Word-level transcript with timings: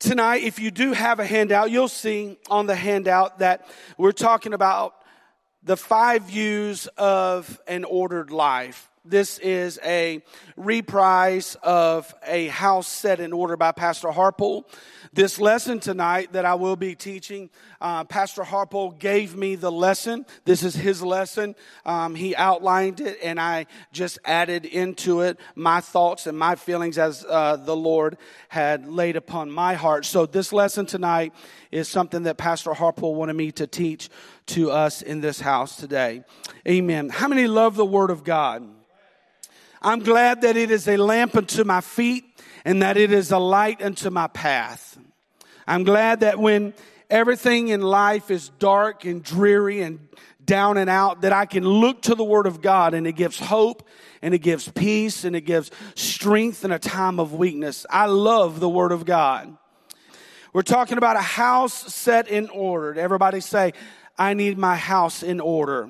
Tonight, 0.00 0.44
if 0.44 0.58
you 0.58 0.70
do 0.70 0.94
have 0.94 1.20
a 1.20 1.26
handout, 1.26 1.70
you'll 1.70 1.86
see 1.86 2.38
on 2.48 2.64
the 2.64 2.74
handout 2.74 3.40
that 3.40 3.68
we're 3.98 4.12
talking 4.12 4.54
about 4.54 4.94
the 5.62 5.76
five 5.76 6.22
views 6.22 6.86
of 6.96 7.60
an 7.66 7.84
ordered 7.84 8.30
life. 8.30 8.89
This 9.04 9.38
is 9.38 9.80
a 9.82 10.22
reprise 10.58 11.56
of 11.62 12.14
a 12.26 12.48
house 12.48 12.86
set 12.86 13.18
in 13.18 13.32
order 13.32 13.56
by 13.56 13.72
Pastor 13.72 14.08
Harpole. 14.08 14.66
This 15.14 15.38
lesson 15.38 15.80
tonight 15.80 16.34
that 16.34 16.44
I 16.44 16.56
will 16.56 16.76
be 16.76 16.94
teaching, 16.94 17.48
uh, 17.80 18.04
Pastor 18.04 18.42
Harpole 18.42 18.90
gave 18.90 19.34
me 19.34 19.54
the 19.54 19.72
lesson. 19.72 20.26
This 20.44 20.62
is 20.62 20.74
his 20.74 21.02
lesson. 21.02 21.54
Um, 21.86 22.14
he 22.14 22.36
outlined 22.36 23.00
it, 23.00 23.18
and 23.22 23.40
I 23.40 23.64
just 23.90 24.18
added 24.22 24.66
into 24.66 25.22
it 25.22 25.40
my 25.54 25.80
thoughts 25.80 26.26
and 26.26 26.38
my 26.38 26.54
feelings 26.54 26.98
as 26.98 27.24
uh, 27.26 27.56
the 27.56 27.74
Lord 27.74 28.18
had 28.50 28.86
laid 28.86 29.16
upon 29.16 29.50
my 29.50 29.72
heart. 29.72 30.04
So 30.04 30.26
this 30.26 30.52
lesson 30.52 30.84
tonight 30.84 31.32
is 31.70 31.88
something 31.88 32.24
that 32.24 32.36
Pastor 32.36 32.74
Harpole 32.74 33.14
wanted 33.14 33.34
me 33.34 33.50
to 33.52 33.66
teach 33.66 34.10
to 34.48 34.70
us 34.70 35.00
in 35.00 35.22
this 35.22 35.40
house 35.40 35.76
today. 35.76 36.22
Amen. 36.68 37.08
How 37.08 37.28
many 37.28 37.46
love 37.46 37.76
the 37.76 37.86
Word 37.86 38.10
of 38.10 38.24
God? 38.24 38.68
I'm 39.82 40.00
glad 40.00 40.42
that 40.42 40.56
it 40.56 40.70
is 40.70 40.86
a 40.88 40.98
lamp 40.98 41.36
unto 41.36 41.64
my 41.64 41.80
feet 41.80 42.24
and 42.64 42.82
that 42.82 42.98
it 42.98 43.12
is 43.12 43.32
a 43.32 43.38
light 43.38 43.80
unto 43.80 44.10
my 44.10 44.26
path. 44.26 44.98
I'm 45.66 45.84
glad 45.84 46.20
that 46.20 46.38
when 46.38 46.74
everything 47.08 47.68
in 47.68 47.80
life 47.80 48.30
is 48.30 48.50
dark 48.58 49.06
and 49.06 49.22
dreary 49.22 49.80
and 49.80 50.06
down 50.44 50.76
and 50.76 50.90
out, 50.90 51.22
that 51.22 51.32
I 51.32 51.46
can 51.46 51.64
look 51.64 52.02
to 52.02 52.14
the 52.14 52.24
Word 52.24 52.46
of 52.46 52.60
God 52.60 52.92
and 52.92 53.06
it 53.06 53.12
gives 53.12 53.38
hope 53.38 53.88
and 54.20 54.34
it 54.34 54.40
gives 54.40 54.68
peace 54.68 55.24
and 55.24 55.34
it 55.34 55.42
gives 55.42 55.70
strength 55.94 56.62
in 56.64 56.72
a 56.72 56.78
time 56.78 57.18
of 57.18 57.32
weakness. 57.32 57.86
I 57.88 58.06
love 58.06 58.60
the 58.60 58.68
Word 58.68 58.92
of 58.92 59.06
God. 59.06 59.56
We're 60.52 60.62
talking 60.62 60.98
about 60.98 61.16
a 61.16 61.22
house 61.22 61.72
set 61.94 62.28
in 62.28 62.50
order. 62.50 62.98
Everybody 63.00 63.40
say, 63.40 63.72
I 64.18 64.34
need 64.34 64.58
my 64.58 64.76
house 64.76 65.22
in 65.22 65.40
order. 65.40 65.88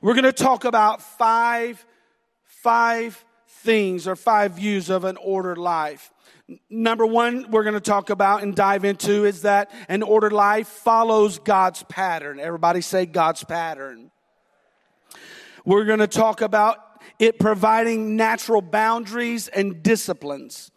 We're 0.00 0.14
going 0.14 0.24
to 0.24 0.32
talk 0.32 0.64
about 0.64 1.02
five 1.02 1.84
five 2.66 3.24
things 3.46 4.08
or 4.08 4.16
five 4.16 4.54
views 4.54 4.90
of 4.90 5.04
an 5.04 5.16
ordered 5.18 5.56
life. 5.56 6.12
Number 6.68 7.06
one, 7.06 7.48
we're 7.48 7.62
going 7.62 7.74
to 7.74 7.80
talk 7.80 8.10
about 8.10 8.42
and 8.42 8.56
dive 8.56 8.84
into 8.84 9.24
is 9.24 9.42
that 9.42 9.70
an 9.88 10.02
ordered 10.02 10.32
life 10.32 10.66
follows 10.66 11.38
God's 11.38 11.84
pattern. 11.84 12.40
Everybody 12.40 12.80
say 12.80 13.06
God's 13.06 13.44
pattern. 13.44 14.10
We're 15.64 15.84
going 15.84 16.00
to 16.00 16.08
talk 16.08 16.40
about 16.40 16.78
it 17.20 17.38
providing 17.38 18.16
natural 18.16 18.62
boundaries 18.62 19.46
and 19.46 19.80
disciplines. 19.84 20.72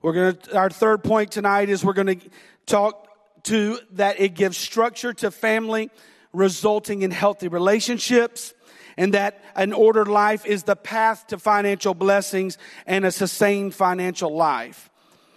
We're 0.00 0.14
going 0.14 0.36
to, 0.36 0.56
our 0.56 0.70
third 0.70 1.04
point 1.04 1.32
tonight 1.32 1.68
is 1.68 1.84
we're 1.84 1.92
going 1.92 2.18
to 2.18 2.30
talk 2.64 3.08
to 3.42 3.78
that 3.92 4.20
it 4.20 4.32
gives 4.32 4.56
structure 4.56 5.12
to 5.12 5.30
family, 5.30 5.90
resulting 6.32 7.02
in 7.02 7.10
healthy 7.10 7.48
relationships 7.48 8.54
and 9.00 9.14
that 9.14 9.42
an 9.56 9.72
ordered 9.72 10.08
life 10.08 10.44
is 10.44 10.64
the 10.64 10.76
path 10.76 11.26
to 11.28 11.38
financial 11.38 11.94
blessings 11.94 12.58
and 12.84 13.06
a 13.06 13.10
sustained 13.10 13.74
financial 13.74 14.36
life. 14.36 14.90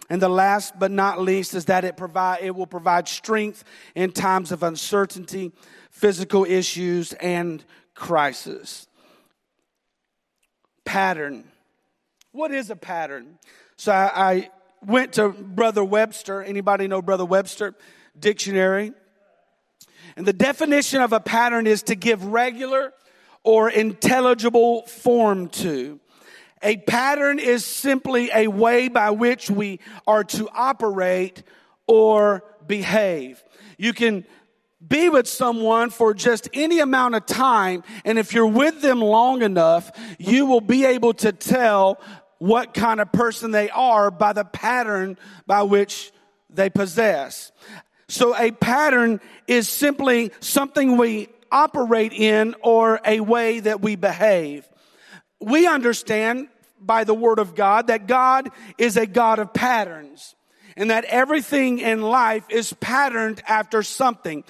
And 0.10 0.22
the 0.22 0.28
last 0.28 0.78
but 0.78 0.92
not 0.92 1.22
least 1.22 1.54
is 1.54 1.64
that 1.66 1.86
it 1.86 1.96
provide 1.96 2.40
it 2.42 2.54
will 2.54 2.68
provide 2.68 3.08
strength 3.08 3.64
in 3.96 4.12
times 4.12 4.52
of 4.52 4.64
uncertainty, 4.64 5.54
physical 5.92 6.44
issues, 6.44 7.14
and 7.14 7.64
crisis. 7.96 8.86
Pattern. 10.84 11.46
What 12.34 12.52
is 12.52 12.70
a 12.70 12.76
pattern? 12.76 13.40
So 13.78 13.94
I, 13.94 14.12
I 14.14 14.50
went 14.86 15.14
to 15.14 15.30
Brother 15.30 15.86
Webster. 15.86 16.44
Anybody 16.44 16.90
know 16.90 17.02
Brother 17.02 17.26
Webster 17.26 17.76
dictionary? 18.20 18.92
And 20.18 20.26
the 20.26 20.34
definition 20.34 21.00
of 21.00 21.14
a 21.14 21.22
pattern 21.22 21.66
is 21.66 21.84
to 21.84 21.96
give 21.96 22.26
regular 22.26 22.92
or 23.44 23.70
intelligible 23.70 24.86
form 24.88 25.50
to. 25.50 26.00
A 26.62 26.78
pattern 26.78 27.40
is 27.40 27.66
simply 27.66 28.30
a 28.34 28.48
way 28.48 28.88
by 28.88 29.12
which 29.12 29.50
we 29.50 29.80
are 30.08 30.24
to 30.24 30.48
operate 30.50 31.44
or 31.88 32.44
behave. 32.66 33.44
You 33.78 33.92
can 33.92 34.26
be 34.86 35.10
with 35.10 35.28
someone 35.28 35.90
for 35.90 36.14
just 36.14 36.50
any 36.54 36.80
amount 36.80 37.16
of 37.16 37.26
time, 37.26 37.84
and 38.06 38.18
if 38.18 38.34
you're 38.34 38.48
with 38.48 38.82
them 38.82 39.02
long 39.02 39.42
enough, 39.42 39.92
you 40.18 40.46
will 40.46 40.62
be 40.62 40.86
able 40.86 41.14
to 41.16 41.32
tell 41.32 42.00
what 42.40 42.74
kind 42.74 43.00
of 43.00 43.12
person 43.12 43.52
they 43.52 43.70
are 43.70 44.12
by 44.12 44.34
the 44.34 44.44
pattern 44.44 45.18
by 45.46 45.64
which 45.64 46.12
they 46.50 46.70
possess. 46.70 47.52
So 48.08 48.36
a 48.38 48.52
pattern 48.52 49.22
is 49.48 49.70
simply 49.70 50.32
something 50.40 50.98
we 50.98 51.30
operate 51.54 52.12
in 52.12 52.56
or 52.62 53.00
a 53.06 53.22
way 53.22 53.62
that 53.62 53.82
we 53.82 53.96
behave. 53.96 54.68
We 55.40 55.68
understand 55.68 56.50
by 56.82 57.06
the 57.06 57.14
word 57.14 57.40
of 57.40 57.56
God 57.56 57.88
that 57.88 58.08
God 58.08 58.50
is 58.78 58.98
a 58.98 59.06
God 59.06 59.40
of 59.40 59.54
patterns 59.54 60.36
and 60.76 60.90
that 60.90 61.06
everything 61.06 61.80
in 61.80 62.02
life 62.02 62.46
is 62.50 62.74
patterned 62.74 63.42
after 63.48 63.84
something. 63.84 64.44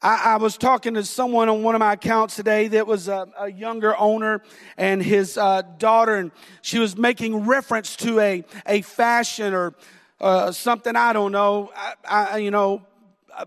I, 0.00 0.34
I, 0.34 0.36
was 0.36 0.56
talking 0.56 0.94
to 0.94 1.02
someone 1.02 1.48
on 1.48 1.62
one 1.62 1.74
of 1.74 1.80
my 1.80 1.94
accounts 1.94 2.36
today 2.36 2.68
that 2.68 2.86
was 2.86 3.08
a, 3.08 3.26
a 3.38 3.50
younger 3.50 3.98
owner 3.98 4.42
and 4.76 5.02
his 5.02 5.36
uh, 5.36 5.62
daughter, 5.78 6.14
and 6.16 6.30
she 6.62 6.78
was 6.78 6.96
making 6.96 7.46
reference 7.46 7.96
to 7.96 8.20
a, 8.20 8.44
a 8.66 8.82
fashion 8.82 9.54
or 9.54 9.74
uh, 10.20 10.52
something 10.52 10.94
I 10.94 11.12
don't 11.12 11.32
know. 11.32 11.72
I, 11.74 11.94
I, 12.24 12.36
you 12.38 12.50
know, 12.50 12.82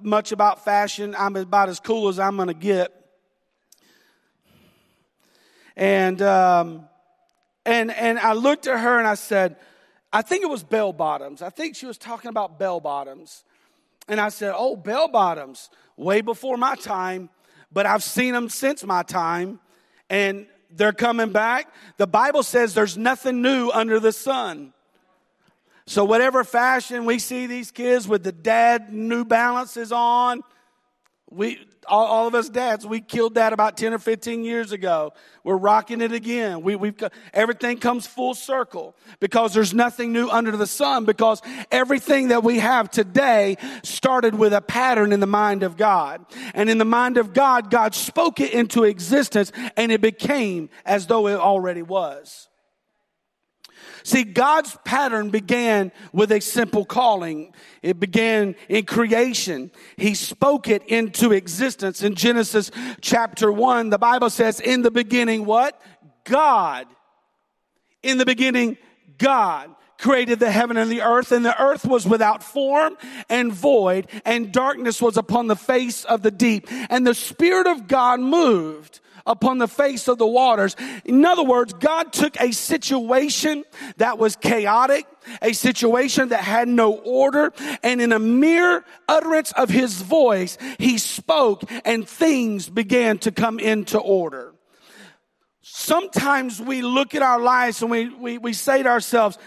much 0.01 0.31
about 0.31 0.63
fashion. 0.63 1.15
I'm 1.17 1.35
about 1.35 1.69
as 1.69 1.79
cool 1.79 2.07
as 2.07 2.19
I'm 2.19 2.35
going 2.35 2.47
to 2.47 2.53
get. 2.53 2.93
And, 5.75 6.21
um, 6.21 6.87
and, 7.65 7.91
and 7.91 8.17
I 8.17 8.33
looked 8.33 8.67
at 8.67 8.79
her 8.79 8.97
and 8.97 9.07
I 9.07 9.15
said, 9.15 9.57
I 10.11 10.21
think 10.21 10.43
it 10.43 10.49
was 10.49 10.63
bell 10.63 10.93
bottoms. 10.93 11.41
I 11.41 11.49
think 11.49 11.75
she 11.75 11.85
was 11.85 11.97
talking 11.97 12.29
about 12.29 12.57
bell 12.57 12.79
bottoms. 12.79 13.43
And 14.07 14.19
I 14.19 14.29
said, 14.29 14.53
Oh, 14.55 14.75
bell 14.75 15.07
bottoms, 15.07 15.69
way 15.97 16.21
before 16.21 16.57
my 16.57 16.75
time, 16.75 17.29
but 17.71 17.85
I've 17.85 18.03
seen 18.03 18.33
them 18.33 18.49
since 18.49 18.83
my 18.83 19.03
time, 19.03 19.59
and 20.09 20.47
they're 20.71 20.93
coming 20.93 21.31
back. 21.31 21.71
The 21.97 22.07
Bible 22.07 22.43
says 22.43 22.73
there's 22.73 22.97
nothing 22.97 23.41
new 23.41 23.69
under 23.69 23.99
the 23.99 24.11
sun. 24.11 24.73
So 25.87 26.03
whatever 26.03 26.43
fashion 26.43 27.05
we 27.05 27.17
see 27.17 27.47
these 27.47 27.71
kids 27.71 28.09
with 28.09 28.21
the 28.21 28.33
dad 28.33 28.91
New 28.93 29.23
Balances 29.23 29.93
on, 29.93 30.41
we 31.31 31.65
all, 31.87 32.05
all, 32.05 32.27
of 32.27 32.35
us 32.35 32.49
dads, 32.49 32.85
we 32.85 32.99
killed 32.99 33.35
that 33.35 33.53
about 33.53 33.77
10 33.77 33.93
or 33.93 33.97
15 33.97 34.43
years 34.43 34.73
ago. 34.73 35.13
We're 35.45 35.55
rocking 35.55 36.01
it 36.01 36.11
again. 36.11 36.61
We, 36.61 36.75
we've 36.75 37.01
everything 37.33 37.77
comes 37.77 38.05
full 38.05 38.33
circle 38.33 38.97
because 39.21 39.53
there's 39.53 39.73
nothing 39.73 40.11
new 40.11 40.27
under 40.27 40.57
the 40.57 40.67
sun 40.67 41.05
because 41.05 41.41
everything 41.71 42.29
that 42.29 42.43
we 42.43 42.59
have 42.59 42.91
today 42.91 43.55
started 43.83 44.35
with 44.35 44.51
a 44.51 44.61
pattern 44.61 45.13
in 45.13 45.21
the 45.21 45.27
mind 45.27 45.63
of 45.63 45.77
God. 45.77 46.25
And 46.53 46.69
in 46.69 46.79
the 46.79 46.85
mind 46.85 47.17
of 47.17 47.33
God, 47.33 47.71
God 47.71 47.95
spoke 47.95 48.41
it 48.41 48.51
into 48.51 48.83
existence 48.83 49.53
and 49.77 49.89
it 49.89 50.01
became 50.01 50.69
as 50.85 51.07
though 51.07 51.27
it 51.27 51.35
already 51.35 51.81
was. 51.81 52.46
See, 54.07 54.23
God's 54.23 54.77
pattern 54.85 55.31
began 55.31 55.91
with 56.13 56.31
a 56.31 56.39
simple 56.39 56.85
calling. 56.85 57.51
It 57.81 57.99
began 57.99 58.55
in 58.69 58.85
creation. 58.85 59.69
He 59.97 60.13
spoke 60.13 60.69
it 60.69 60.81
into 60.87 61.33
existence. 61.33 62.01
In 62.01 62.15
Genesis 62.15 62.71
chapter 63.01 63.51
1, 63.51 63.89
the 63.89 63.97
Bible 63.97 64.29
says, 64.29 64.61
in 64.61 64.81
the 64.81 64.91
beginning, 64.91 65.43
what? 65.43 65.81
God. 66.23 66.87
In 68.01 68.17
the 68.17 68.25
beginning, 68.25 68.77
God 69.17 69.75
created 69.97 70.39
the 70.39 70.51
heaven 70.51 70.77
and 70.77 70.89
the 70.89 71.01
earth, 71.01 71.33
and 71.33 71.43
the 71.43 71.61
earth 71.61 71.83
was 71.83 72.07
without 72.07 72.41
form 72.41 72.95
and 73.27 73.51
void, 73.51 74.07
and 74.23 74.53
darkness 74.53 75.01
was 75.01 75.17
upon 75.17 75.47
the 75.47 75.55
face 75.57 76.05
of 76.05 76.21
the 76.21 76.31
deep. 76.31 76.69
And 76.89 77.05
the 77.05 77.13
Spirit 77.13 77.67
of 77.67 77.89
God 77.89 78.21
moved 78.21 79.01
upon 79.27 79.59
the 79.59 79.67
face 79.67 80.07
of 80.07 80.17
the 80.17 80.25
waters. 80.25 80.75
In 81.05 81.23
other 81.25 81.43
words, 81.43 81.73
God 81.73 82.11
took 82.11 82.39
a 82.39 82.51
situation 82.51 83.63
that 83.97 84.17
was 84.17 84.35
chaotic, 84.35 85.05
a 85.41 85.53
situation 85.53 86.29
that 86.29 86.41
had 86.41 86.67
no 86.67 86.95
order, 86.95 87.53
and 87.83 88.01
in 88.01 88.11
a 88.11 88.19
mere 88.19 88.83
utterance 89.07 89.51
of 89.51 89.69
his 89.69 90.01
voice, 90.01 90.57
he 90.79 90.97
spoke 90.97 91.63
and 91.85 92.07
things 92.07 92.69
began 92.69 93.19
to 93.19 93.31
come 93.31 93.59
into 93.59 93.99
order. 93.99 94.53
Sometimes 95.61 96.61
we 96.61 96.81
look 96.81 97.13
at 97.13 97.21
our 97.21 97.41
lives 97.41 97.81
and 97.81 97.91
we, 97.91 98.07
we, 98.09 98.37
we 98.37 98.53
say 98.53 98.83
to 98.83 98.89
ourselves, 98.89 99.37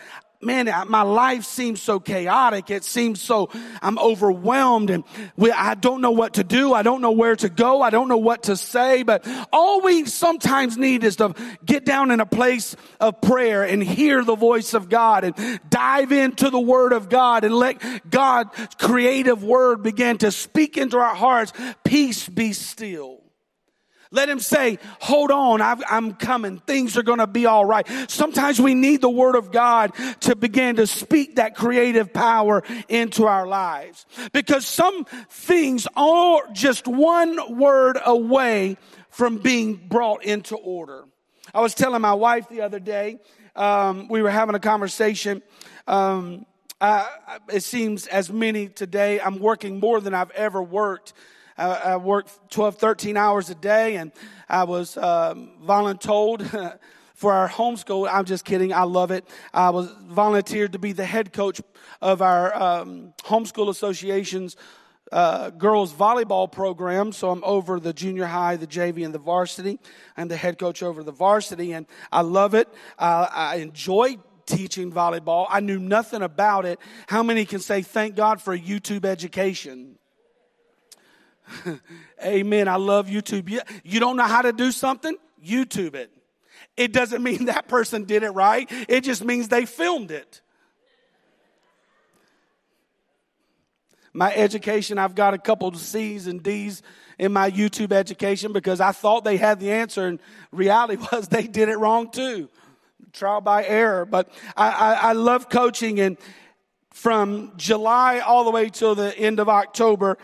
man, 0.43 0.71
my 0.89 1.03
life 1.03 1.45
seems 1.45 1.83
so 1.83 2.01
chaotic. 2.01 2.71
It 2.71 2.85
seems 2.85 3.21
so, 3.21 3.51
I'm 3.83 3.99
overwhelmed 3.99 4.91
and 4.91 5.05
we, 5.37 5.51
I 5.51 5.75
don't 5.75 6.01
know 6.01 6.13
what 6.13 6.35
to 6.35 6.45
do. 6.45 6.73
I 6.73 6.83
don't 6.83 7.01
know 7.01 7.13
where 7.13 7.37
to 7.37 7.49
go. 7.49 7.83
I 7.83 7.91
don't 7.91 8.09
know 8.09 8.19
what 8.19 8.45
to 8.45 8.57
say, 8.57 9.03
but 9.03 9.27
all 9.53 9.83
we 9.83 10.07
sometimes 10.07 10.79
need 10.79 11.05
is 11.05 11.17
to 11.17 11.35
get 11.65 11.85
down 11.85 12.11
in 12.11 12.21
a 12.21 12.27
place 12.27 12.75
of 13.01 13.21
prayer 13.21 13.65
and 13.65 13.83
hear 13.83 14.25
the 14.25 14.37
voice 14.37 14.75
of 14.75 14.89
God 14.89 15.25
and 15.25 15.61
dive 15.69 16.13
into 16.13 16.51
the 16.51 16.61
word 16.61 16.93
of 16.93 17.09
God 17.09 17.45
and 17.45 17.55
let 17.55 18.09
God's 18.09 18.75
creative 18.77 19.45
word 19.45 19.83
begin 19.83 20.19
to 20.19 20.31
speak 20.31 20.79
into 20.79 20.99
our 20.99 21.15
hearts. 21.15 21.53
Peace 21.85 22.29
be 22.29 22.53
still. 22.53 23.21
Let 24.13 24.29
him 24.29 24.41
say, 24.41 24.79
hold 25.01 25.31
on, 25.31 25.63
i 25.63 25.77
am 25.89 26.15
coming. 26.15 26.59
Things 26.59 26.97
are 26.97 27.05
going 27.05 27.21
to 27.21 27.29
be 27.29 27.47
all 27.47 27.65
right. 27.65 27.87
Sometimes 28.09 28.61
we 28.61 28.75
need 28.75 29.03
the 29.03 29.11
word 29.11 29.37
of 29.37 29.53
God 29.53 29.93
to 30.21 30.35
begin 30.35 30.77
to 30.77 30.87
speak 30.89 31.37
that 31.37 31.55
creative 31.55 32.13
power 32.13 32.65
into 32.89 33.27
our 33.27 33.47
lives. 33.47 34.07
Because 34.33 34.67
some 34.67 35.05
things 35.31 35.87
are 35.95 36.43
just 36.53 36.89
one 36.89 37.57
word 37.57 37.99
away 38.05 38.79
from 39.11 39.39
being 39.39 39.77
brought 39.77 40.25
into 40.25 40.57
order. 40.57 41.05
I 41.55 41.61
was 41.61 41.75
telling 41.75 42.01
my 42.01 42.15
wife 42.15 42.49
the 42.49 42.63
other 42.63 42.81
day, 42.81 43.21
um, 43.55 44.09
we 44.09 44.23
were 44.23 44.31
having 44.31 44.57
a 44.57 44.61
conversation. 44.61 45.41
Um, 45.87 46.47
it 47.53 47.63
seems 47.63 48.09
as 48.09 48.33
many 48.33 48.69
today, 48.69 49.21
I'm 49.21 49.39
working 49.39 49.79
more 49.79 50.01
than 50.01 50.15
I've 50.15 50.31
ever 50.33 50.61
worked 50.61 51.13
I, 51.61 51.93
I 51.93 51.97
worked 51.97 52.51
12, 52.51 52.77
13 52.77 53.17
hours 53.17 53.51
a 53.51 53.55
day, 53.55 53.97
and 53.97 54.13
I 54.49 54.65
was 54.65 54.97
um, 54.97 55.51
voluntold 55.63 56.79
for 57.15 57.35
our 57.35 57.49
homeschool. 57.49 58.09
I'm 58.11 58.25
just 58.25 58.45
kidding. 58.47 58.73
I 58.73 58.85
love 58.85 59.11
it. 59.11 59.29
I 59.53 59.71
was 59.71 59.91
volunteered 60.09 60.73
to 60.73 60.79
be 60.79 60.93
the 60.93 61.05
head 61.05 61.33
coach 61.35 61.61
of 62.01 62.23
our 62.23 62.55
um, 62.55 63.13
homeschool 63.25 63.69
association's 63.69 64.57
uh, 65.13 65.51
girls 65.51 65.93
volleyball 65.93 66.51
program. 66.51 67.13
So 67.13 67.31
I'm 67.31 67.45
over 67.45 67.79
the 67.79 67.93
junior 67.93 68.27
high, 68.27 68.57
the 68.57 68.67
JV, 68.67 69.05
and 69.05 69.13
the 69.13 69.19
varsity. 69.19 69.79
I'm 70.17 70.29
the 70.29 70.37
head 70.37 70.59
coach 70.59 70.83
over 70.83 71.03
the 71.03 71.13
varsity, 71.13 71.73
and 71.73 71.87
I 72.11 72.23
love 72.23 72.55
it. 72.55 72.69
I 72.99 73.57
enjoy 73.57 74.17
teaching 74.47 74.91
volleyball. 74.91 75.47
I 75.51 75.61
knew 75.61 75.79
nothing 75.79 76.23
about 76.23 76.65
it. 76.65 76.79
How 77.07 77.23
many 77.23 77.45
can 77.45 77.61
say 77.61 77.83
thank 77.83 78.15
God 78.17 78.41
for 78.41 78.57
YouTube 78.57 79.05
education? 79.05 79.99
Amen. 82.25 82.69
I 82.69 82.77
love 82.77 83.09
YouTube. 83.09 83.49
You, 83.85 84.01
don't 84.01 84.17
know 84.17 84.25
how 84.25 84.43
to 84.43 84.53
do 84.53 84.71
something? 84.73 85.17
YouTube 85.45 85.95
it. 85.95 86.11
It 86.77 86.93
doesn't 86.93 87.23
mean 87.23 87.47
that 87.47 87.69
person 87.69 88.05
did 88.05 88.23
it 88.23 88.31
right. 88.31 88.71
It 88.89 89.03
just 89.03 89.25
means 89.25 89.49
they 89.49 89.67
filmed 89.67 90.11
it. 90.11 90.41
My 94.13 94.35
education, 94.35 94.99
I've 94.99 95.15
got 95.15 95.35
a 95.35 95.39
couple 95.39 95.69
of 95.69 95.77
C's 95.77 96.27
and 96.27 96.43
D's 96.43 96.83
in 97.19 97.33
my 97.33 97.51
YouTube 97.51 97.93
education 97.93 98.53
because 98.53 98.81
I 98.81 98.91
thought 98.91 99.23
they 99.23 99.37
had 99.37 99.61
the 99.61 99.71
answer, 99.71 100.07
and 100.07 100.21
reality 100.51 100.97
was 101.13 101.29
they 101.29 101.47
did 101.47 101.69
it 101.69 101.79
wrong 101.79 102.11
too. 102.11 102.49
Trial 103.13 103.41
by 103.41 103.65
error. 103.65 104.05
But 104.05 104.29
I, 104.57 104.71
I, 104.71 104.93
I 104.95 105.13
love 105.13 105.49
coaching, 105.49 106.01
and 106.01 106.17
from 106.93 107.53
July 107.57 108.19
all 108.19 108.45
the 108.45 108.51
way 108.51 108.69
till 108.69 108.95
the 108.95 109.17
end 109.17 109.39
of 109.39 109.49
October, 109.49 110.19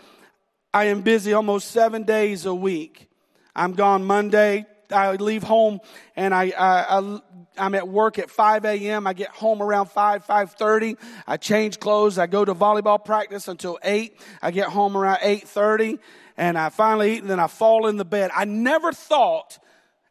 I 0.77 0.83
am 0.89 1.01
busy 1.01 1.33
almost 1.33 1.71
seven 1.71 2.03
days 2.03 2.45
a 2.45 2.53
week. 2.53 3.09
I'm 3.55 3.73
gone 3.73 4.05
Monday. 4.05 4.67
I 4.91 5.13
leave 5.13 5.41
home 5.41 5.79
and 6.15 6.35
I, 6.35 6.53
I, 6.55 6.99
I 6.99 7.65
am 7.65 7.73
at 7.73 7.87
work 7.87 8.19
at 8.19 8.29
5 8.29 8.63
a.m. 8.63 9.07
I 9.07 9.13
get 9.13 9.29
home 9.29 9.63
around 9.63 9.87
5, 9.87 10.27
5.30. 10.27 10.97
I 11.25 11.37
change 11.37 11.79
clothes. 11.79 12.19
I 12.19 12.27
go 12.27 12.45
to 12.45 12.53
volleyball 12.53 13.03
practice 13.03 13.47
until 13.47 13.79
8. 13.83 14.21
I 14.39 14.51
get 14.51 14.67
home 14.67 14.95
around 14.95 15.17
8.30 15.21 15.97
and 16.37 16.59
I 16.59 16.69
finally 16.69 17.15
eat 17.15 17.21
and 17.21 17.29
then 17.31 17.39
I 17.39 17.47
fall 17.47 17.87
in 17.87 17.97
the 17.97 18.05
bed. 18.05 18.29
I 18.35 18.45
never 18.45 18.91
thought, 18.91 19.57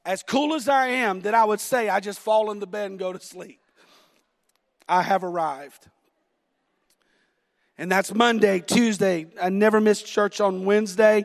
as 0.05 0.25
cool 0.25 0.53
as 0.53 0.69
I 0.69 0.89
am, 0.89 1.21
that 1.21 1.35
I 1.35 1.45
would 1.45 1.61
say 1.61 1.89
I 1.89 2.01
just 2.01 2.19
fall 2.19 2.51
in 2.51 2.59
the 2.59 2.67
bed 2.67 2.91
and 2.91 2.99
go 2.99 3.13
to 3.13 3.21
sleep. 3.21 3.61
I 4.89 5.03
have 5.03 5.23
arrived. 5.23 5.87
And 7.79 7.93
that's 7.93 8.15
Monday, 8.15 8.61
Tuesday. 8.61 9.27
I 9.41 9.51
never 9.51 9.81
missed 9.81 10.07
church 10.07 10.41
on 10.41 10.65
Wednesday. 10.65 11.25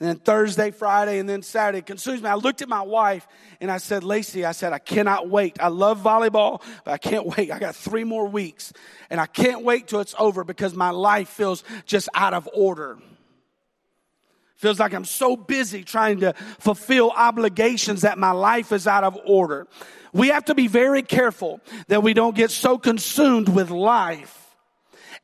And 0.00 0.08
then 0.08 0.16
Thursday, 0.18 0.70
Friday, 0.70 1.18
and 1.18 1.28
then 1.28 1.42
Saturday. 1.42 1.78
It 1.78 1.86
consumes 1.86 2.22
me. 2.22 2.28
I 2.28 2.36
looked 2.36 2.62
at 2.62 2.68
my 2.68 2.82
wife 2.82 3.26
and 3.60 3.68
I 3.68 3.78
said, 3.78 4.04
Lacey, 4.04 4.44
I 4.44 4.52
said, 4.52 4.72
I 4.72 4.78
cannot 4.78 5.28
wait. 5.28 5.56
I 5.60 5.68
love 5.68 6.00
volleyball, 6.00 6.62
but 6.84 6.92
I 6.92 6.98
can't 6.98 7.26
wait. 7.26 7.50
I 7.50 7.58
got 7.58 7.74
three 7.74 8.04
more 8.04 8.28
weeks 8.28 8.72
and 9.10 9.20
I 9.20 9.26
can't 9.26 9.64
wait 9.64 9.88
till 9.88 10.00
it's 10.00 10.14
over 10.16 10.44
because 10.44 10.74
my 10.74 10.90
life 10.90 11.28
feels 11.28 11.64
just 11.84 12.08
out 12.14 12.32
of 12.32 12.48
order. 12.54 12.98
Feels 14.54 14.78
like 14.78 14.92
I'm 14.92 15.04
so 15.04 15.36
busy 15.36 15.82
trying 15.82 16.20
to 16.20 16.32
fulfill 16.58 17.10
obligations 17.10 18.02
that 18.02 18.18
my 18.18 18.32
life 18.32 18.72
is 18.72 18.86
out 18.86 19.04
of 19.04 19.18
order. 19.24 19.66
We 20.12 20.28
have 20.28 20.44
to 20.46 20.54
be 20.54 20.68
very 20.68 21.02
careful 21.02 21.60
that 21.88 22.02
we 22.04 22.14
don't 22.14 22.36
get 22.36 22.50
so 22.52 22.78
consumed 22.78 23.48
with 23.48 23.70
life 23.70 24.37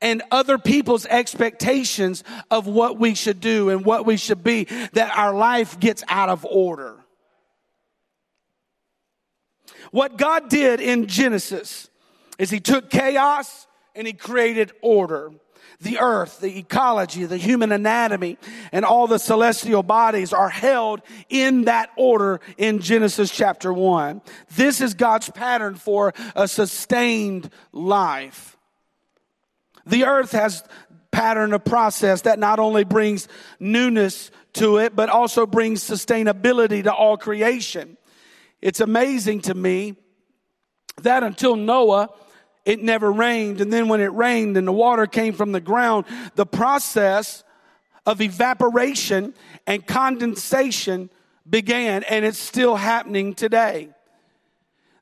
and 0.00 0.22
other 0.30 0.58
people's 0.58 1.06
expectations 1.06 2.24
of 2.50 2.66
what 2.66 2.98
we 2.98 3.14
should 3.14 3.40
do 3.40 3.70
and 3.70 3.84
what 3.84 4.06
we 4.06 4.16
should 4.16 4.42
be 4.42 4.64
that 4.92 5.16
our 5.16 5.34
life 5.34 5.78
gets 5.80 6.02
out 6.08 6.28
of 6.28 6.44
order. 6.44 6.96
What 9.90 10.16
God 10.16 10.48
did 10.48 10.80
in 10.80 11.06
Genesis 11.06 11.88
is 12.38 12.50
He 12.50 12.60
took 12.60 12.90
chaos 12.90 13.66
and 13.94 14.06
He 14.06 14.12
created 14.12 14.72
order. 14.82 15.30
The 15.80 15.98
earth, 15.98 16.40
the 16.40 16.58
ecology, 16.58 17.26
the 17.26 17.36
human 17.36 17.70
anatomy, 17.70 18.38
and 18.72 18.84
all 18.84 19.06
the 19.06 19.18
celestial 19.18 19.82
bodies 19.82 20.32
are 20.32 20.48
held 20.48 21.02
in 21.28 21.64
that 21.64 21.90
order 21.96 22.40
in 22.56 22.80
Genesis 22.80 23.30
chapter 23.30 23.72
1. 23.72 24.22
This 24.56 24.80
is 24.80 24.94
God's 24.94 25.30
pattern 25.30 25.74
for 25.74 26.14
a 26.34 26.48
sustained 26.48 27.50
life. 27.72 28.56
The 29.86 30.04
earth 30.04 30.32
has 30.32 30.64
pattern 31.10 31.52
of 31.52 31.64
process 31.64 32.22
that 32.22 32.38
not 32.38 32.58
only 32.58 32.84
brings 32.84 33.28
newness 33.60 34.30
to 34.54 34.78
it, 34.78 34.96
but 34.96 35.08
also 35.08 35.46
brings 35.46 35.82
sustainability 35.82 36.82
to 36.82 36.92
all 36.92 37.16
creation. 37.16 37.96
It's 38.60 38.80
amazing 38.80 39.42
to 39.42 39.54
me 39.54 39.96
that 41.02 41.22
until 41.22 41.56
Noah, 41.56 42.10
it 42.64 42.82
never 42.82 43.12
rained. 43.12 43.60
And 43.60 43.72
then 43.72 43.88
when 43.88 44.00
it 44.00 44.12
rained 44.12 44.56
and 44.56 44.66
the 44.66 44.72
water 44.72 45.06
came 45.06 45.34
from 45.34 45.52
the 45.52 45.60
ground, 45.60 46.06
the 46.34 46.46
process 46.46 47.44
of 48.06 48.20
evaporation 48.20 49.34
and 49.66 49.86
condensation 49.86 51.10
began 51.48 52.02
and 52.04 52.24
it's 52.24 52.38
still 52.38 52.74
happening 52.74 53.34
today 53.34 53.90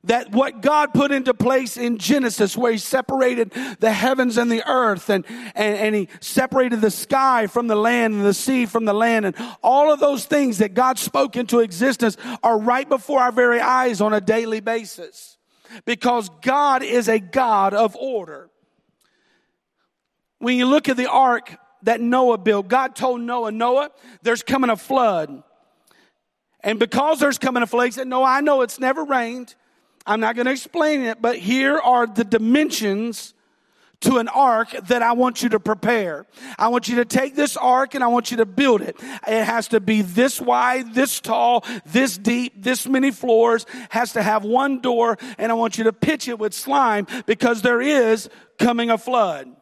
that 0.05 0.31
what 0.31 0.61
God 0.61 0.93
put 0.93 1.11
into 1.11 1.33
place 1.33 1.77
in 1.77 1.97
Genesis, 1.97 2.57
where 2.57 2.73
He 2.73 2.77
separated 2.77 3.51
the 3.79 3.91
heavens 3.91 4.37
and 4.37 4.51
the 4.51 4.67
earth, 4.69 5.09
and, 5.09 5.25
and, 5.55 5.77
and, 5.77 5.95
He 5.95 6.09
separated 6.19 6.81
the 6.81 6.91
sky 6.91 7.47
from 7.47 7.67
the 7.67 7.75
land 7.75 8.15
and 8.15 8.25
the 8.25 8.33
sea 8.33 8.65
from 8.65 8.85
the 8.85 8.93
land, 8.93 9.25
and 9.25 9.35
all 9.61 9.93
of 9.93 9.99
those 9.99 10.25
things 10.25 10.57
that 10.57 10.73
God 10.73 10.99
spoke 10.99 11.37
into 11.37 11.59
existence 11.59 12.17
are 12.43 12.59
right 12.59 12.87
before 12.87 13.21
our 13.21 13.31
very 13.31 13.61
eyes 13.61 14.01
on 14.01 14.13
a 14.13 14.21
daily 14.21 14.59
basis. 14.59 15.37
Because 15.85 16.29
God 16.41 16.83
is 16.83 17.07
a 17.07 17.19
God 17.19 17.73
of 17.73 17.95
order. 17.95 18.49
When 20.37 20.57
you 20.57 20.67
look 20.67 20.87
at 20.87 20.97
the 20.97 21.09
ark 21.09 21.57
that 21.83 21.99
Noah 21.99 22.37
built, 22.37 22.67
God 22.67 22.95
told 22.95 23.21
Noah, 23.21 23.51
Noah, 23.51 23.89
there's 24.21 24.43
coming 24.43 24.69
a 24.69 24.75
flood. 24.75 25.41
And 26.59 26.77
because 26.77 27.19
there's 27.19 27.37
coming 27.39 27.63
a 27.63 27.67
flood, 27.67 27.85
he 27.85 27.91
said, 27.91 28.07
Noah, 28.07 28.25
I 28.25 28.41
know 28.41 28.61
it's 28.61 28.79
never 28.79 29.03
rained. 29.03 29.55
I'm 30.05 30.19
not 30.19 30.35
going 30.35 30.45
to 30.45 30.51
explain 30.51 31.01
it, 31.01 31.21
but 31.21 31.37
here 31.37 31.77
are 31.77 32.05
the 32.05 32.23
dimensions 32.23 33.33
to 34.03 34.17
an 34.17 34.27
ark 34.27 34.71
that 34.87 35.01
I 35.01 35.13
want 35.13 35.41
you 35.41 35.49
to 35.49 35.59
prepare. 35.61 36.25
I 36.59 36.67
want 36.67 36.89
you 36.89 36.97
to 36.97 37.05
take 37.05 37.35
this 37.35 37.55
ark 37.55 37.95
and 37.95 38.03
I 38.03 38.07
want 38.07 38.31
you 38.31 38.37
to 38.37 38.45
build 38.45 38.81
it. 38.81 38.97
It 39.25 39.45
has 39.45 39.69
to 39.69 39.79
be 39.79 40.01
this 40.01 40.41
wide, 40.41 40.93
this 40.93 41.21
tall, 41.21 41.63
this 41.85 42.17
deep, 42.17 42.61
this 42.61 42.85
many 42.85 43.11
floors, 43.11 43.65
has 43.89 44.13
to 44.13 44.21
have 44.21 44.43
one 44.43 44.81
door, 44.81 45.17
and 45.37 45.51
I 45.51 45.55
want 45.55 45.77
you 45.77 45.85
to 45.85 45.93
pitch 45.93 46.27
it 46.27 46.37
with 46.37 46.53
slime 46.53 47.07
because 47.25 47.61
there 47.61 47.81
is 47.81 48.29
coming 48.59 48.89
a 48.89 48.97
flood. 48.97 49.55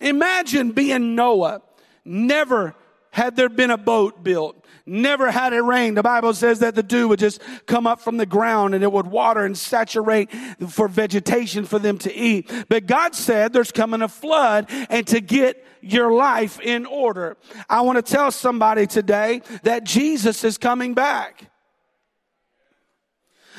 Imagine 0.00 0.72
being 0.72 1.14
Noah, 1.14 1.62
never 2.04 2.74
had 3.10 3.34
there 3.34 3.48
been 3.48 3.70
a 3.70 3.78
boat 3.78 4.22
built. 4.22 4.62
Never 4.88 5.30
had 5.30 5.52
it 5.52 5.60
rain. 5.60 5.94
The 5.94 6.02
Bible 6.02 6.32
says 6.32 6.60
that 6.60 6.74
the 6.74 6.82
dew 6.82 7.08
would 7.08 7.18
just 7.18 7.42
come 7.66 7.86
up 7.86 8.00
from 8.00 8.16
the 8.16 8.24
ground 8.24 8.74
and 8.74 8.82
it 8.82 8.90
would 8.90 9.06
water 9.06 9.44
and 9.44 9.56
saturate 9.56 10.30
for 10.70 10.88
vegetation 10.88 11.66
for 11.66 11.78
them 11.78 11.98
to 11.98 12.14
eat. 12.14 12.50
But 12.70 12.86
God 12.86 13.14
said 13.14 13.52
there's 13.52 13.70
coming 13.70 14.00
a 14.00 14.08
flood 14.08 14.66
and 14.88 15.06
to 15.08 15.20
get 15.20 15.62
your 15.82 16.12
life 16.12 16.58
in 16.60 16.86
order. 16.86 17.36
I 17.68 17.82
want 17.82 17.96
to 18.04 18.12
tell 18.12 18.30
somebody 18.30 18.86
today 18.86 19.42
that 19.64 19.84
Jesus 19.84 20.42
is 20.42 20.56
coming 20.56 20.94
back. 20.94 21.50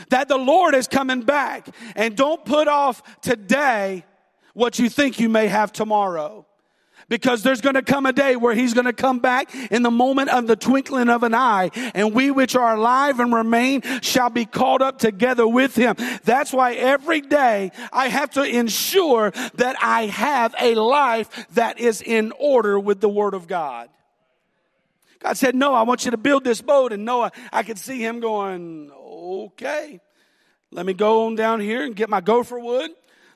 that 0.09 0.27
the 0.27 0.37
Lord 0.37 0.75
is 0.75 0.87
coming 0.87 1.21
back. 1.21 1.69
And 1.95 2.15
don't 2.15 2.43
put 2.43 2.67
off 2.67 3.03
today 3.21 4.05
what 4.53 4.79
you 4.79 4.89
think 4.89 5.19
you 5.19 5.29
may 5.29 5.47
have 5.47 5.71
tomorrow. 5.71 6.45
Because 7.09 7.41
there's 7.43 7.59
going 7.59 7.75
to 7.75 7.81
come 7.81 8.05
a 8.05 8.13
day 8.13 8.35
where 8.35 8.53
he's 8.53 8.73
going 8.73 8.85
to 8.85 8.93
come 8.93 9.19
back 9.19 9.53
in 9.71 9.81
the 9.81 9.91
moment 9.91 10.29
of 10.29 10.47
the 10.47 10.55
twinkling 10.55 11.09
of 11.09 11.23
an 11.23 11.33
eye, 11.33 11.71
and 11.93 12.13
we 12.13 12.31
which 12.31 12.55
are 12.55 12.75
alive 12.75 13.19
and 13.19 13.33
remain 13.33 13.81
shall 14.01 14.29
be 14.29 14.45
called 14.45 14.81
up 14.81 14.99
together 14.99 15.47
with 15.47 15.75
him. 15.75 15.95
That's 16.23 16.53
why 16.53 16.73
every 16.73 17.21
day 17.21 17.71
I 17.91 18.07
have 18.07 18.29
to 18.31 18.43
ensure 18.43 19.31
that 19.55 19.75
I 19.81 20.05
have 20.05 20.53
a 20.59 20.75
life 20.75 21.47
that 21.55 21.79
is 21.79 22.01
in 22.01 22.31
order 22.39 22.79
with 22.79 23.01
the 23.01 23.09
word 23.09 23.33
of 23.33 23.47
God. 23.47 23.89
God 25.19 25.37
said, 25.37 25.55
No, 25.55 25.73
I 25.73 25.83
want 25.83 26.05
you 26.05 26.11
to 26.11 26.17
build 26.17 26.43
this 26.43 26.61
boat. 26.61 26.93
And 26.93 27.05
Noah, 27.05 27.31
I 27.51 27.63
could 27.63 27.77
see 27.77 27.99
him 28.03 28.19
going, 28.19 28.91
Okay, 28.91 29.99
let 30.71 30.85
me 30.85 30.93
go 30.93 31.25
on 31.25 31.35
down 31.35 31.59
here 31.59 31.83
and 31.83 31.95
get 31.95 32.09
my 32.09 32.21
gopher 32.21 32.59
wood. 32.59 32.91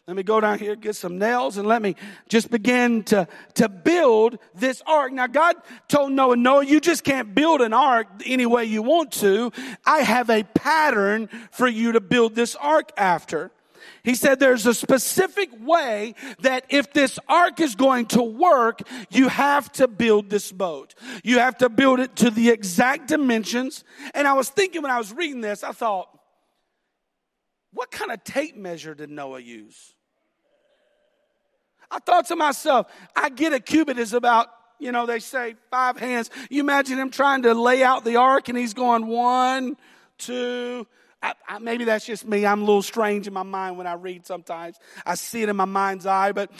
Let 0.05 0.17
me 0.17 0.23
go 0.23 0.41
down 0.41 0.59
here, 0.59 0.75
get 0.75 0.97
some 0.97 1.17
nails, 1.17 1.55
and 1.55 1.65
let 1.65 1.81
me 1.81 1.95
just 2.27 2.51
begin 2.51 3.03
to, 3.03 3.25
to 3.53 3.69
build 3.69 4.37
this 4.53 4.81
ark. 4.85 5.13
Now, 5.13 5.27
God 5.27 5.55
told 5.87 6.11
Noah, 6.11 6.35
Noah, 6.35 6.65
you 6.65 6.81
just 6.81 7.05
can't 7.05 7.33
build 7.33 7.61
an 7.61 7.71
ark 7.71 8.07
any 8.25 8.45
way 8.45 8.65
you 8.65 8.81
want 8.81 9.13
to. 9.13 9.53
I 9.85 9.99
have 9.99 10.29
a 10.29 10.43
pattern 10.43 11.29
for 11.51 11.69
you 11.69 11.93
to 11.93 12.01
build 12.01 12.35
this 12.35 12.53
ark 12.55 12.91
after. 12.97 13.51
He 14.03 14.15
said 14.15 14.41
there's 14.41 14.65
a 14.65 14.73
specific 14.73 15.49
way 15.61 16.15
that 16.39 16.65
if 16.67 16.91
this 16.91 17.17
ark 17.29 17.61
is 17.61 17.75
going 17.75 18.07
to 18.07 18.21
work, 18.21 18.81
you 19.09 19.29
have 19.29 19.71
to 19.73 19.87
build 19.87 20.29
this 20.29 20.51
boat. 20.51 20.95
You 21.23 21.39
have 21.39 21.57
to 21.59 21.69
build 21.69 22.01
it 22.01 22.17
to 22.17 22.29
the 22.29 22.49
exact 22.49 23.07
dimensions. 23.07 23.85
And 24.13 24.27
I 24.27 24.33
was 24.33 24.49
thinking 24.49 24.81
when 24.81 24.91
I 24.91 24.97
was 24.97 25.13
reading 25.13 25.39
this, 25.39 25.63
I 25.63 25.71
thought, 25.71 26.09
what 27.73 27.91
kind 27.91 28.11
of 28.11 28.23
tape 28.23 28.55
measure 28.55 28.93
did 28.93 29.09
Noah 29.09 29.39
use? 29.39 29.93
I 31.89 31.99
thought 31.99 32.27
to 32.27 32.35
myself, 32.35 32.87
I 33.15 33.29
get 33.29 33.53
a 33.53 33.59
cubit 33.59 33.99
is 33.99 34.13
about, 34.13 34.47
you 34.79 34.91
know, 34.91 35.05
they 35.05 35.19
say 35.19 35.55
five 35.69 35.97
hands. 35.97 36.29
You 36.49 36.61
imagine 36.61 36.97
him 36.97 37.11
trying 37.11 37.43
to 37.43 37.53
lay 37.53 37.83
out 37.83 38.03
the 38.03 38.15
ark 38.15 38.49
and 38.49 38.57
he's 38.57 38.73
going 38.73 39.05
one, 39.07 39.77
two, 40.17 40.87
I, 41.23 41.33
I, 41.47 41.59
maybe 41.59 41.85
that's 41.85 42.05
just 42.05 42.27
me. 42.27 42.45
I'm 42.45 42.61
a 42.61 42.65
little 42.65 42.81
strange 42.81 43.27
in 43.27 43.33
my 43.33 43.43
mind 43.43 43.77
when 43.77 43.87
I 43.87 43.93
read 43.93 44.25
sometimes. 44.25 44.77
I 45.05 45.15
see 45.15 45.41
it 45.41 45.49
in 45.49 45.55
my 45.55 45.65
mind's 45.65 46.05
eye, 46.05 46.33
but 46.33 46.51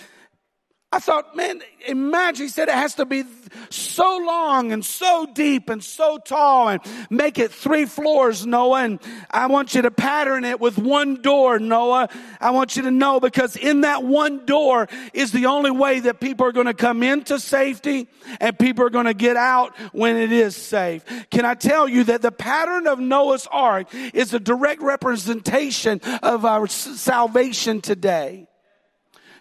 I 0.94 1.00
thought, 1.00 1.36
man, 1.36 1.60
imagine, 1.88 2.46
he 2.46 2.50
said 2.50 2.70
it 2.70 2.76
has 2.76 2.94
to 2.96 3.06
be 3.06 3.24
so 3.72 4.18
long 4.18 4.72
and 4.72 4.86
so 4.86 5.26
deep 5.34 5.72
and 5.72 5.84
so 5.84 6.20
tall 6.20 6.70
and 6.70 6.82
make 7.10 7.40
it 7.40 7.52
three 7.52 7.86
floors, 7.86 8.46
Noah. 8.46 8.84
And 8.84 9.00
I 9.32 9.48
want 9.48 9.74
you 9.74 9.82
to 9.82 9.90
pattern 9.90 10.46
it 10.46 10.60
with 10.60 10.78
one 10.78 11.20
door, 11.24 11.58
Noah. 11.58 12.10
I 12.40 12.52
want 12.52 12.76
you 12.76 12.84
to 12.84 12.92
know 12.92 13.20
because 13.20 13.56
in 13.56 13.82
that 13.82 14.04
one 14.04 14.46
door 14.46 14.88
is 15.16 15.32
the 15.32 15.48
only 15.48 15.72
way 15.72 16.00
that 16.02 16.20
people 16.20 16.46
are 16.46 16.52
going 16.52 16.68
to 16.68 16.76
come 16.76 17.02
into 17.02 17.40
safety 17.40 18.08
and 18.40 18.60
people 18.60 18.86
are 18.86 18.92
going 18.92 19.08
to 19.08 19.16
get 19.16 19.36
out 19.36 19.76
when 19.94 20.16
it 20.16 20.32
is 20.32 20.56
safe. 20.56 21.04
Can 21.32 21.44
I 21.44 21.56
tell 21.56 21.88
you 21.88 22.04
that 22.04 22.22
the 22.22 22.32
pattern 22.32 22.86
of 22.86 23.00
Noah's 23.00 23.48
ark 23.52 23.88
is 24.14 24.32
a 24.36 24.40
direct 24.40 24.84
representation 24.84 26.02
of 26.22 26.46
our 26.46 26.68
salvation 26.68 27.82
today? 27.82 28.48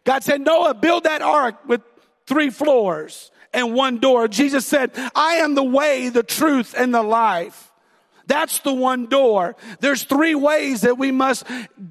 God 0.04 0.24
said, 0.24 0.40
Noah, 0.40 0.74
build 0.74 1.04
that 1.04 1.22
ark 1.22 1.56
with 1.66 1.80
three 2.26 2.50
floors 2.50 3.30
and 3.52 3.74
one 3.74 3.98
door. 3.98 4.28
Jesus 4.28 4.66
said, 4.66 4.90
I 5.14 5.36
am 5.36 5.54
the 5.54 5.62
way, 5.62 6.08
the 6.08 6.22
truth, 6.22 6.74
and 6.76 6.94
the 6.94 7.02
life. 7.02 7.70
That's 8.26 8.60
the 8.60 8.72
one 8.72 9.06
door. 9.06 9.56
There's 9.80 10.04
three 10.04 10.34
ways 10.34 10.82
that 10.82 10.96
we 10.96 11.10
must 11.10 11.46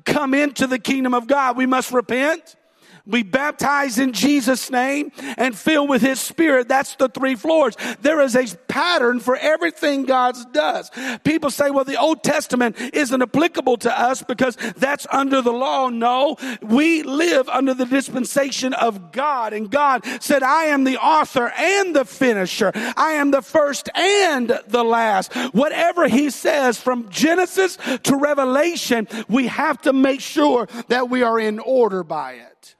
come 0.06 0.34
into 0.34 0.68
the 0.68 0.80
kingdom 0.80 1.14
of 1.14 1.28
God. 1.28 1.58
We 1.58 1.66
must 1.66 1.92
repent 1.92 2.56
we 3.06 3.24
baptize 3.24 3.98
in 4.00 4.14
Jesus' 4.14 4.70
name 4.70 5.12
and 5.38 5.56
fill 5.56 5.88
with 5.88 6.02
His 6.02 6.20
Spirit. 6.20 6.68
That's 6.68 6.96
the 6.96 7.10
three 7.10 7.36
floors. 7.36 7.76
There 8.02 8.22
is 8.22 8.36
a 8.36 8.46
pattern 8.68 9.20
for 9.20 9.36
everything 9.36 10.06
God 10.06 10.36
does. 10.54 10.92
People 11.24 11.52
say, 11.52 11.72
well, 11.72 11.84
the 11.84 12.00
Old 12.00 12.24
Testament 12.24 12.78
isn't 12.94 13.22
applicable 13.22 13.78
to 13.78 14.00
us 14.00 14.22
because 14.24 14.58
that's 14.78 15.08
under 15.12 15.42
the 15.42 15.52
law. 15.52 15.90
No, 15.90 16.38
we 16.62 17.04
live 17.04 17.50
under 17.50 17.74
the 17.74 17.86
dispensation 17.86 18.74
of 18.74 19.12
God. 19.12 19.54
And 19.54 19.70
God 19.70 20.06
said, 20.20 20.44
I 20.44 20.66
am 20.66 20.84
the 20.84 20.98
author 20.98 21.52
and 21.58 21.96
the 21.96 22.06
finisher. 22.06 22.72
I 22.76 23.14
am 23.14 23.32
the 23.32 23.42
first 23.42 23.90
and 23.96 24.60
the 24.68 24.84
last. 24.84 25.34
Whatever 25.54 26.08
He 26.08 26.30
says 26.30 26.80
from 26.80 27.10
Genesis 27.10 27.78
to 28.04 28.16
Revelation, 28.16 29.08
we 29.28 29.48
have 29.48 29.82
to 29.82 29.94
make 29.94 30.22
sure 30.22 30.68
that 30.88 31.10
we 31.10 31.24
are 31.24 31.40
in 31.40 31.60
order 31.60 32.04
by 32.04 32.34
it. 32.34 32.76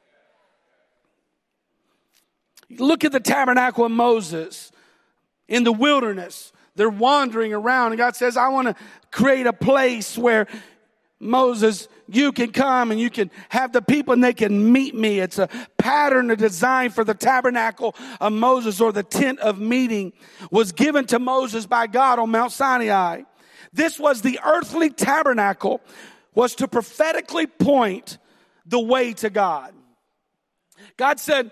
Look 2.78 3.04
at 3.04 3.12
the 3.12 3.20
tabernacle 3.20 3.86
of 3.86 3.92
Moses 3.92 4.72
in 5.48 5.64
the 5.64 5.72
wilderness. 5.72 6.52
They're 6.76 6.90
wandering 6.90 7.54
around, 7.54 7.92
and 7.92 7.98
God 7.98 8.16
says, 8.16 8.38
I 8.38 8.50
want 8.50 8.70
to 8.70 8.76
create 9.12 9.46
a 9.46 9.54
place 9.54 10.18
where 10.18 10.48
Moses, 11.20 11.88
you 12.08 12.32
can 12.32 12.52
come 12.52 12.90
and 12.90 13.00
you 13.00 13.10
can 13.10 13.30
have 13.50 13.72
the 13.72 13.82
people 13.82 14.14
and 14.14 14.24
they 14.24 14.34
can 14.34 14.72
meet 14.72 14.96
me. 14.96 15.20
It's 15.20 15.38
a 15.38 15.50
pattern, 15.78 16.32
a 16.32 16.36
design 16.36 16.90
for 16.90 17.04
the 17.04 17.14
tabernacle 17.14 17.96
of 18.20 18.34
Moses 18.34 18.82
or 18.82 18.92
the 18.92 19.04
tent 19.04 19.40
of 19.40 19.60
meeting 19.60 20.14
was 20.50 20.72
given 20.72 21.06
to 21.08 21.20
Moses 21.20 21.68
by 21.68 21.86
God 21.86 22.18
on 22.18 22.32
Mount 22.32 22.52
Sinai. 22.52 23.22
This 23.72 24.00
was 24.00 24.22
the 24.22 24.40
earthly 24.44 24.90
tabernacle 24.90 25.82
was 26.34 26.56
to 26.56 26.68
prophetically 26.68 27.46
point 27.46 28.18
the 28.66 28.80
way 28.80 29.14
to 29.14 29.30
God. 29.30 29.74
God 30.98 31.20
said, 31.20 31.52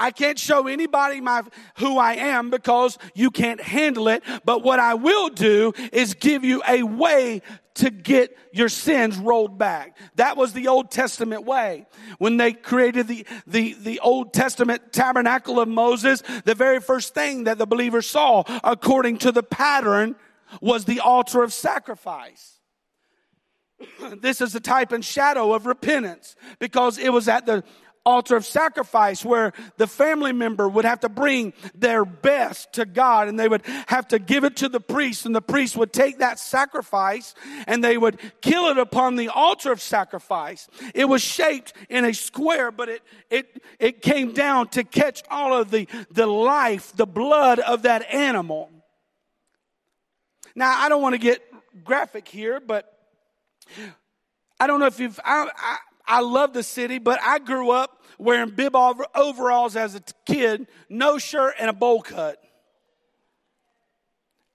I 0.00 0.10
can't 0.10 0.38
show 0.38 0.66
anybody 0.66 1.20
my, 1.20 1.42
who 1.76 1.98
I 1.98 2.14
am 2.14 2.48
because 2.48 2.96
you 3.14 3.30
can't 3.30 3.60
handle 3.60 4.08
it. 4.08 4.22
But 4.46 4.62
what 4.64 4.80
I 4.80 4.94
will 4.94 5.28
do 5.28 5.74
is 5.92 6.14
give 6.14 6.42
you 6.42 6.62
a 6.66 6.82
way 6.82 7.42
to 7.74 7.90
get 7.90 8.36
your 8.52 8.70
sins 8.70 9.18
rolled 9.18 9.58
back. 9.58 9.96
That 10.16 10.36
was 10.36 10.54
the 10.54 10.68
Old 10.68 10.90
Testament 10.90 11.44
way. 11.44 11.86
When 12.18 12.38
they 12.38 12.52
created 12.54 13.08
the, 13.08 13.26
the, 13.46 13.74
the 13.74 14.00
Old 14.00 14.32
Testament 14.32 14.92
tabernacle 14.92 15.60
of 15.60 15.68
Moses, 15.68 16.22
the 16.44 16.54
very 16.54 16.80
first 16.80 17.14
thing 17.14 17.44
that 17.44 17.58
the 17.58 17.66
believer 17.66 18.02
saw, 18.02 18.42
according 18.64 19.18
to 19.18 19.32
the 19.32 19.42
pattern, 19.42 20.16
was 20.62 20.86
the 20.86 21.00
altar 21.00 21.42
of 21.42 21.52
sacrifice. 21.52 22.60
This 24.20 24.40
is 24.40 24.54
a 24.54 24.60
type 24.60 24.92
and 24.92 25.04
shadow 25.04 25.54
of 25.54 25.66
repentance 25.66 26.36
because 26.58 26.98
it 26.98 27.10
was 27.10 27.28
at 27.28 27.46
the 27.46 27.64
altar 28.06 28.34
of 28.36 28.46
sacrifice 28.46 29.24
where 29.24 29.52
the 29.76 29.86
family 29.86 30.32
member 30.32 30.68
would 30.68 30.84
have 30.84 31.00
to 31.00 31.08
bring 31.08 31.52
their 31.74 32.04
best 32.04 32.72
to 32.72 32.86
God 32.86 33.28
and 33.28 33.38
they 33.38 33.48
would 33.48 33.62
have 33.88 34.08
to 34.08 34.18
give 34.18 34.44
it 34.44 34.56
to 34.56 34.68
the 34.68 34.80
priest 34.80 35.26
and 35.26 35.34
the 35.34 35.42
priest 35.42 35.76
would 35.76 35.92
take 35.92 36.18
that 36.18 36.38
sacrifice 36.38 37.34
and 37.66 37.84
they 37.84 37.98
would 37.98 38.18
kill 38.40 38.66
it 38.68 38.78
upon 38.78 39.16
the 39.16 39.28
altar 39.28 39.70
of 39.70 39.82
sacrifice. 39.82 40.68
It 40.94 41.06
was 41.06 41.22
shaped 41.22 41.74
in 41.90 42.04
a 42.04 42.14
square, 42.14 42.70
but 42.70 42.88
it, 42.88 43.02
it, 43.28 43.62
it 43.78 44.02
came 44.02 44.32
down 44.32 44.68
to 44.68 44.84
catch 44.84 45.22
all 45.30 45.54
of 45.54 45.70
the, 45.70 45.86
the 46.10 46.26
life, 46.26 46.92
the 46.96 47.06
blood 47.06 47.58
of 47.58 47.82
that 47.82 48.10
animal. 48.12 48.70
Now, 50.54 50.74
I 50.78 50.88
don't 50.88 51.02
want 51.02 51.14
to 51.14 51.20
get 51.20 51.42
graphic 51.84 52.26
here, 52.26 52.60
but 52.60 52.92
I 54.58 54.66
don't 54.66 54.80
know 54.80 54.86
if 54.86 54.98
you've, 54.98 55.20
I, 55.24 55.48
I, 55.56 55.76
I 56.10 56.22
love 56.22 56.52
the 56.52 56.64
city, 56.64 56.98
but 56.98 57.20
I 57.22 57.38
grew 57.38 57.70
up 57.70 58.02
wearing 58.18 58.50
bib 58.50 58.74
overalls 58.74 59.76
as 59.76 59.94
a 59.94 60.02
kid, 60.26 60.66
no 60.88 61.18
shirt, 61.18 61.54
and 61.60 61.70
a 61.70 61.72
bowl 61.72 62.02
cut. 62.02 62.42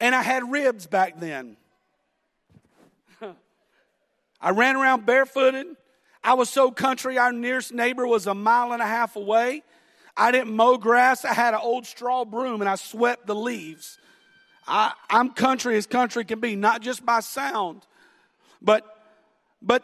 And 0.02 0.14
I 0.14 0.22
had 0.22 0.52
ribs 0.52 0.86
back 0.86 1.18
then. 1.18 1.56
I 4.42 4.50
ran 4.50 4.76
around 4.76 5.06
barefooted. 5.06 5.68
I 6.22 6.34
was 6.34 6.50
so 6.50 6.72
country, 6.72 7.18
our 7.18 7.32
nearest 7.32 7.74
neighbor 7.74 8.06
was 8.06 8.28
a 8.28 8.36
mile 8.36 8.74
and 8.74 8.82
a 8.82 8.86
half 8.86 9.16
away. 9.16 9.64
I 10.18 10.32
didn't 10.32 10.54
mow 10.54 10.78
grass. 10.78 11.24
I 11.24 11.34
had 11.34 11.54
an 11.54 11.62
old 11.64 11.86
straw 11.86 12.26
broom 12.26 12.62
and 12.62 12.70
I 12.70 12.76
swept 12.76 13.28
the 13.28 13.36
leaves. 13.36 13.98
I, 14.68 14.92
am 15.10 15.30
country 15.30 15.78
as 15.78 15.88
country 15.88 16.26
can 16.26 16.42
be, 16.42 16.58
not 16.58 16.82
just 16.82 17.06
by 17.06 17.22
sound, 17.22 17.86
but, 18.62 18.84
but 19.62 19.84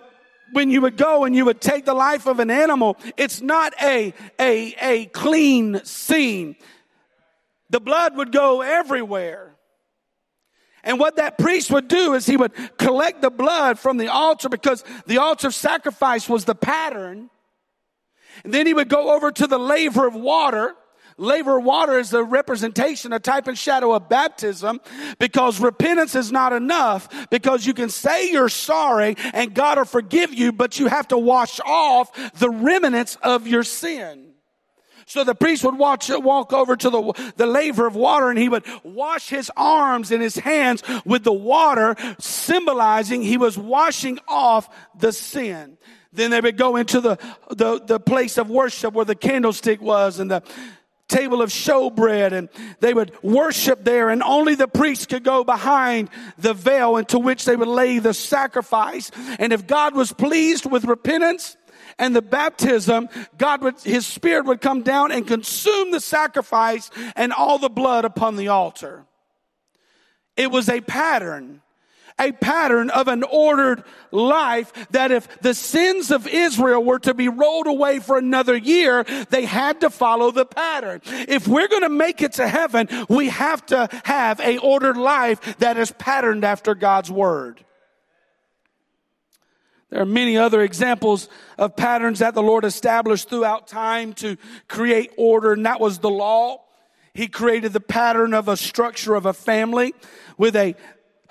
when 0.51 0.69
you 0.69 0.81
would 0.81 0.97
go 0.97 1.25
and 1.25 1.35
you 1.35 1.45
would 1.45 1.61
take 1.61 1.85
the 1.85 1.93
life 1.93 2.27
of 2.27 2.39
an 2.39 2.49
animal, 2.49 2.97
it's 3.17 3.41
not 3.41 3.73
a, 3.81 4.13
a, 4.39 4.75
a 4.81 5.05
clean 5.07 5.83
scene. 5.83 6.55
The 7.69 7.79
blood 7.79 8.17
would 8.17 8.31
go 8.31 8.61
everywhere. 8.61 9.55
And 10.83 10.99
what 10.99 11.17
that 11.17 11.37
priest 11.37 11.71
would 11.71 11.87
do 11.87 12.15
is 12.15 12.25
he 12.25 12.37
would 12.37 12.53
collect 12.77 13.21
the 13.21 13.29
blood 13.29 13.77
from 13.77 13.97
the 13.97 14.07
altar 14.07 14.49
because 14.49 14.83
the 15.05 15.19
altar 15.19 15.47
of 15.47 15.55
sacrifice 15.55 16.27
was 16.27 16.45
the 16.45 16.55
pattern. 16.55 17.29
And 18.43 18.53
then 18.53 18.65
he 18.65 18.73
would 18.73 18.89
go 18.89 19.13
over 19.13 19.31
to 19.31 19.47
the 19.47 19.59
laver 19.59 20.07
of 20.07 20.15
water 20.15 20.75
Laver 21.17 21.59
water 21.59 21.99
is 21.99 22.13
a 22.13 22.23
representation, 22.23 23.13
a 23.13 23.19
type 23.19 23.47
and 23.47 23.57
shadow 23.57 23.93
of 23.93 24.09
baptism 24.09 24.79
because 25.19 25.59
repentance 25.59 26.15
is 26.15 26.31
not 26.31 26.53
enough 26.53 27.29
because 27.29 27.65
you 27.65 27.73
can 27.73 27.89
say 27.89 28.31
you're 28.31 28.49
sorry 28.49 29.15
and 29.33 29.53
God 29.53 29.77
will 29.77 29.85
forgive 29.85 30.33
you, 30.33 30.51
but 30.51 30.79
you 30.79 30.87
have 30.87 31.07
to 31.09 31.17
wash 31.17 31.59
off 31.65 32.11
the 32.39 32.49
remnants 32.49 33.17
of 33.21 33.47
your 33.47 33.63
sin. 33.63 34.31
So 35.11 35.25
the 35.25 35.35
priest 35.35 35.65
would 35.65 35.77
watch, 35.77 36.09
walk 36.09 36.53
over 36.53 36.77
to 36.77 36.89
the, 36.89 37.33
the 37.35 37.45
laver 37.45 37.85
of 37.85 37.95
water 37.95 38.29
and 38.29 38.39
he 38.39 38.47
would 38.47 38.63
wash 38.83 39.27
his 39.27 39.51
arms 39.57 40.09
and 40.09 40.21
his 40.21 40.35
hands 40.35 40.83
with 41.03 41.25
the 41.25 41.33
water, 41.33 41.97
symbolizing 42.17 43.21
he 43.21 43.35
was 43.35 43.57
washing 43.57 44.19
off 44.25 44.69
the 44.97 45.11
sin. 45.11 45.77
Then 46.13 46.31
they 46.31 46.39
would 46.39 46.55
go 46.55 46.77
into 46.77 47.01
the, 47.01 47.17
the, 47.49 47.81
the 47.81 47.99
place 47.99 48.37
of 48.37 48.49
worship 48.49 48.93
where 48.93 49.03
the 49.03 49.15
candlestick 49.15 49.81
was 49.81 50.19
and 50.19 50.31
the 50.31 50.43
table 51.11 51.41
of 51.41 51.49
showbread 51.49 52.31
and 52.31 52.49
they 52.79 52.93
would 52.93 53.11
worship 53.21 53.83
there 53.83 54.09
and 54.09 54.23
only 54.23 54.55
the 54.55 54.67
priest 54.67 55.09
could 55.09 55.23
go 55.23 55.43
behind 55.43 56.09
the 56.37 56.53
veil 56.53 56.97
into 56.97 57.19
which 57.19 57.45
they 57.45 57.55
would 57.55 57.67
lay 57.67 57.99
the 57.99 58.13
sacrifice. 58.13 59.11
And 59.37 59.53
if 59.53 59.67
God 59.67 59.95
was 59.95 60.11
pleased 60.13 60.69
with 60.69 60.85
repentance, 60.85 61.57
and 61.99 62.15
the 62.15 62.21
baptism, 62.21 63.09
God 63.37 63.61
would, 63.61 63.79
His 63.81 64.07
Spirit 64.07 64.45
would 64.45 64.61
come 64.61 64.81
down 64.81 65.11
and 65.11 65.27
consume 65.27 65.91
the 65.91 65.99
sacrifice 65.99 66.89
and 67.15 67.31
all 67.31 67.59
the 67.59 67.69
blood 67.69 68.05
upon 68.05 68.37
the 68.37 68.47
altar. 68.47 69.05
It 70.35 70.49
was 70.49 70.67
a 70.67 70.81
pattern 70.81 71.60
a 72.21 72.31
pattern 72.31 72.89
of 72.91 73.07
an 73.07 73.23
ordered 73.23 73.83
life 74.11 74.71
that 74.91 75.11
if 75.11 75.41
the 75.41 75.53
sins 75.53 76.11
of 76.11 76.27
Israel 76.27 76.83
were 76.83 76.99
to 76.99 77.13
be 77.13 77.27
rolled 77.27 77.67
away 77.67 77.99
for 77.99 78.17
another 78.17 78.55
year, 78.55 79.03
they 79.29 79.45
had 79.45 79.81
to 79.81 79.89
follow 79.89 80.31
the 80.31 80.45
pattern. 80.45 81.01
If 81.05 81.47
we're 81.47 81.67
going 81.67 81.81
to 81.81 81.89
make 81.89 82.21
it 82.21 82.33
to 82.33 82.47
heaven, 82.47 82.87
we 83.09 83.29
have 83.29 83.65
to 83.67 83.89
have 84.03 84.39
a 84.39 84.59
ordered 84.59 84.97
life 84.97 85.57
that 85.57 85.77
is 85.77 85.91
patterned 85.91 86.43
after 86.43 86.75
God's 86.75 87.09
word. 87.09 87.65
There 89.89 90.01
are 90.01 90.05
many 90.05 90.37
other 90.37 90.61
examples 90.61 91.27
of 91.57 91.75
patterns 91.75 92.19
that 92.19 92.33
the 92.33 92.43
Lord 92.43 92.63
established 92.63 93.29
throughout 93.29 93.67
time 93.67 94.13
to 94.15 94.37
create 94.69 95.11
order, 95.17 95.51
and 95.51 95.65
that 95.65 95.81
was 95.81 95.99
the 95.99 96.09
law. 96.09 96.63
He 97.13 97.27
created 97.27 97.73
the 97.73 97.81
pattern 97.81 98.33
of 98.33 98.47
a 98.47 98.55
structure 98.55 99.15
of 99.15 99.25
a 99.25 99.33
family 99.33 99.93
with 100.37 100.55
a 100.55 100.75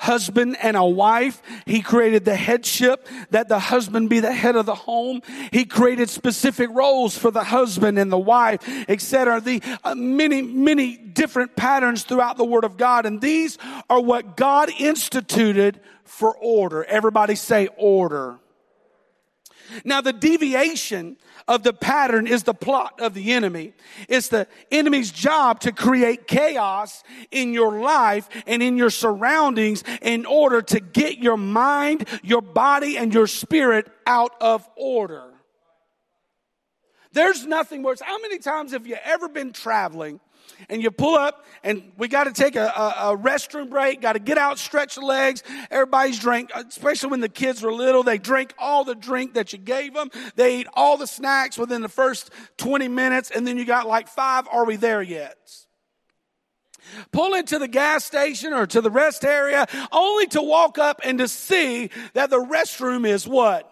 husband 0.01 0.57
and 0.63 0.79
a 0.79 0.85
wife. 0.85 1.43
He 1.67 1.83
created 1.83 2.25
the 2.25 2.35
headship 2.35 3.07
that 3.31 3.49
the 3.49 3.59
husband 3.59 4.09
be 4.09 4.21
the 4.21 4.33
head 4.33 4.57
of 4.57 4.65
the 4.65 4.75
home. 4.75 5.21
He 5.53 5.67
created 5.67 6.09
specific 6.09 6.71
roles 6.71 7.17
for 7.17 7.31
the 7.31 7.45
husband 7.45 7.99
and 7.99 8.11
the 8.11 8.19
wife, 8.19 8.61
etc. 8.89 9.43
The 9.43 9.63
uh, 9.85 9.95
many, 9.95 10.41
many 10.41 10.97
different 10.97 11.55
patterns 11.55 12.03
throughout 12.03 12.39
the 12.39 12.45
word 12.45 12.65
of 12.65 12.79
God. 12.79 13.05
And 13.05 13.21
these 13.21 13.59
are 13.91 14.01
what 14.01 14.39
God 14.39 14.71
instituted 14.79 15.81
for 16.05 16.35
order. 16.35 16.83
Everybody 16.85 17.35
say 17.35 17.69
order. 17.77 18.39
Now 19.85 20.01
the 20.01 20.15
deviation 20.15 21.19
of 21.49 21.63
the 21.63 21.73
pattern 21.73 22.27
is 22.27 22.43
the 22.43 22.55
plot 22.55 23.01
of 23.01 23.15
the 23.15 23.33
enemy. 23.33 23.73
It's 24.09 24.29
the 24.29 24.47
enemy's 24.71 25.11
job 25.11 25.61
to 25.61 25.73
create 25.73 26.27
chaos 26.27 27.03
in 27.31 27.53
your 27.53 27.81
life 27.81 28.29
and 28.47 28.63
in 28.63 28.77
your 28.77 28.91
surroundings 28.91 29.85
in 30.03 30.27
order 30.27 30.63
to 30.63 30.81
get 30.81 31.19
your 31.19 31.37
mind, 31.37 32.09
your 32.23 32.43
body, 32.43 32.97
and 32.97 33.13
your 33.13 33.27
spirit 33.27 33.91
out 34.07 34.33
of 34.41 34.69
order. 34.77 35.25
There's 37.13 37.45
nothing 37.45 37.83
worse. 37.83 38.01
How 38.01 38.21
many 38.21 38.39
times 38.39 38.73
have 38.73 38.87
you 38.87 38.97
ever 39.05 39.29
been 39.29 39.53
traveling 39.53 40.21
and 40.69 40.83
you 40.83 40.91
pull 40.91 41.15
up 41.15 41.45
and 41.63 41.93
we 41.97 42.09
got 42.09 42.25
to 42.25 42.33
take 42.33 42.57
a, 42.57 42.67
a, 42.67 43.13
a, 43.13 43.17
restroom 43.17 43.71
break, 43.71 44.01
got 44.01 44.15
to 44.15 44.19
get 44.19 44.39
out, 44.39 44.59
stretch 44.59 44.95
the 44.95 45.01
legs. 45.01 45.43
Everybody's 45.71 46.19
drink, 46.19 46.51
especially 46.55 47.11
when 47.11 47.21
the 47.21 47.29
kids 47.29 47.63
were 47.63 47.73
little, 47.73 48.03
they 48.03 48.19
drink 48.19 48.55
all 48.59 48.85
the 48.85 48.95
drink 48.95 49.35
that 49.35 49.53
you 49.53 49.59
gave 49.59 49.95
them. 49.95 50.11
They 50.37 50.61
eat 50.61 50.67
all 50.75 50.97
the 50.97 51.07
snacks 51.07 51.59
within 51.59 51.83
the 51.83 51.89
first 51.89 52.31
20 52.59 52.89
minutes 52.89 53.31
and 53.31 53.47
then 53.47 53.59
you 53.59 53.65
got 53.65 53.87
like 53.87 54.09
five, 54.09 54.47
are 54.51 54.65
we 54.65 54.77
there 54.77 55.03
yet? 55.03 55.37
Pull 57.13 57.35
into 57.35 57.59
the 57.59 57.69
gas 57.69 58.05
station 58.05 58.53
or 58.53 58.67
to 58.67 58.81
the 58.81 58.91
rest 58.91 59.25
area 59.25 59.67
only 59.93 60.27
to 60.29 60.43
walk 60.43 60.79
up 60.79 61.01
and 61.05 61.19
to 61.19 61.29
see 61.29 61.91
that 62.15 62.31
the 62.31 62.43
restroom 62.43 63.07
is 63.07 63.27
what? 63.27 63.67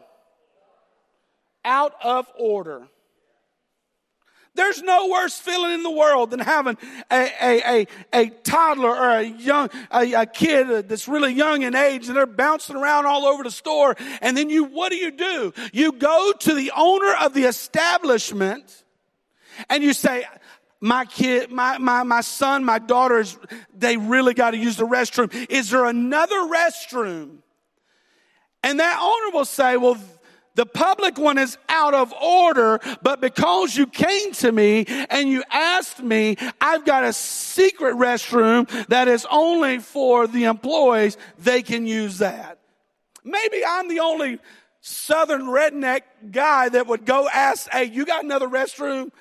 Out 1.64 1.94
of 2.02 2.26
order. 2.38 2.88
There's 4.58 4.82
no 4.82 5.06
worse 5.06 5.38
feeling 5.38 5.72
in 5.72 5.84
the 5.84 5.90
world 5.90 6.32
than 6.32 6.40
having 6.40 6.76
a, 7.12 7.30
a, 7.40 7.62
a, 7.62 7.86
a 8.12 8.28
toddler 8.28 8.90
or 8.90 9.10
a 9.10 9.22
young, 9.22 9.70
a, 9.92 10.12
a 10.14 10.26
kid 10.26 10.88
that's 10.88 11.06
really 11.06 11.33
young 11.33 11.62
in 11.62 11.76
age 11.76 12.09
and 12.09 12.16
they're 12.16 12.26
bouncing 12.26 12.74
around 12.74 13.06
all 13.06 13.24
over 13.24 13.44
the 13.44 13.52
store. 13.52 13.94
And 14.20 14.37
then 14.37 14.50
you, 14.50 14.64
what 14.64 14.90
do 14.90 14.96
you 14.96 15.12
do? 15.12 15.54
You 15.72 15.92
go 15.92 16.33
to 16.40 16.54
the 16.54 16.72
owner 16.76 17.14
of 17.20 17.35
the 17.35 17.44
establishment 17.44 18.83
and 19.70 19.85
you 19.85 19.92
say, 19.92 20.26
my 20.80 21.04
kid, 21.04 21.52
my, 21.52 21.78
my, 21.78 22.02
my 22.02 22.20
son, 22.20 22.64
my 22.64 22.80
daughters, 22.80 23.38
they 23.76 23.96
really 23.96 24.35
got 24.35 24.50
to 24.50 24.59
use 24.59 24.76
the 24.76 24.87
restroom. 24.87 25.33
Is 25.48 25.70
there 25.70 25.85
another 25.85 26.40
restroom? 26.48 27.38
And 28.64 28.80
that 28.80 28.98
owner 29.00 29.37
will 29.37 29.44
say, 29.44 29.76
well, 29.76 29.98
the 30.59 30.66
public 30.66 31.18
one 31.18 31.38
is 31.38 31.57
out 31.68 31.94
of 31.94 32.12
order, 32.14 32.81
but 33.01 33.21
because 33.21 33.77
you 33.77 33.87
came 33.87 34.33
to 34.33 34.51
me 34.51 34.87
and 35.09 35.29
you 35.29 35.44
asked 35.53 36.03
me, 36.03 36.37
I've 36.61 36.85
got 36.85 37.05
a 37.05 37.12
secret 37.12 37.94
restroom 37.94 38.68
that 38.88 39.07
is 39.07 39.25
only 39.31 39.79
for 39.79 40.27
the 40.27 40.47
employees. 40.47 41.16
They 41.38 41.62
can 41.62 41.87
use 41.87 42.18
that. 42.18 42.59
Maybe 43.23 43.62
I'm 43.64 43.87
the 43.88 44.01
only 44.01 44.40
southern 44.81 45.42
redneck 45.42 46.01
guy 46.33 46.71
that 46.71 46.88
would 46.88 47.07
go 47.07 47.29
ask, 47.33 47.71
Hey, 47.71 47.85
you 47.85 48.05
got 48.05 48.25
another 48.25 48.49
restroom? 48.49 49.12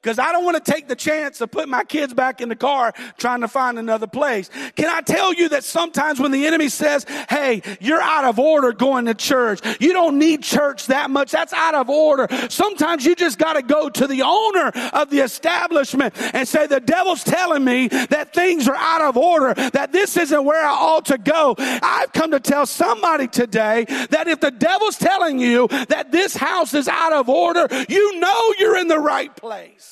Because 0.00 0.20
I 0.20 0.30
don't 0.30 0.44
want 0.44 0.64
to 0.64 0.72
take 0.72 0.86
the 0.86 0.94
chance 0.94 1.40
of 1.40 1.50
putting 1.50 1.70
my 1.70 1.82
kids 1.82 2.14
back 2.14 2.40
in 2.40 2.48
the 2.48 2.56
car 2.56 2.94
trying 3.16 3.40
to 3.40 3.48
find 3.48 3.80
another 3.80 4.06
place. 4.06 4.48
Can 4.76 4.88
I 4.88 5.00
tell 5.00 5.34
you 5.34 5.48
that 5.48 5.64
sometimes 5.64 6.20
when 6.20 6.30
the 6.30 6.46
enemy 6.46 6.68
says, 6.68 7.04
hey, 7.28 7.62
you're 7.80 8.00
out 8.00 8.24
of 8.24 8.38
order 8.38 8.72
going 8.72 9.06
to 9.06 9.14
church. 9.14 9.60
You 9.80 9.92
don't 9.92 10.20
need 10.20 10.44
church 10.44 10.86
that 10.86 11.10
much. 11.10 11.32
That's 11.32 11.52
out 11.52 11.74
of 11.74 11.90
order. 11.90 12.28
Sometimes 12.48 13.04
you 13.04 13.16
just 13.16 13.38
got 13.38 13.54
to 13.54 13.62
go 13.62 13.88
to 13.88 14.06
the 14.06 14.22
owner 14.22 14.70
of 14.92 15.10
the 15.10 15.18
establishment 15.18 16.14
and 16.32 16.46
say, 16.46 16.68
the 16.68 16.78
devil's 16.78 17.24
telling 17.24 17.64
me 17.64 17.88
that 17.88 18.32
things 18.32 18.68
are 18.68 18.76
out 18.76 19.02
of 19.02 19.16
order, 19.16 19.52
that 19.70 19.90
this 19.90 20.16
isn't 20.16 20.44
where 20.44 20.64
I 20.64 20.70
ought 20.70 21.06
to 21.06 21.18
go. 21.18 21.56
I've 21.58 22.12
come 22.12 22.30
to 22.30 22.40
tell 22.40 22.66
somebody 22.66 23.26
today 23.26 23.84
that 24.10 24.28
if 24.28 24.38
the 24.38 24.52
devil's 24.52 24.96
telling 24.96 25.40
you 25.40 25.66
that 25.88 26.12
this 26.12 26.36
house 26.36 26.72
is 26.72 26.86
out 26.86 27.12
of 27.12 27.28
order, 27.28 27.66
you 27.88 28.20
know 28.20 28.54
you're 28.60 28.76
in 28.76 28.86
the 28.86 29.00
right 29.00 29.34
place. 29.34 29.87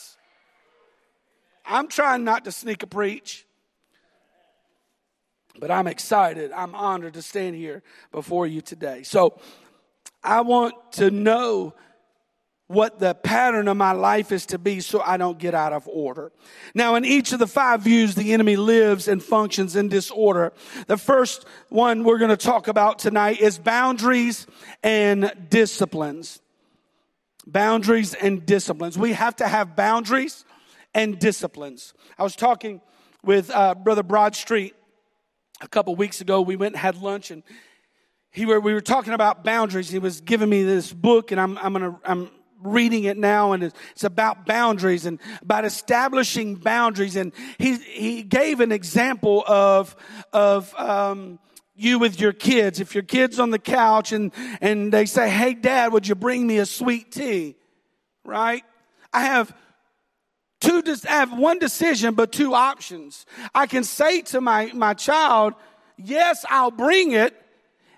I'm 1.66 1.88
trying 1.88 2.24
not 2.24 2.44
to 2.44 2.52
sneak 2.52 2.83
a 2.83 2.87
preach, 2.87 3.46
but 5.59 5.70
I'm 5.70 5.87
excited. 5.87 6.52
I'm 6.52 6.74
honored 6.74 7.14
to 7.14 7.22
stand 7.22 7.57
here 7.57 7.83
before 8.12 8.46
you 8.46 8.61
today. 8.61 9.02
So 9.02 9.38
I 10.22 10.42
want 10.42 10.74
to 10.92 11.11
know 11.11 11.74
what 12.68 12.98
the 12.98 13.14
pattern 13.14 13.68
of 13.68 13.76
my 13.76 13.92
life 13.92 14.33
is 14.33 14.46
to 14.46 14.59
be 14.59 14.81
so 14.81 15.00
I 15.00 15.16
don't 15.16 15.38
get 15.38 15.55
out 15.55 15.72
of 15.72 15.87
order. 15.87 16.33
Now, 16.74 16.96
in 16.96 17.05
each 17.05 17.33
of 17.33 17.38
the 17.38 17.46
five 17.46 17.83
views, 17.83 18.14
the 18.14 18.33
enemy 18.33 18.57
lives 18.57 19.07
and 19.07 19.22
functions 19.22 19.76
in 19.76 19.88
disorder. 19.88 20.52
The 20.88 20.96
first 20.96 21.46
one 21.68 22.02
we're 22.02 22.18
going 22.18 22.31
to 22.31 22.37
talk 22.37 22.66
about 22.66 22.98
tonight 22.98 23.40
is 23.40 23.59
boundaries 23.59 24.46
and 24.83 25.33
disciplines. 25.48 26.40
Boundaries 27.46 28.14
and 28.14 28.44
disciplines. 28.44 28.98
We 28.98 29.12
have 29.12 29.37
to 29.37 29.46
have 29.46 29.76
boundaries 29.76 30.44
and 30.96 31.18
disciplines. 31.18 31.92
I 32.18 32.22
was 32.22 32.35
talking 32.35 32.80
with 33.22 33.50
uh, 33.50 33.74
Brother 33.74 34.02
Broadstreet 34.02 34.72
a 35.61 35.68
couple 35.68 35.94
weeks 35.94 36.22
ago. 36.22 36.40
We 36.40 36.56
went 36.56 36.74
and 36.74 36.80
had 36.80 36.96
lunch, 36.96 37.30
and 37.30 37.42
he 38.30 38.46
were, 38.46 38.59
we 38.59 38.72
were 38.72 38.80
talking 38.80 39.12
about 39.12 39.44
boundaries. 39.44 39.90
He 39.90 39.98
was 39.98 40.22
giving 40.22 40.48
me 40.48 40.64
this 40.64 40.90
book, 40.90 41.32
and 41.32 41.40
I'm, 41.40 41.59
I'm 41.59 41.74
gonna 41.74 42.00
I'm 42.02 42.30
reading 42.62 43.04
it 43.04 43.18
now, 43.18 43.52
and 43.52 43.62
it's 43.62 44.04
about 44.04 44.46
boundaries 44.46 45.04
and 45.04 45.20
about 45.42 45.66
establishing 45.66 46.54
boundaries. 46.54 47.14
And 47.14 47.32
he 47.59 47.76
he 47.76 48.22
gave 48.22 48.61
an 48.61 48.72
example 48.72 49.44
of 49.46 49.94
of 50.32 50.74
um, 50.76 51.38
you 51.74 51.98
with 51.98 52.18
your 52.18 52.32
kids. 52.32 52.80
If 52.80 52.94
your 52.94 53.04
kid's 53.04 53.38
on 53.38 53.50
the 53.50 53.59
couch 53.59 54.12
and 54.12 54.32
and 54.62 54.90
they 54.90 55.04
say, 55.04 55.28
"Hey, 55.28 55.52
Dad, 55.52 55.92
would 55.92 56.09
you 56.09 56.14
bring 56.14 56.46
me 56.46 56.56
a 56.56 56.64
sweet 56.64 57.12
tea?" 57.12 57.56
Right? 58.24 58.64
I 59.12 59.26
have 59.26 59.54
two, 60.66 60.83
I 61.09 61.12
have 61.12 61.38
one 61.38 61.59
decision, 61.59 62.14
but 62.14 62.33
two 62.33 62.55
options. 62.55 63.26
I 63.55 63.66
can 63.66 63.85
say 63.85 64.22
to 64.22 64.40
my, 64.40 64.70
my 64.74 64.94
child, 64.94 65.55
yes, 65.96 66.44
I'll 66.48 66.70
bring 66.70 67.12
it. 67.12 67.35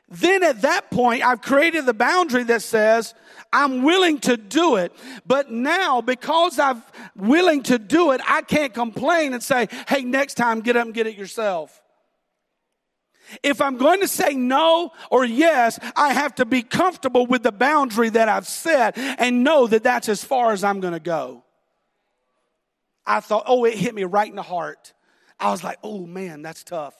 then 0.08 0.42
at 0.42 0.62
that 0.62 0.90
point, 0.90 1.24
I've 1.24 1.42
created 1.42 1.86
the 1.86 1.94
boundary 1.94 2.44
that 2.44 2.62
says, 2.62 3.14
I'm 3.52 3.82
willing 3.82 4.18
to 4.20 4.36
do 4.36 4.76
it. 4.76 4.92
But 5.26 5.50
now, 5.50 6.00
because 6.00 6.58
I'm 6.58 6.82
willing 7.16 7.62
to 7.64 7.78
do 7.78 8.12
it, 8.12 8.20
I 8.26 8.42
can't 8.42 8.74
complain 8.74 9.32
and 9.32 9.42
say, 9.42 9.68
hey, 9.88 10.02
next 10.02 10.34
time 10.34 10.60
get 10.60 10.76
up 10.76 10.86
and 10.86 10.94
get 10.94 11.06
it 11.06 11.16
yourself. 11.16 11.80
If 13.42 13.60
I'm 13.60 13.76
going 13.76 14.00
to 14.00 14.08
say 14.08 14.34
no 14.34 14.92
or 15.10 15.24
yes, 15.24 15.78
I 15.96 16.14
have 16.14 16.34
to 16.36 16.46
be 16.46 16.62
comfortable 16.62 17.26
with 17.26 17.42
the 17.42 17.52
boundary 17.52 18.08
that 18.10 18.28
I've 18.28 18.46
set 18.46 18.96
and 18.96 19.44
know 19.44 19.66
that 19.66 19.82
that's 19.82 20.08
as 20.08 20.24
far 20.24 20.52
as 20.52 20.64
I'm 20.64 20.80
going 20.80 20.94
to 20.94 21.00
go. 21.00 21.44
I 23.08 23.20
thought, 23.20 23.44
oh, 23.46 23.64
it 23.64 23.74
hit 23.74 23.94
me 23.94 24.04
right 24.04 24.28
in 24.28 24.36
the 24.36 24.42
heart. 24.42 24.92
I 25.40 25.50
was 25.50 25.64
like, 25.64 25.78
oh 25.82 26.06
man, 26.06 26.42
that's 26.42 26.62
tough. 26.62 26.94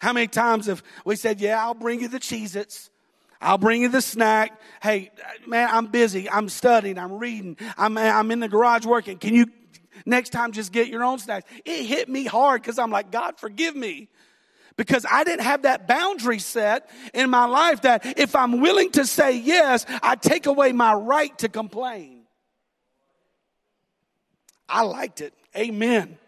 How 0.00 0.12
many 0.12 0.26
times 0.26 0.66
have 0.66 0.82
we 1.04 1.14
said, 1.14 1.40
yeah, 1.40 1.62
I'll 1.62 1.74
bring 1.74 2.00
you 2.00 2.08
the 2.08 2.18
Cheez 2.18 2.56
Its. 2.56 2.90
I'll 3.40 3.58
bring 3.58 3.82
you 3.82 3.88
the 3.88 4.00
snack. 4.00 4.58
Hey, 4.82 5.10
man, 5.46 5.68
I'm 5.70 5.86
busy. 5.86 6.30
I'm 6.30 6.48
studying. 6.48 6.96
I'm 6.96 7.18
reading. 7.18 7.56
I'm, 7.76 7.98
I'm 7.98 8.30
in 8.30 8.40
the 8.40 8.48
garage 8.48 8.86
working. 8.86 9.18
Can 9.18 9.34
you 9.34 9.46
next 10.06 10.30
time 10.30 10.52
just 10.52 10.72
get 10.72 10.88
your 10.88 11.04
own 11.04 11.18
snacks? 11.18 11.50
It 11.64 11.84
hit 11.84 12.08
me 12.08 12.24
hard 12.24 12.62
because 12.62 12.78
I'm 12.78 12.90
like, 12.90 13.10
God, 13.10 13.38
forgive 13.38 13.76
me. 13.76 14.08
Because 14.76 15.04
I 15.10 15.24
didn't 15.24 15.42
have 15.42 15.62
that 15.62 15.86
boundary 15.86 16.38
set 16.38 16.88
in 17.12 17.28
my 17.28 17.44
life 17.44 17.82
that 17.82 18.18
if 18.18 18.34
I'm 18.34 18.60
willing 18.60 18.90
to 18.92 19.04
say 19.04 19.36
yes, 19.36 19.84
I 20.02 20.16
take 20.16 20.46
away 20.46 20.72
my 20.72 20.94
right 20.94 21.36
to 21.38 21.48
complain. 21.48 22.22
I 24.68 24.82
liked 24.82 25.20
it. 25.20 25.34
Amen. 25.56 26.18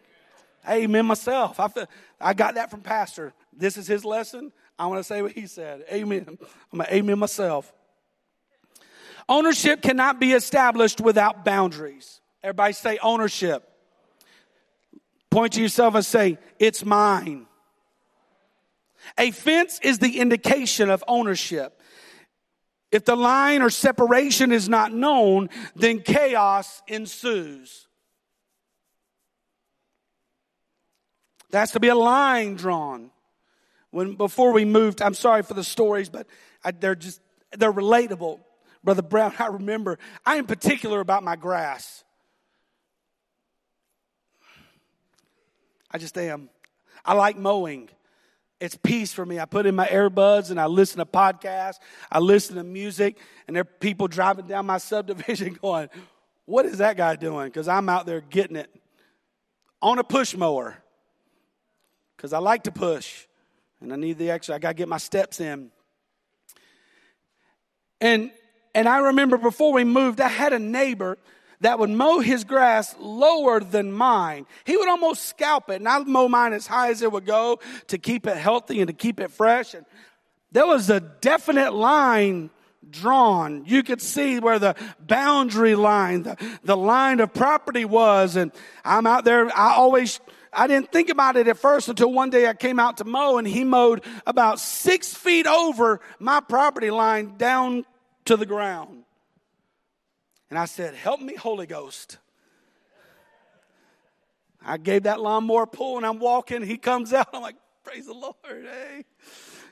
Amen 0.69 1.07
myself. 1.07 1.61
I, 1.61 1.69
feel, 1.69 1.87
I 2.21 2.35
got 2.35 2.55
that 2.55 2.71
from 2.71 2.81
Pastor. 2.81 3.33
This 3.53 3.77
is 3.77 3.87
his 3.87 4.05
lesson. 4.05 4.53
I 4.79 4.87
want 4.87 5.01
to 5.01 5.05
say 5.05 5.23
what 5.23 5.33
he 5.33 5.47
said. 5.47 5.85
Amen. 5.93 6.25
I'm 6.29 6.79
going 6.79 6.87
to 6.87 6.95
amen 6.95 7.19
myself. 7.19 7.73
Ownership 9.29 9.83
cannot 9.83 10.21
be 10.21 10.33
established 10.33 11.01
without 11.01 11.45
boundaries. 11.45 12.21
Everybody 12.43 12.73
say 12.75 12.99
ownership. 13.03 13.69
Point 15.31 15.55
to 15.55 15.63
yourself 15.63 15.95
and 15.95 16.05
say, 16.05 16.39
It's 16.59 16.85
mine. 16.85 17.47
A 19.19 19.31
fence 19.31 19.81
is 19.83 19.99
the 19.99 20.19
indication 20.19 20.91
of 20.91 21.05
ownership. 21.07 21.81
If 22.91 23.05
the 23.05 23.17
line 23.17 23.61
or 23.63 23.71
separation 23.71 24.53
is 24.53 24.69
not 24.69 24.93
known, 24.93 25.51
then 25.75 26.01
chaos 26.01 26.83
ensues. 26.87 27.89
There 31.55 31.61
has 31.61 31.71
to 31.71 31.79
be 31.79 31.87
a 31.87 31.95
line 31.95 32.57
drawn. 32.57 33.13
When 33.93 34.17
before 34.17 34.53
we 34.53 34.65
moved, 34.65 35.01
I'm 35.01 35.15
sorry 35.15 35.45
for 35.45 35.55
the 35.55 35.63
stories, 35.63 36.09
but 36.09 36.27
I, 36.65 36.73
they're 36.73 36.97
just 36.97 37.21
they're 37.57 37.73
relatable. 37.73 38.41
Brother 38.83 39.03
Brown, 39.03 39.35
I 39.39 39.47
remember 39.47 40.01
I 40.27 40.35
am 40.35 40.47
particular 40.47 40.99
about 40.99 41.23
my 41.23 41.37
grass. 41.37 42.03
I 45.93 45.99
just 45.99 46.19
am. 46.19 46.51
I 47.05 47.15
like 47.15 47.39
mowing. 47.39 47.89
It's 48.59 48.77
peace 48.77 49.13
for 49.13 49.25
me. 49.25 49.39
I 49.39 49.45
put 49.45 49.65
in 49.65 49.77
my 49.77 49.87
earbuds 49.87 50.51
and 50.51 50.59
I 50.59 50.67
listen 50.67 50.99
to 50.99 51.07
podcasts. 51.07 51.79
I 52.11 52.19
listen 52.19 52.57
to 52.57 52.65
music, 52.65 53.17
and 53.47 53.55
there 53.55 53.61
are 53.61 53.79
people 53.79 54.09
driving 54.09 54.49
down 54.49 54.67
my 54.67 54.79
subdivision 54.91 55.57
going, 55.63 55.89
What 56.47 56.67
is 56.67 56.79
that 56.79 56.97
guy 56.97 57.15
doing? 57.15 57.47
Because 57.47 57.69
I'm 57.69 57.89
out 57.89 58.07
there 58.07 58.23
getting 58.23 58.57
it 58.57 58.75
on 59.81 60.01
a 60.01 60.05
push 60.05 60.35
mower. 60.35 60.79
Because 62.17 62.33
I 62.33 62.39
like 62.39 62.65
to 62.65 62.73
push 62.73 63.27
and 63.81 63.93
I 63.93 63.97
need 63.97 64.19
the 64.19 64.31
extra. 64.31 64.55
I 64.55 64.59
got 64.59 64.69
to 64.69 64.75
get 64.75 64.89
my 64.89 64.99
steps 64.99 65.41
in. 65.41 65.71
And 68.01 68.31
and 68.75 68.89
I 68.89 68.99
remember 68.99 69.39
before 69.39 69.73
we 69.73 69.85
moved, 69.85 70.21
I 70.21 70.29
had 70.29 70.53
a 70.53 70.59
neighbor 70.59 71.17
that 71.61 71.79
would 71.79 71.91
mow 71.91 72.19
his 72.19 72.43
grass 72.43 72.95
lower 72.99 73.61
than 73.61 73.93
mine. 73.93 74.47
He 74.65 74.77
would 74.77 74.89
almost 74.89 75.27
scalp 75.27 75.71
it, 75.71 75.77
and 75.77 75.89
I'd 75.89 76.07
mow 76.07 76.29
mine 76.29 76.53
as 76.53 76.67
high 76.67 76.91
as 76.91 77.01
it 77.01 77.13
would 77.13 77.25
go 77.25 77.61
to 77.87 77.99
keep 77.99 78.27
it 78.27 78.37
healthy 78.37 78.81
and 78.81 78.89
to 78.89 78.93
keep 78.93 79.21
it 79.21 79.31
fresh. 79.31 79.75
And 79.75 79.87
there 80.51 80.67
was 80.67 80.91
a 80.91 81.01
definite 81.01 81.73
line 81.73 82.51
drawn. 82.91 83.65
You 83.67 83.83
could 83.83 84.03
see 84.03 84.41
where 84.41 84.59
the 84.59 84.75
boundary 85.01 85.75
line, 85.75 86.25
the, 86.25 86.37
the 86.65 86.77
line 86.77 87.21
of 87.21 87.33
property 87.33 87.85
was. 87.85 88.37
And 88.37 88.53
I'm 88.85 89.07
out 89.07 89.25
there, 89.25 89.47
I 89.57 89.75
always 89.75 90.21
I 90.57 90.67
didn't 90.67 90.93
think 90.93 91.09
about 91.09 91.37
it 91.37 91.49
at 91.49 91.59
first 91.59 91.89
until 91.89 92.13
one 92.13 92.31
day 92.31 92.47
I 92.47 92.55
came 92.55 92.79
out 92.79 92.99
to 92.99 93.05
mow 93.05 93.39
and 93.39 93.47
he 93.47 93.65
mowed 93.65 94.05
about 94.27 94.61
six 94.61 95.15
feet 95.15 95.47
over 95.47 96.01
my 96.19 96.41
property 96.41 96.91
line 96.91 97.37
down 97.37 97.85
to 98.27 98.37
the 98.37 98.47
ground. 98.47 99.05
And 100.51 100.59
I 100.59 100.67
said, 100.67 100.95
Help 100.95 101.21
me, 101.21 101.35
Holy 101.35 101.67
Ghost. 101.67 102.19
I 104.65 104.79
gave 104.79 105.03
that 105.03 105.21
lawnmower 105.21 105.65
a 105.65 105.67
pull 105.67 105.99
and 105.99 106.07
I'm 106.07 106.19
walking. 106.19 106.63
He 106.63 106.79
comes 106.79 107.13
out. 107.13 107.29
I'm 107.33 107.43
like, 107.43 107.57
Praise 107.83 108.07
the 108.07 108.15
Lord. 108.15 108.35
Hey, 108.45 109.05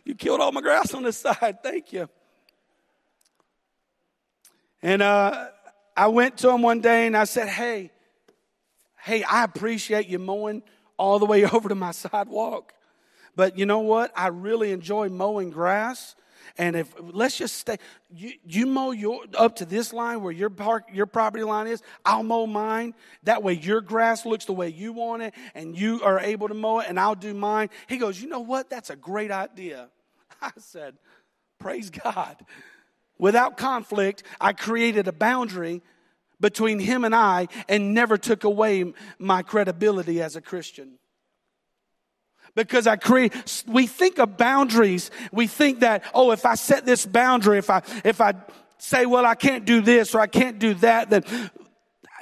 you 0.04 0.14
killed 0.14 0.40
all 0.40 0.52
my 0.52 0.60
grass 0.60 0.92
on 0.92 1.02
this 1.02 1.16
side. 1.18 1.58
Thank 1.62 1.92
you. 1.92 2.08
And 4.82 5.00
uh, 5.00 5.48
I 5.96 6.08
went 6.08 6.38
to 6.38 6.50
him 6.50 6.62
one 6.62 6.80
day 6.80 7.06
and 7.06 7.16
I 7.16 7.24
said, 7.24 7.48
Hey, 7.48 7.90
hey, 9.02 9.24
I 9.24 9.44
appreciate 9.44 10.06
you 10.06 10.18
mowing 10.18 10.62
all 10.96 11.18
the 11.18 11.26
way 11.26 11.44
over 11.52 11.68
to 11.68 11.74
my 11.74 11.90
sidewalk. 11.90 12.72
But 13.34 13.58
you 13.58 13.66
know 13.66 13.80
what? 13.80 14.12
I 14.16 14.28
really 14.28 14.72
enjoy 14.72 15.08
mowing 15.08 15.50
grass. 15.50 16.14
And 16.58 16.76
if 16.76 16.92
let's 17.00 17.38
just 17.38 17.56
stay, 17.56 17.78
you, 18.10 18.32
you 18.44 18.66
mow 18.66 18.90
your 18.90 19.20
up 19.34 19.56
to 19.56 19.64
this 19.64 19.92
line 19.92 20.22
where 20.22 20.32
your 20.32 20.50
park 20.50 20.84
your 20.92 21.06
property 21.06 21.44
line 21.44 21.66
is. 21.66 21.82
I'll 22.04 22.24
mow 22.24 22.46
mine. 22.46 22.94
That 23.22 23.42
way 23.42 23.54
your 23.54 23.80
grass 23.80 24.26
looks 24.26 24.44
the 24.44 24.52
way 24.52 24.68
you 24.68 24.92
want 24.92 25.22
it, 25.22 25.34
and 25.54 25.78
you 25.78 26.02
are 26.02 26.20
able 26.20 26.48
to 26.48 26.54
mow 26.54 26.80
it, 26.80 26.88
and 26.88 27.00
I'll 27.00 27.14
do 27.14 27.32
mine. 27.32 27.70
He 27.86 27.96
goes, 27.96 28.20
you 28.20 28.28
know 28.28 28.40
what? 28.40 28.68
That's 28.68 28.90
a 28.90 28.96
great 28.96 29.30
idea. 29.30 29.88
I 30.42 30.50
said, 30.58 30.96
praise 31.58 31.88
God. 31.88 32.36
Without 33.18 33.56
conflict, 33.56 34.24
I 34.40 34.52
created 34.52 35.08
a 35.08 35.12
boundary 35.12 35.80
between 36.42 36.78
him 36.78 37.04
and 37.04 37.14
I 37.14 37.48
and 37.68 37.94
never 37.94 38.18
took 38.18 38.44
away 38.44 38.92
my 39.18 39.40
credibility 39.40 40.20
as 40.20 40.36
a 40.36 40.42
Christian. 40.42 40.98
Because 42.54 42.86
I 42.86 42.96
create, 42.96 43.64
we 43.66 43.86
think 43.86 44.18
of 44.18 44.36
boundaries. 44.36 45.10
We 45.32 45.46
think 45.46 45.80
that, 45.80 46.04
oh, 46.12 46.32
if 46.32 46.44
I 46.44 46.56
set 46.56 46.84
this 46.84 47.06
boundary, 47.06 47.56
if 47.56 47.70
I, 47.70 47.80
if 48.04 48.20
I 48.20 48.34
say, 48.76 49.06
well, 49.06 49.24
I 49.24 49.34
can't 49.34 49.64
do 49.64 49.80
this 49.80 50.14
or 50.14 50.20
I 50.20 50.26
can't 50.26 50.58
do 50.58 50.74
that, 50.74 51.08
then 51.08 51.24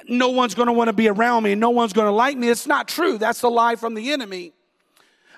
no 0.07 0.29
one's 0.29 0.55
going 0.55 0.67
to 0.67 0.73
want 0.73 0.87
to 0.87 0.93
be 0.93 1.09
around 1.09 1.43
me 1.43 1.51
and 1.51 1.59
no 1.59 1.71
one's 1.71 1.91
going 1.91 2.07
to 2.07 2.13
like 2.13 2.37
me. 2.37 2.47
It's 2.47 2.67
not 2.67 2.87
true. 2.87 3.17
That's 3.17 3.41
a 3.41 3.49
lie 3.49 3.75
from 3.75 3.93
the 3.93 4.13
enemy. 4.13 4.53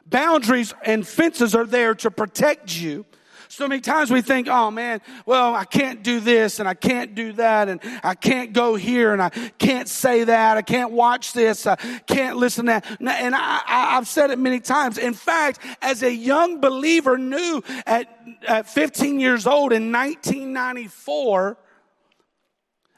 Boundaries 0.05 0.75
and 0.83 1.07
fences 1.07 1.55
are 1.55 1.65
there 1.65 1.95
to 1.95 2.11
protect 2.11 2.79
you 2.79 3.05
so 3.53 3.67
many 3.67 3.81
times 3.81 4.09
we 4.09 4.21
think, 4.21 4.47
oh 4.49 4.71
man, 4.71 4.99
well, 5.27 5.53
I 5.53 5.63
can't 5.63 6.01
do 6.01 6.19
this 6.19 6.59
and 6.59 6.67
I 6.67 6.73
can't 6.73 7.13
do 7.13 7.33
that 7.33 7.69
and 7.69 7.79
I 8.03 8.15
can't 8.15 8.51
go 8.51 8.73
here 8.73 9.13
and 9.13 9.21
I 9.21 9.29
can't 9.29 9.87
say 9.87 10.23
that. 10.23 10.57
I 10.57 10.63
can't 10.63 10.91
watch 10.91 11.33
this. 11.33 11.67
I 11.67 11.75
can't 12.07 12.37
listen 12.37 12.65
to 12.65 12.71
that. 12.71 12.97
And 12.99 13.35
I, 13.35 13.61
I've 13.67 14.07
said 14.07 14.31
it 14.31 14.39
many 14.39 14.59
times. 14.59 14.97
In 14.97 15.13
fact, 15.13 15.59
as 15.83 16.01
a 16.01 16.11
young 16.11 16.61
believer 16.61 17.15
knew 17.15 17.61
at, 17.85 18.07
at 18.47 18.67
15 18.67 19.19
years 19.19 19.45
old 19.45 19.71
in 19.71 19.91
1994, 19.91 21.57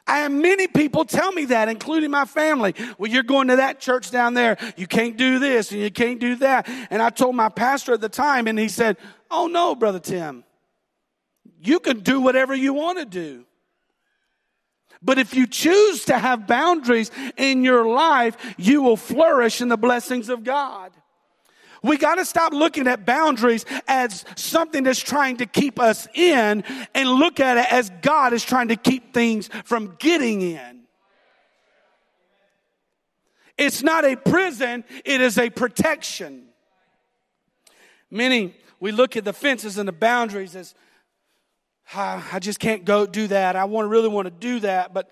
I 0.07 0.19
have 0.19 0.31
many 0.31 0.67
people 0.67 1.03
tell 1.03 1.33
me 1.33 1.45
that, 1.45 1.67
including 1.67 2.11
my 2.11 2.25
family. 2.25 2.75
Well, 2.97 3.11
you're 3.11 3.23
going 3.23 3.49
to 3.49 3.57
that 3.57 3.81
church 3.81 4.09
down 4.09 4.35
there. 4.35 4.55
You 4.77 4.87
can't 4.87 5.17
do 5.17 5.39
this 5.39 5.71
and 5.71 5.81
you 5.81 5.91
can't 5.91 6.19
do 6.19 6.35
that. 6.37 6.69
And 6.89 7.01
I 7.01 7.09
told 7.09 7.35
my 7.35 7.49
pastor 7.49 7.93
at 7.93 8.01
the 8.01 8.09
time, 8.09 8.47
and 8.47 8.57
he 8.57 8.69
said, 8.69 8.95
Oh, 9.29 9.47
no, 9.47 9.75
Brother 9.75 9.99
Tim. 9.99 10.44
You 11.65 11.79
can 11.79 11.99
do 11.99 12.21
whatever 12.21 12.53
you 12.53 12.73
want 12.73 12.99
to 12.99 13.05
do. 13.05 13.45
But 15.01 15.19
if 15.19 15.35
you 15.35 15.45
choose 15.45 16.05
to 16.05 16.17
have 16.17 16.47
boundaries 16.47 17.11
in 17.37 17.63
your 17.63 17.87
life, 17.87 18.37
you 18.57 18.81
will 18.81 18.97
flourish 18.97 19.61
in 19.61 19.67
the 19.67 19.77
blessings 19.77 20.29
of 20.29 20.43
God. 20.43 20.91
We 21.83 21.97
got 21.97 22.15
to 22.15 22.25
stop 22.25 22.53
looking 22.53 22.87
at 22.87 23.05
boundaries 23.05 23.63
as 23.87 24.25
something 24.35 24.83
that's 24.83 24.99
trying 24.99 25.37
to 25.37 25.45
keep 25.45 25.79
us 25.79 26.07
in 26.15 26.63
and 26.95 27.09
look 27.09 27.39
at 27.39 27.57
it 27.57 27.71
as 27.71 27.91
God 28.01 28.33
is 28.33 28.43
trying 28.43 28.69
to 28.69 28.75
keep 28.75 29.13
things 29.13 29.49
from 29.65 29.95
getting 29.99 30.41
in. 30.41 30.81
It's 33.57 33.83
not 33.83 34.03
a 34.03 34.15
prison, 34.15 34.83
it 35.05 35.21
is 35.21 35.37
a 35.37 35.51
protection. 35.51 36.45
Many, 38.09 38.55
we 38.79 38.91
look 38.91 39.15
at 39.15 39.23
the 39.23 39.33
fences 39.33 39.77
and 39.77 39.87
the 39.87 39.93
boundaries 39.93 40.55
as 40.55 40.73
I 41.95 42.39
just 42.39 42.59
can't 42.59 42.85
go 42.85 43.05
do 43.05 43.27
that. 43.27 43.55
I 43.55 43.65
want 43.65 43.85
to 43.85 43.89
really 43.89 44.09
want 44.09 44.25
to 44.25 44.31
do 44.31 44.59
that, 44.61 44.93
but 44.93 45.09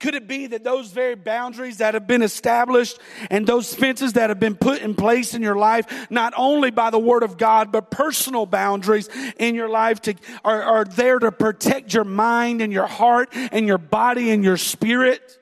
Could 0.00 0.14
it 0.14 0.26
be 0.26 0.46
that 0.46 0.64
those 0.64 0.90
very 0.90 1.14
boundaries 1.14 1.76
that 1.78 1.92
have 1.92 2.06
been 2.06 2.22
established 2.22 2.98
and 3.30 3.46
those 3.46 3.74
fences 3.74 4.14
that 4.14 4.30
have 4.30 4.40
been 4.40 4.54
put 4.56 4.80
in 4.80 4.94
place 4.94 5.34
in 5.34 5.42
your 5.42 5.56
life, 5.56 6.10
not 6.10 6.32
only 6.38 6.70
by 6.70 6.88
the 6.88 6.98
word 6.98 7.22
of 7.22 7.36
God, 7.36 7.70
but 7.70 7.90
personal 7.90 8.46
boundaries 8.46 9.10
in 9.38 9.54
your 9.54 9.68
life 9.68 10.00
to, 10.02 10.14
are, 10.42 10.62
are 10.62 10.84
there 10.86 11.18
to 11.18 11.30
protect 11.30 11.92
your 11.92 12.04
mind 12.04 12.62
and 12.62 12.72
your 12.72 12.86
heart 12.86 13.28
and 13.32 13.66
your 13.66 13.76
body 13.76 14.30
and 14.30 14.42
your 14.42 14.56
spirit? 14.56 15.38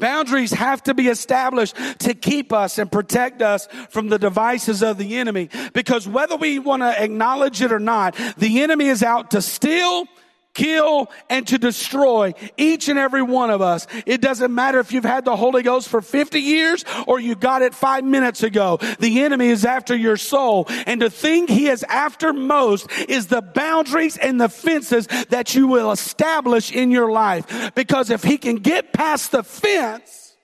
Boundaries 0.00 0.52
have 0.52 0.82
to 0.84 0.94
be 0.94 1.08
established 1.08 1.76
to 2.00 2.14
keep 2.14 2.52
us 2.52 2.78
and 2.78 2.90
protect 2.90 3.42
us 3.42 3.68
from 3.90 4.08
the 4.08 4.18
devices 4.18 4.82
of 4.82 4.98
the 4.98 5.16
enemy. 5.16 5.48
Because 5.72 6.08
whether 6.08 6.36
we 6.36 6.58
want 6.58 6.82
to 6.82 7.02
acknowledge 7.02 7.62
it 7.62 7.72
or 7.72 7.78
not, 7.78 8.16
the 8.36 8.62
enemy 8.62 8.86
is 8.86 9.02
out 9.02 9.30
to 9.32 9.42
steal, 9.42 10.06
kill, 10.54 11.10
and 11.28 11.46
to 11.46 11.58
destroy 11.58 12.34
each 12.56 12.88
and 12.88 12.98
every 12.98 13.22
one 13.22 13.50
of 13.50 13.62
us. 13.62 13.86
It 14.06 14.20
doesn't 14.20 14.54
matter 14.54 14.80
if 14.80 14.92
you've 14.92 15.04
had 15.04 15.24
the 15.24 15.36
Holy 15.36 15.62
Ghost 15.62 15.88
for 15.88 16.00
50 16.00 16.40
years 16.40 16.84
or 17.06 17.20
you 17.20 17.34
got 17.34 17.62
it 17.62 17.74
five 17.74 18.04
minutes 18.04 18.42
ago. 18.42 18.78
The 18.98 19.22
enemy 19.22 19.48
is 19.48 19.64
after 19.64 19.94
your 19.94 20.16
soul. 20.16 20.66
And 20.86 21.00
the 21.00 21.10
thing 21.10 21.46
he 21.46 21.68
is 21.68 21.82
after 21.84 22.32
most 22.32 22.90
is 23.08 23.28
the 23.28 23.42
boundaries 23.42 24.16
and 24.16 24.40
the 24.40 24.48
fences 24.48 25.06
that 25.28 25.54
you 25.54 25.66
will 25.66 25.92
establish 25.92 26.72
in 26.72 26.90
your 26.90 27.10
life. 27.10 27.74
Because 27.74 28.10
if 28.10 28.22
he 28.22 28.38
can 28.38 28.56
get 28.56 28.92
past 28.92 29.32
the 29.32 29.42
fence, 29.42 30.36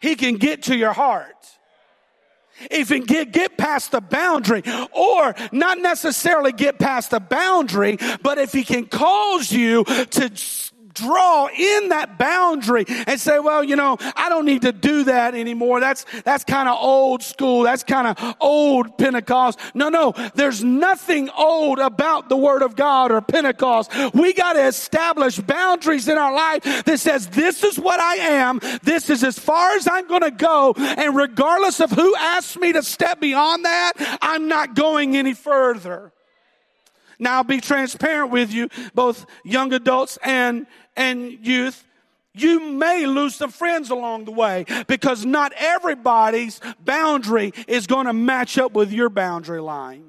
he 0.00 0.14
can 0.14 0.36
get 0.36 0.64
to 0.64 0.76
your 0.76 0.92
heart 0.92 1.37
can 2.88 3.02
get, 3.02 3.32
get 3.32 3.56
past 3.56 3.92
the 3.92 4.00
boundary 4.00 4.62
or 4.92 5.34
not 5.52 5.78
necessarily 5.78 6.52
get 6.52 6.78
past 6.78 7.10
the 7.10 7.20
boundary, 7.20 7.98
but 8.22 8.38
if 8.38 8.52
he 8.52 8.64
can 8.64 8.86
cause 8.86 9.52
you 9.52 9.84
to 9.84 10.30
draw 10.98 11.48
in 11.48 11.88
that 11.88 12.18
boundary 12.18 12.84
and 12.88 13.20
say, 13.20 13.38
well, 13.38 13.64
you 13.64 13.76
know, 13.76 13.96
I 14.16 14.28
don't 14.28 14.44
need 14.44 14.62
to 14.62 14.72
do 14.72 15.04
that 15.04 15.34
anymore. 15.34 15.80
That's, 15.80 16.04
that's 16.24 16.44
kind 16.44 16.68
of 16.68 16.78
old 16.80 17.22
school. 17.22 17.62
That's 17.62 17.84
kind 17.84 18.06
of 18.06 18.36
old 18.40 18.98
Pentecost. 18.98 19.58
No, 19.74 19.88
no, 19.88 20.12
there's 20.34 20.62
nothing 20.62 21.30
old 21.30 21.78
about 21.78 22.28
the 22.28 22.36
word 22.36 22.62
of 22.62 22.76
God 22.76 23.10
or 23.10 23.20
Pentecost. 23.20 23.92
We 24.14 24.32
got 24.32 24.54
to 24.54 24.66
establish 24.66 25.38
boundaries 25.38 26.08
in 26.08 26.18
our 26.18 26.34
life 26.34 26.84
that 26.84 26.98
says, 26.98 27.28
this 27.28 27.64
is 27.64 27.78
what 27.78 28.00
I 28.00 28.16
am. 28.16 28.60
This 28.82 29.10
is 29.10 29.24
as 29.24 29.38
far 29.38 29.72
as 29.76 29.88
I'm 29.88 30.06
going 30.08 30.22
to 30.22 30.30
go. 30.30 30.74
And 30.76 31.16
regardless 31.16 31.80
of 31.80 31.90
who 31.90 32.14
asks 32.16 32.56
me 32.56 32.72
to 32.72 32.82
step 32.82 33.20
beyond 33.20 33.64
that, 33.64 33.92
I'm 34.20 34.48
not 34.48 34.74
going 34.74 35.16
any 35.16 35.34
further. 35.34 36.12
Now 37.18 37.38
I'll 37.38 37.44
be 37.44 37.60
transparent 37.60 38.30
with 38.30 38.52
you, 38.52 38.68
both 38.94 39.26
young 39.44 39.72
adults 39.72 40.18
and, 40.22 40.66
and 40.98 41.46
youth. 41.46 41.84
You 42.34 42.60
may 42.72 43.06
lose 43.06 43.34
some 43.34 43.50
friends 43.50 43.88
along 43.88 44.26
the 44.26 44.32
way 44.32 44.66
because 44.86 45.24
not 45.24 45.52
everybody's 45.56 46.60
boundary 46.84 47.52
is 47.66 47.86
going 47.86 48.06
to 48.06 48.12
match 48.12 48.58
up 48.58 48.72
with 48.72 48.92
your 48.92 49.08
boundary 49.08 49.60
line. 49.60 50.04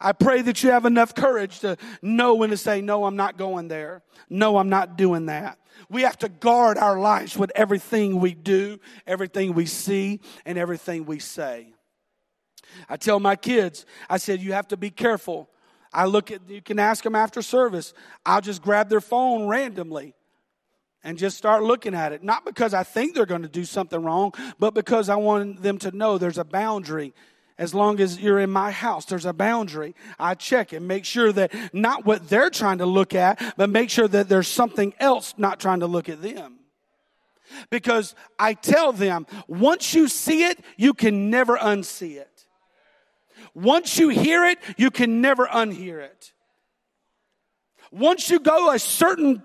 I 0.00 0.12
pray 0.12 0.42
that 0.42 0.62
you 0.62 0.70
have 0.70 0.86
enough 0.86 1.14
courage 1.14 1.60
to 1.60 1.76
know 2.02 2.36
when 2.36 2.50
to 2.50 2.56
say, 2.56 2.80
no, 2.80 3.04
I'm 3.04 3.16
not 3.16 3.36
going 3.36 3.68
there. 3.68 4.02
No, 4.30 4.56
I'm 4.56 4.68
not 4.68 4.96
doing 4.96 5.26
that. 5.26 5.58
We 5.90 6.02
have 6.02 6.18
to 6.18 6.28
guard 6.28 6.78
our 6.78 6.98
lives 6.98 7.36
with 7.36 7.50
everything 7.54 8.20
we 8.20 8.34
do, 8.34 8.78
everything 9.06 9.54
we 9.54 9.66
see, 9.66 10.20
and 10.46 10.56
everything 10.56 11.04
we 11.04 11.18
say. 11.18 11.74
I 12.88 12.96
tell 12.96 13.18
my 13.18 13.34
kids, 13.34 13.86
I 14.08 14.18
said, 14.18 14.40
you 14.40 14.52
have 14.52 14.68
to 14.68 14.76
be 14.76 14.90
careful. 14.90 15.48
I 15.92 16.06
look 16.06 16.30
at, 16.30 16.48
you 16.48 16.62
can 16.62 16.78
ask 16.78 17.04
them 17.04 17.14
after 17.14 17.42
service. 17.42 17.94
I'll 18.26 18.40
just 18.40 18.62
grab 18.62 18.88
their 18.88 19.00
phone 19.00 19.46
randomly 19.48 20.14
and 21.04 21.16
just 21.16 21.36
start 21.36 21.62
looking 21.62 21.94
at 21.94 22.12
it. 22.12 22.22
Not 22.22 22.44
because 22.44 22.74
I 22.74 22.82
think 22.82 23.14
they're 23.14 23.26
going 23.26 23.42
to 23.42 23.48
do 23.48 23.64
something 23.64 24.02
wrong, 24.02 24.32
but 24.58 24.74
because 24.74 25.08
I 25.08 25.16
want 25.16 25.62
them 25.62 25.78
to 25.78 25.96
know 25.96 26.18
there's 26.18 26.38
a 26.38 26.44
boundary. 26.44 27.14
As 27.56 27.74
long 27.74 27.98
as 27.98 28.20
you're 28.20 28.38
in 28.38 28.50
my 28.50 28.70
house, 28.70 29.04
there's 29.06 29.26
a 29.26 29.32
boundary. 29.32 29.94
I 30.18 30.34
check 30.34 30.72
and 30.72 30.86
make 30.86 31.04
sure 31.04 31.32
that 31.32 31.52
not 31.74 32.04
what 32.04 32.28
they're 32.28 32.50
trying 32.50 32.78
to 32.78 32.86
look 32.86 33.14
at, 33.14 33.54
but 33.56 33.68
make 33.70 33.90
sure 33.90 34.06
that 34.06 34.28
there's 34.28 34.48
something 34.48 34.94
else 35.00 35.34
not 35.38 35.58
trying 35.58 35.80
to 35.80 35.86
look 35.86 36.08
at 36.08 36.22
them. 36.22 36.60
Because 37.70 38.14
I 38.38 38.54
tell 38.54 38.92
them, 38.92 39.26
once 39.48 39.94
you 39.94 40.08
see 40.08 40.44
it, 40.44 40.60
you 40.76 40.94
can 40.94 41.30
never 41.30 41.56
unsee 41.56 42.16
it. 42.16 42.37
Once 43.54 43.98
you 43.98 44.08
hear 44.08 44.44
it, 44.44 44.58
you 44.76 44.90
can 44.90 45.20
never 45.20 45.46
unhear 45.46 46.00
it. 46.00 46.32
Once 47.90 48.30
you 48.30 48.38
go 48.38 48.72
a 48.72 48.78
certain 48.78 49.42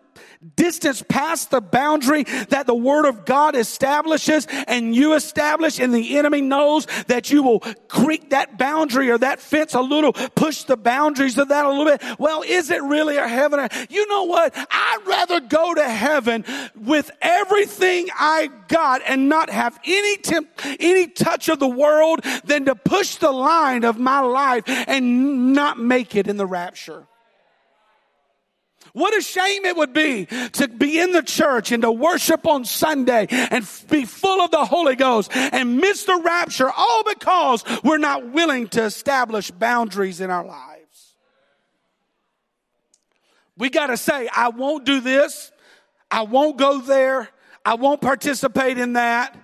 distance 0.55 1.03
past 1.07 1.51
the 1.51 1.61
boundary 1.61 2.23
that 2.49 2.67
the 2.67 2.75
word 2.75 3.05
of 3.05 3.25
God 3.25 3.55
establishes 3.55 4.47
and 4.67 4.95
you 4.95 5.13
establish 5.13 5.79
and 5.79 5.93
the 5.93 6.17
enemy 6.17 6.41
knows 6.41 6.85
that 7.07 7.31
you 7.31 7.43
will 7.43 7.59
creak 7.87 8.31
that 8.31 8.57
boundary 8.57 9.09
or 9.09 9.17
that 9.17 9.39
fence 9.39 9.73
a 9.73 9.81
little, 9.81 10.13
push 10.13 10.63
the 10.63 10.77
boundaries 10.77 11.37
of 11.37 11.49
that 11.49 11.65
a 11.65 11.69
little 11.69 11.85
bit. 11.85 12.19
Well, 12.19 12.43
is 12.45 12.69
it 12.69 12.81
really 12.83 13.17
a 13.17 13.27
heaven? 13.27 13.67
You 13.89 14.07
know 14.07 14.25
what? 14.25 14.53
I'd 14.55 15.01
rather 15.05 15.39
go 15.39 15.73
to 15.73 15.89
heaven 15.89 16.45
with 16.75 17.09
everything 17.21 18.07
I 18.13 18.49
got 18.67 19.01
and 19.07 19.29
not 19.29 19.49
have 19.49 19.79
any 19.85 20.17
temp- 20.17 20.49
any 20.79 21.07
touch 21.07 21.49
of 21.49 21.59
the 21.59 21.67
world 21.67 22.21
than 22.43 22.65
to 22.65 22.75
push 22.75 23.15
the 23.15 23.31
line 23.31 23.83
of 23.83 23.97
my 23.97 24.19
life 24.19 24.63
and 24.67 25.53
not 25.53 25.79
make 25.79 26.15
it 26.15 26.27
in 26.27 26.37
the 26.37 26.45
rapture. 26.45 27.07
What 28.93 29.17
a 29.17 29.21
shame 29.21 29.65
it 29.65 29.75
would 29.75 29.91
be 29.91 30.27
to 30.27 30.67
be 30.67 30.99
in 30.99 31.11
the 31.11 31.23
church 31.23 31.71
and 31.71 31.81
to 31.81 31.91
worship 31.91 32.45
on 32.45 32.63
Sunday 32.63 33.25
and 33.29 33.67
be 33.89 34.05
full 34.05 34.39
of 34.39 34.51
the 34.51 34.65
Holy 34.65 34.95
Ghost 34.95 35.35
and 35.35 35.77
miss 35.77 36.03
the 36.03 36.21
rapture 36.23 36.69
all 36.69 37.03
because 37.03 37.63
we're 37.83 37.97
not 37.97 38.29
willing 38.29 38.67
to 38.69 38.83
establish 38.83 39.49
boundaries 39.49 40.21
in 40.21 40.29
our 40.29 40.45
lives. 40.45 41.15
We 43.57 43.71
got 43.71 43.87
to 43.87 43.97
say, 43.97 44.29
I 44.31 44.49
won't 44.49 44.85
do 44.85 45.01
this. 45.01 45.51
I 46.11 46.21
won't 46.21 46.57
go 46.57 46.79
there. 46.79 47.29
I 47.65 47.75
won't 47.75 47.99
participate 48.01 48.77
in 48.77 48.93
that. 48.93 49.35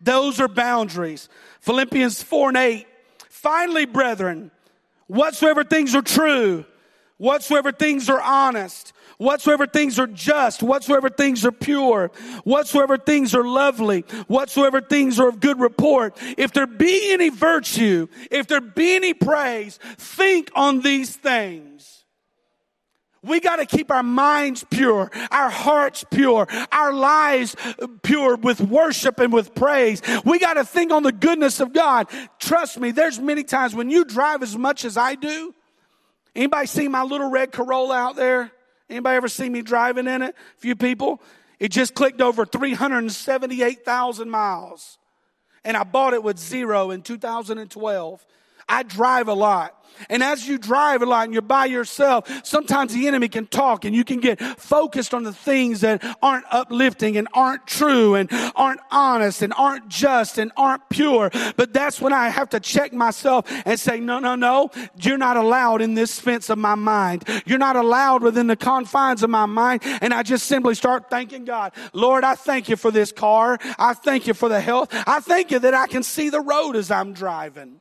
Those 0.00 0.40
are 0.40 0.48
boundaries. 0.48 1.28
Philippians 1.60 2.22
4 2.22 2.48
and 2.50 2.56
8. 2.56 2.86
Finally, 3.28 3.86
brethren, 3.86 4.52
whatsoever 5.08 5.64
things 5.64 5.94
are 5.94 6.02
true, 6.02 6.64
whatsoever 7.18 7.72
things 7.72 8.08
are 8.08 8.20
honest, 8.20 8.92
whatsoever 9.18 9.66
things 9.66 9.98
are 9.98 10.06
just, 10.06 10.62
whatsoever 10.62 11.08
things 11.08 11.44
are 11.44 11.52
pure, 11.52 12.10
whatsoever 12.44 12.98
things 12.98 13.34
are 13.34 13.46
lovely, 13.46 14.02
whatsoever 14.26 14.80
things 14.80 15.18
are 15.18 15.28
of 15.28 15.40
good 15.40 15.58
report, 15.60 16.16
if 16.36 16.52
there 16.52 16.66
be 16.66 17.12
any 17.12 17.30
virtue, 17.30 18.06
if 18.30 18.46
there 18.46 18.60
be 18.60 18.94
any 18.94 19.14
praise, 19.14 19.78
think 19.96 20.50
on 20.54 20.80
these 20.80 21.14
things. 21.16 22.04
We 23.22 23.40
got 23.40 23.56
to 23.56 23.66
keep 23.66 23.90
our 23.90 24.04
minds 24.04 24.64
pure, 24.70 25.10
our 25.32 25.50
hearts 25.50 26.04
pure, 26.10 26.46
our 26.70 26.92
lives 26.92 27.56
pure 28.02 28.36
with 28.36 28.60
worship 28.60 29.18
and 29.18 29.32
with 29.32 29.52
praise. 29.52 30.00
We 30.24 30.38
got 30.38 30.54
to 30.54 30.64
think 30.64 30.92
on 30.92 31.02
the 31.02 31.10
goodness 31.10 31.58
of 31.58 31.72
God. 31.72 32.08
Trust 32.38 32.78
me, 32.78 32.92
there's 32.92 33.18
many 33.18 33.42
times 33.42 33.74
when 33.74 33.90
you 33.90 34.04
drive 34.04 34.44
as 34.44 34.56
much 34.56 34.84
as 34.84 34.96
I 34.96 35.16
do, 35.16 35.52
Anybody 36.36 36.66
see 36.66 36.86
my 36.86 37.02
little 37.02 37.30
red 37.30 37.50
Corolla 37.50 37.96
out 37.96 38.14
there? 38.14 38.52
Anybody 38.90 39.16
ever 39.16 39.28
see 39.28 39.48
me 39.48 39.62
driving 39.62 40.06
in 40.06 40.20
it? 40.20 40.34
A 40.34 40.60
few 40.60 40.76
people. 40.76 41.22
It 41.58 41.70
just 41.70 41.94
clicked 41.94 42.20
over 42.20 42.44
378,000 42.44 44.28
miles. 44.28 44.98
And 45.64 45.78
I 45.78 45.82
bought 45.82 46.12
it 46.12 46.22
with 46.22 46.38
zero 46.38 46.90
in 46.90 47.00
2012. 47.00 48.26
I 48.68 48.82
drive 48.82 49.28
a 49.28 49.34
lot. 49.34 49.82
And 50.08 50.22
as 50.22 50.46
you 50.46 50.58
drive 50.58 51.02
a 51.02 51.06
lot 51.06 51.24
and 51.24 51.32
you're 51.32 51.42
by 51.42 51.66
yourself, 51.66 52.30
sometimes 52.44 52.94
the 52.94 53.06
enemy 53.06 53.28
can 53.28 53.46
talk 53.46 53.84
and 53.84 53.94
you 53.94 54.04
can 54.04 54.20
get 54.20 54.40
focused 54.40 55.14
on 55.14 55.22
the 55.22 55.32
things 55.32 55.80
that 55.80 56.02
aren't 56.22 56.44
uplifting 56.50 57.16
and 57.16 57.28
aren't 57.34 57.66
true 57.66 58.14
and 58.14 58.28
aren't 58.54 58.80
honest 58.90 59.42
and 59.42 59.52
aren't 59.56 59.88
just 59.88 60.38
and 60.38 60.52
aren't 60.56 60.88
pure. 60.88 61.30
But 61.56 61.72
that's 61.72 62.00
when 62.00 62.12
I 62.12 62.28
have 62.28 62.50
to 62.50 62.60
check 62.60 62.92
myself 62.92 63.46
and 63.64 63.78
say, 63.78 64.00
no, 64.00 64.18
no, 64.18 64.34
no, 64.34 64.70
you're 65.00 65.18
not 65.18 65.36
allowed 65.36 65.82
in 65.82 65.94
this 65.94 66.18
fence 66.18 66.50
of 66.50 66.58
my 66.58 66.74
mind. 66.74 67.24
You're 67.46 67.58
not 67.58 67.76
allowed 67.76 68.22
within 68.22 68.46
the 68.46 68.56
confines 68.56 69.22
of 69.22 69.30
my 69.30 69.46
mind. 69.46 69.82
And 69.84 70.12
I 70.12 70.22
just 70.22 70.46
simply 70.46 70.74
start 70.74 71.10
thanking 71.10 71.44
God. 71.44 71.72
Lord, 71.92 72.24
I 72.24 72.34
thank 72.34 72.68
you 72.68 72.76
for 72.76 72.90
this 72.90 73.12
car. 73.12 73.58
I 73.78 73.94
thank 73.94 74.26
you 74.26 74.34
for 74.34 74.48
the 74.48 74.60
health. 74.60 74.88
I 75.06 75.20
thank 75.20 75.50
you 75.50 75.58
that 75.60 75.74
I 75.74 75.86
can 75.86 76.02
see 76.02 76.30
the 76.30 76.40
road 76.40 76.76
as 76.76 76.90
I'm 76.90 77.12
driving. 77.12 77.80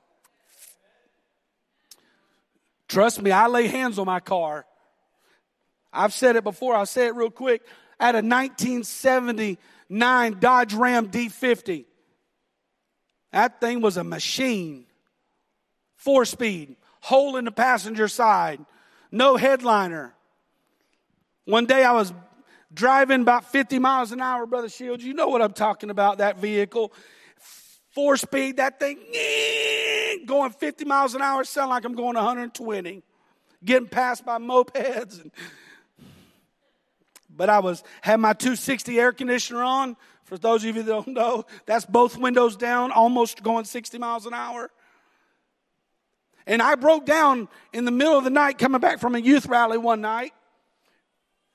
Trust 2.96 3.22
me, 3.22 3.30
I 3.30 3.46
lay 3.48 3.68
hands 3.68 4.00
on 4.00 4.06
my 4.06 4.22
car. 4.22 4.66
I've 5.92 6.14
said 6.14 6.38
it 6.38 6.46
before, 6.46 6.76
I'll 6.76 6.86
say 6.86 7.08
it 7.08 7.16
real 7.16 7.30
quick. 7.30 7.62
I 8.00 8.06
had 8.06 8.16
a 8.16 8.20
1979 8.20 10.38
Dodge 10.40 10.74
Ram 10.74 11.10
D50. 11.10 11.84
That 13.34 13.60
thing 13.60 13.82
was 13.82 13.98
a 13.98 14.04
machine. 14.06 14.86
Four 15.98 16.24
speed, 16.24 16.78
hole 17.02 17.36
in 17.36 17.44
the 17.44 17.52
passenger 17.52 18.08
side, 18.08 18.62
no 19.12 19.36
headliner. 19.36 20.14
One 21.44 21.66
day 21.66 21.84
I 21.84 21.92
was 21.92 22.14
driving 22.74 23.20
about 23.20 23.52
50 23.52 23.78
miles 23.78 24.14
an 24.14 24.22
hour, 24.22 24.46
Brother 24.46 24.70
Shields. 24.70 25.04
You 25.04 25.16
know 25.16 25.28
what 25.28 25.42
I'm 25.42 25.52
talking 25.52 25.90
about, 25.90 26.20
that 26.20 26.38
vehicle. 26.38 26.94
Four 27.96 28.18
speed, 28.18 28.58
that 28.58 28.78
thing, 28.78 29.00
eh, 29.14 30.18
going 30.26 30.52
50 30.52 30.84
miles 30.84 31.16
an 31.16 31.22
hour, 31.22 31.46
sound 31.46 31.70
like 31.70 31.86
I'm 31.86 31.96
going 31.96 32.16
120. 32.16 33.02
Getting 33.64 33.88
passed 33.88 34.26
by 34.26 34.38
mopeds. 34.38 35.22
And, 35.22 35.32
but 37.30 37.50
I 37.50 37.60
was, 37.60 37.86
had 38.02 38.20
my 38.20 38.34
260 38.34 39.00
air 39.00 39.14
conditioner 39.14 39.64
on. 39.64 39.96
For 40.26 40.38
those 40.38 40.66
of 40.66 40.76
you 40.76 40.84
that 40.84 40.92
don't 40.92 41.08
know, 41.08 41.46
that's 41.66 41.86
both 41.86 42.18
windows 42.18 42.58
down, 42.58 42.92
almost 42.92 43.42
going 43.42 43.64
60 43.64 43.98
miles 43.98 44.26
an 44.26 44.34
hour. 44.34 44.70
And 46.46 46.62
I 46.62 46.76
broke 46.76 47.06
down 47.06 47.48
in 47.72 47.86
the 47.86 47.92
middle 47.92 48.18
of 48.18 48.26
the 48.26 48.30
night 48.30 48.58
coming 48.58 48.82
back 48.82 49.00
from 49.00 49.16
a 49.16 49.20
youth 49.20 49.46
rally 49.46 49.78
one 49.78 50.02
night. 50.02 50.34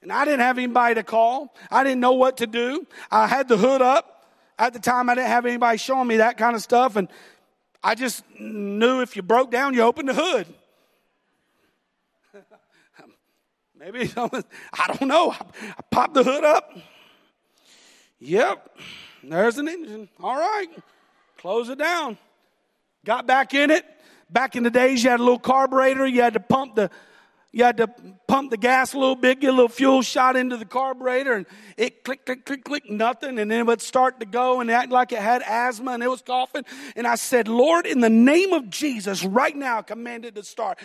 And 0.00 0.10
I 0.10 0.24
didn't 0.24 0.40
have 0.40 0.56
anybody 0.56 0.94
to 0.94 1.02
call. 1.02 1.54
I 1.70 1.84
didn't 1.84 2.00
know 2.00 2.12
what 2.12 2.38
to 2.38 2.46
do. 2.46 2.86
I 3.10 3.26
had 3.26 3.46
the 3.46 3.58
hood 3.58 3.82
up. 3.82 4.19
At 4.60 4.74
the 4.74 4.78
time, 4.78 5.08
I 5.08 5.14
didn't 5.14 5.28
have 5.28 5.46
anybody 5.46 5.78
showing 5.78 6.06
me 6.06 6.18
that 6.18 6.36
kind 6.36 6.54
of 6.54 6.60
stuff. 6.60 6.96
And 6.96 7.08
I 7.82 7.94
just 7.94 8.22
knew 8.38 9.00
if 9.00 9.16
you 9.16 9.22
broke 9.22 9.50
down, 9.50 9.72
you 9.72 9.80
opened 9.80 10.10
the 10.10 10.14
hood. 10.14 10.46
Maybe, 13.74 14.12
I 14.16 14.86
don't 14.86 15.08
know. 15.08 15.30
I 15.32 15.82
popped 15.90 16.12
the 16.12 16.22
hood 16.22 16.44
up. 16.44 16.76
Yep, 18.18 18.78
there's 19.24 19.56
an 19.56 19.66
engine. 19.66 20.10
All 20.22 20.36
right, 20.36 20.68
close 21.38 21.70
it 21.70 21.78
down. 21.78 22.18
Got 23.06 23.26
back 23.26 23.54
in 23.54 23.70
it. 23.70 23.86
Back 24.28 24.56
in 24.56 24.62
the 24.62 24.70
days, 24.70 25.02
you 25.02 25.08
had 25.08 25.20
a 25.20 25.22
little 25.22 25.38
carburetor. 25.38 26.06
You 26.06 26.20
had 26.20 26.34
to 26.34 26.40
pump 26.40 26.74
the 26.74 26.90
you 27.52 27.64
had 27.64 27.78
to 27.78 27.88
pump 28.28 28.50
the 28.50 28.56
gas 28.56 28.94
a 28.94 28.98
little 28.98 29.16
bit, 29.16 29.40
get 29.40 29.48
a 29.48 29.52
little 29.52 29.68
fuel 29.68 30.02
shot 30.02 30.36
into 30.36 30.56
the 30.56 30.64
carburetor, 30.64 31.32
and 31.32 31.46
it 31.76 32.04
click, 32.04 32.24
click, 32.24 32.46
click, 32.46 32.64
click, 32.64 32.88
nothing. 32.88 33.38
And 33.40 33.50
then 33.50 33.60
it 33.60 33.66
would 33.66 33.82
start 33.82 34.20
to 34.20 34.26
go 34.26 34.60
and 34.60 34.70
act 34.70 34.92
like 34.92 35.10
it 35.10 35.18
had 35.18 35.42
asthma 35.42 35.92
and 35.92 36.02
it 36.02 36.08
was 36.08 36.22
coughing. 36.22 36.64
And 36.94 37.06
I 37.06 37.16
said, 37.16 37.48
Lord, 37.48 37.86
in 37.86 38.00
the 38.00 38.10
name 38.10 38.52
of 38.52 38.70
Jesus, 38.70 39.24
right 39.24 39.56
now, 39.56 39.82
command 39.82 40.24
it 40.24 40.36
to 40.36 40.44
start. 40.44 40.78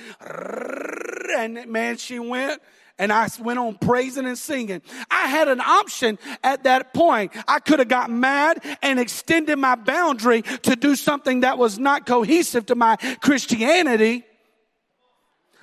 And 1.38 1.68
man, 1.68 1.98
she 1.98 2.20
went. 2.20 2.62
And 2.98 3.12
I 3.12 3.28
went 3.42 3.60
on 3.60 3.76
praising 3.76 4.26
and 4.26 4.38
singing. 4.38 4.82
I 5.12 5.28
had 5.28 5.50
an 5.50 5.60
option 5.60 6.18
at 6.42 6.64
that 6.64 6.94
point. 6.94 7.34
I 7.46 7.60
could 7.60 7.80
have 7.80 7.90
got 7.90 8.10
mad 8.10 8.64
and 8.82 9.02
extended 9.02 9.58
my 9.58 9.76
boundary 9.76 10.44
to 10.44 10.78
do 10.78 10.96
something 10.96 11.42
that 11.42 11.58
was 11.58 11.78
not 11.78 12.06
cohesive 12.06 12.68
to 12.68 12.76
my 12.76 12.96
Christianity. 13.20 14.24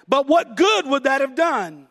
But 0.09 0.27
what 0.27 0.57
good 0.57 0.87
would 0.87 1.05
that 1.05 1.21
have 1.21 1.35
done? 1.35 1.89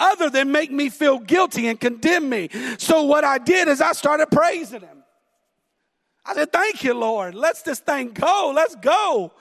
Other 0.00 0.28
than 0.28 0.50
make 0.50 0.72
me 0.72 0.88
feel 0.90 1.18
guilty 1.18 1.68
and 1.68 1.78
condemn 1.78 2.28
me. 2.28 2.48
So 2.78 3.04
what 3.04 3.24
I 3.24 3.38
did 3.38 3.68
is 3.68 3.80
I 3.80 3.92
started 3.92 4.26
praising 4.30 4.80
him. 4.80 5.04
I 6.24 6.34
said, 6.34 6.52
Thank 6.52 6.82
you, 6.82 6.94
Lord. 6.94 7.34
Let's 7.34 7.62
this 7.62 7.80
thing 7.80 8.10
go. 8.10 8.52
Let's 8.54 8.74
go. 8.76 9.32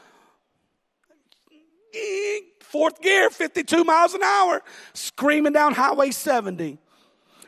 Fourth 2.60 3.02
gear, 3.02 3.30
52 3.30 3.84
miles 3.84 4.14
an 4.14 4.24
hour, 4.24 4.64
screaming 4.94 5.54
down 5.54 5.74
Highway 5.74 6.12
70. 6.12 6.80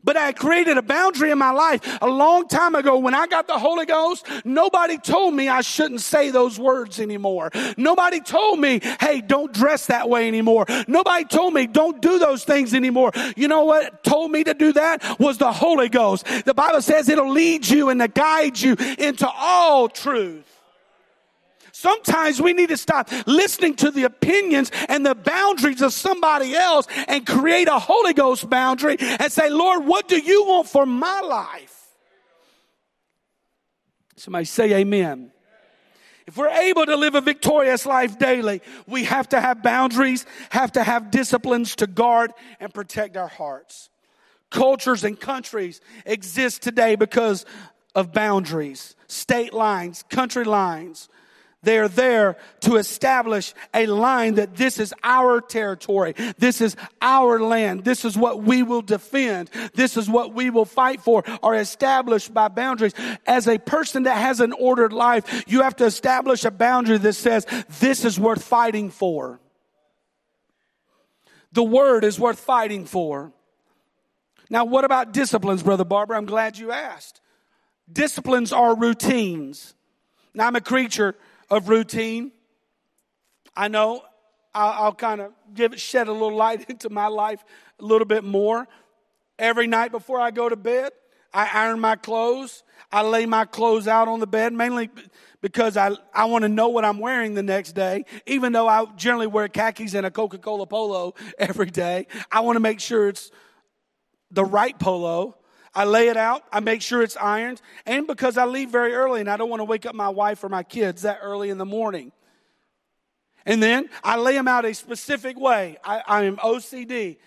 But 0.05 0.15
I 0.15 0.31
created 0.31 0.77
a 0.77 0.83
boundary 0.83 1.31
in 1.31 1.37
my 1.39 1.51
life 1.51 1.81
a 2.01 2.07
long 2.07 2.47
time 2.47 2.75
ago 2.75 2.99
when 2.99 3.15
I 3.15 3.25
got 3.25 3.47
the 3.47 3.57
Holy 3.57 3.87
Ghost. 3.87 4.25
Nobody 4.45 4.97
told 4.99 5.33
me 5.33 5.49
I 5.49 5.61
shouldn't 5.61 6.01
say 6.01 6.29
those 6.29 6.59
words 6.59 6.99
anymore. 6.99 7.51
Nobody 7.75 8.21
told 8.21 8.59
me, 8.59 8.79
hey, 9.01 9.21
don't 9.21 9.51
dress 9.51 9.87
that 9.87 10.07
way 10.07 10.27
anymore. 10.27 10.65
Nobody 10.87 11.25
told 11.25 11.53
me 11.53 11.65
don't 11.65 12.01
do 12.01 12.19
those 12.19 12.43
things 12.43 12.73
anymore. 12.73 13.11
You 13.35 13.47
know 13.47 13.63
what 13.63 14.03
told 14.03 14.31
me 14.31 14.43
to 14.43 14.53
do 14.53 14.73
that 14.73 15.19
was 15.19 15.39
the 15.39 15.51
Holy 15.51 15.89
Ghost. 15.89 16.25
The 16.45 16.53
Bible 16.53 16.81
says 16.81 17.09
it'll 17.09 17.31
lead 17.31 17.67
you 17.67 17.89
and 17.89 17.99
to 17.99 18.07
guide 18.07 18.59
you 18.59 18.75
into 18.99 19.27
all 19.27 19.89
truth. 19.89 20.54
Sometimes 21.85 22.41
we 22.41 22.53
need 22.53 22.69
to 22.69 22.77
stop 22.77 23.11
listening 23.27 23.75
to 23.75 23.91
the 23.91 24.05
opinions 24.05 24.71
and 24.89 25.05
the 25.05 25.13
boundaries 25.13 25.83
of 25.83 25.93
somebody 25.93 26.55
else 26.55 26.87
and 27.07 27.27
create 27.27 27.67
a 27.67 27.77
Holy 27.77 28.13
Ghost 28.13 28.49
boundary 28.49 28.97
and 28.99 29.31
say, 29.31 29.51
Lord, 29.51 29.85
what 29.85 30.07
do 30.07 30.17
you 30.17 30.45
want 30.45 30.67
for 30.67 30.87
my 30.87 31.21
life? 31.21 31.85
Somebody 34.15 34.45
say 34.45 34.73
amen. 34.73 35.31
If 36.25 36.37
we're 36.37 36.49
able 36.49 36.87
to 36.87 36.95
live 36.95 37.13
a 37.13 37.21
victorious 37.21 37.85
life 37.85 38.17
daily, 38.17 38.63
we 38.87 39.03
have 39.03 39.29
to 39.29 39.39
have 39.39 39.61
boundaries, 39.61 40.25
have 40.49 40.71
to 40.71 40.83
have 40.83 41.11
disciplines 41.11 41.75
to 41.75 41.85
guard 41.85 42.31
and 42.59 42.73
protect 42.73 43.15
our 43.15 43.27
hearts. 43.27 43.91
Cultures 44.49 45.03
and 45.03 45.19
countries 45.19 45.81
exist 46.03 46.63
today 46.63 46.95
because 46.95 47.45
of 47.93 48.11
boundaries, 48.11 48.95
state 49.05 49.53
lines, 49.53 50.03
country 50.09 50.45
lines. 50.45 51.09
They 51.65 51.79
are 51.79 51.87
there 51.87 52.37
to 52.61 52.75
establish 52.75 53.53
a 53.73 53.87
line 53.87 54.35
that 54.35 54.55
this 54.55 54.79
is 54.79 54.93
our 55.03 55.41
territory. 55.41 56.13
This 56.37 56.61
is 56.61 56.77
our 57.01 57.39
land. 57.39 57.83
This 57.83 58.05
is 58.05 58.15
what 58.15 58.43
we 58.43 58.61
will 58.61 58.83
defend. 58.83 59.49
This 59.73 59.97
is 59.97 60.07
what 60.07 60.33
we 60.33 60.51
will 60.51 60.65
fight 60.65 61.01
for 61.01 61.23
are 61.41 61.55
established 61.55 62.33
by 62.33 62.47
boundaries. 62.49 62.93
As 63.25 63.47
a 63.47 63.57
person 63.57 64.03
that 64.03 64.17
has 64.17 64.39
an 64.39 64.53
ordered 64.53 64.93
life, 64.93 65.43
you 65.47 65.63
have 65.63 65.75
to 65.77 65.85
establish 65.85 66.45
a 66.45 66.51
boundary 66.51 66.99
that 66.99 67.13
says 67.13 67.47
this 67.79 68.05
is 68.05 68.19
worth 68.19 68.43
fighting 68.43 68.91
for. 68.91 69.39
The 71.51 71.63
word 71.63 72.03
is 72.03 72.19
worth 72.19 72.39
fighting 72.39 72.85
for. 72.85 73.33
Now, 74.51 74.65
what 74.65 74.85
about 74.85 75.13
disciplines, 75.13 75.63
Brother 75.63 75.85
Barbour? 75.85 76.13
I'm 76.13 76.27
glad 76.27 76.59
you 76.59 76.71
asked. 76.71 77.21
Disciplines 77.91 78.53
are 78.53 78.75
routines. 78.75 79.73
Now, 80.35 80.45
I'm 80.45 80.55
a 80.55 80.61
creature 80.61 81.15
of 81.49 81.69
routine. 81.69 82.31
I 83.55 83.67
know 83.67 84.03
I'll, 84.53 84.85
I'll 84.85 84.95
kind 84.95 85.21
of 85.21 85.31
give 85.53 85.73
it, 85.73 85.79
shed 85.79 86.07
a 86.07 86.11
little 86.11 86.35
light 86.35 86.65
into 86.69 86.89
my 86.89 87.07
life 87.07 87.43
a 87.79 87.85
little 87.85 88.05
bit 88.05 88.23
more. 88.23 88.67
Every 89.37 89.67
night 89.67 89.91
before 89.91 90.19
I 90.19 90.31
go 90.31 90.47
to 90.47 90.55
bed, 90.55 90.91
I 91.33 91.49
iron 91.51 91.81
my 91.81 91.97
clothes. 91.97 92.63
I 92.91 93.01
lay 93.01 93.25
my 93.25 93.43
clothes 93.43 93.89
out 93.89 94.07
on 94.07 94.21
the 94.21 94.27
bed, 94.27 94.53
mainly 94.53 94.89
because 95.41 95.75
I, 95.75 95.91
I 96.13 96.25
want 96.25 96.43
to 96.43 96.49
know 96.49 96.69
what 96.69 96.85
I'm 96.85 96.99
wearing 96.99 97.33
the 97.33 97.43
next 97.43 97.73
day. 97.73 98.05
Even 98.25 98.53
though 98.53 98.69
I 98.69 98.85
generally 98.95 99.27
wear 99.27 99.49
khakis 99.49 99.93
and 99.93 100.05
a 100.05 100.11
Coca 100.11 100.37
Cola 100.37 100.65
polo 100.65 101.13
every 101.37 101.69
day, 101.69 102.07
I 102.31 102.39
want 102.39 102.55
to 102.55 102.61
make 102.61 102.79
sure 102.79 103.09
it's 103.09 103.31
the 104.31 104.45
right 104.45 104.77
polo. 104.79 105.37
I 105.75 105.83
lay 105.83 106.07
it 106.07 106.17
out. 106.17 106.43
I 106.51 106.61
make 106.61 106.81
sure 106.81 107.03
it's 107.03 107.17
ironed. 107.17 107.61
And 107.85 108.07
because 108.07 108.37
I 108.37 108.45
leave 108.45 108.69
very 108.69 108.93
early 108.93 109.19
and 109.19 109.29
I 109.29 109.35
don't 109.35 109.49
want 109.49 109.59
to 109.59 109.65
wake 109.65 109.85
up 109.85 109.93
my 109.93 110.09
wife 110.09 110.43
or 110.43 110.49
my 110.49 110.63
kids 110.63 111.01
that 111.01 111.19
early 111.21 111.49
in 111.49 111.57
the 111.57 111.65
morning. 111.65 112.13
And 113.45 113.61
then 113.61 113.89
I 114.03 114.17
lay 114.17 114.33
them 114.33 114.47
out 114.47 114.65
a 114.65 114.73
specific 114.73 115.39
way. 115.39 115.77
I, 115.83 116.01
I 116.07 116.23
am 116.23 116.37
OCD. 116.37 117.17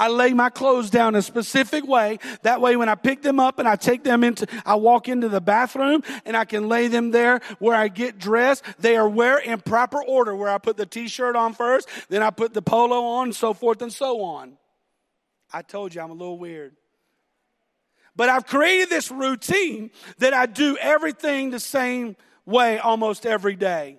I 0.00 0.08
lay 0.08 0.32
my 0.32 0.48
clothes 0.48 0.88
down 0.88 1.14
a 1.14 1.20
specific 1.20 1.86
way. 1.86 2.18
That 2.40 2.62
way, 2.62 2.74
when 2.74 2.88
I 2.88 2.94
pick 2.94 3.20
them 3.20 3.38
up 3.38 3.58
and 3.58 3.68
I 3.68 3.76
take 3.76 4.02
them 4.02 4.24
into, 4.24 4.46
I 4.64 4.76
walk 4.76 5.08
into 5.08 5.28
the 5.28 5.42
bathroom 5.42 6.02
and 6.24 6.38
I 6.38 6.46
can 6.46 6.70
lay 6.70 6.88
them 6.88 7.10
there 7.10 7.42
where 7.58 7.76
I 7.76 7.88
get 7.88 8.18
dressed. 8.18 8.64
They 8.78 8.96
are 8.96 9.06
where 9.06 9.36
in 9.38 9.60
proper 9.60 10.02
order, 10.02 10.34
where 10.34 10.48
I 10.48 10.56
put 10.56 10.78
the 10.78 10.86
t-shirt 10.86 11.36
on 11.36 11.52
first, 11.52 11.86
then 12.08 12.22
I 12.22 12.30
put 12.30 12.54
the 12.54 12.62
polo 12.62 13.02
on, 13.04 13.34
so 13.34 13.52
forth 13.52 13.82
and 13.82 13.92
so 13.92 14.22
on. 14.22 14.56
I 15.52 15.60
told 15.60 15.94
you 15.94 16.00
I'm 16.00 16.10
a 16.10 16.14
little 16.14 16.38
weird. 16.38 16.74
But 18.16 18.28
I've 18.28 18.46
created 18.46 18.90
this 18.90 19.10
routine 19.10 19.90
that 20.18 20.34
I 20.34 20.46
do 20.46 20.76
everything 20.76 21.50
the 21.50 21.60
same 21.60 22.16
way 22.44 22.78
almost 22.78 23.26
every 23.26 23.56
day. 23.56 23.98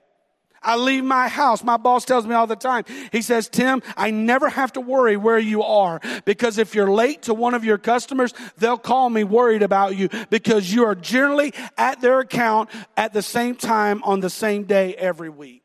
I 0.63 0.75
leave 0.75 1.03
my 1.03 1.27
house. 1.27 1.63
My 1.63 1.77
boss 1.77 2.05
tells 2.05 2.27
me 2.27 2.35
all 2.35 2.45
the 2.45 2.55
time. 2.55 2.85
He 3.11 3.21
says, 3.21 3.49
Tim, 3.49 3.81
I 3.97 4.11
never 4.11 4.47
have 4.47 4.73
to 4.73 4.81
worry 4.81 5.17
where 5.17 5.39
you 5.39 5.63
are 5.63 5.99
because 6.23 6.57
if 6.59 6.75
you're 6.75 6.91
late 6.91 7.23
to 7.23 7.33
one 7.33 7.55
of 7.55 7.65
your 7.65 7.79
customers, 7.79 8.33
they'll 8.57 8.77
call 8.77 9.09
me 9.09 9.23
worried 9.23 9.63
about 9.63 9.95
you 9.95 10.09
because 10.29 10.71
you 10.71 10.85
are 10.85 10.93
generally 10.93 11.53
at 11.77 12.01
their 12.01 12.19
account 12.19 12.69
at 12.95 13.11
the 13.13 13.23
same 13.23 13.55
time 13.55 14.03
on 14.03 14.19
the 14.19 14.29
same 14.29 14.65
day 14.65 14.93
every 14.95 15.29
week 15.29 15.60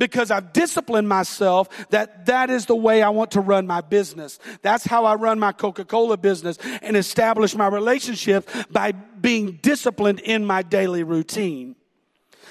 because 0.00 0.30
I've 0.32 0.52
disciplined 0.52 1.08
myself 1.08 1.68
that 1.90 2.26
that 2.26 2.50
is 2.50 2.66
the 2.66 2.74
way 2.74 3.02
I 3.02 3.10
want 3.10 3.32
to 3.32 3.40
run 3.40 3.66
my 3.66 3.82
business. 3.82 4.40
That's 4.62 4.84
how 4.84 5.04
I 5.04 5.14
run 5.14 5.38
my 5.38 5.52
Coca-Cola 5.52 6.16
business 6.16 6.56
and 6.82 6.96
establish 6.96 7.54
my 7.54 7.68
relationship 7.68 8.48
by 8.70 8.92
being 8.92 9.60
disciplined 9.62 10.20
in 10.20 10.44
my 10.44 10.62
daily 10.62 11.04
routine. 11.04 11.76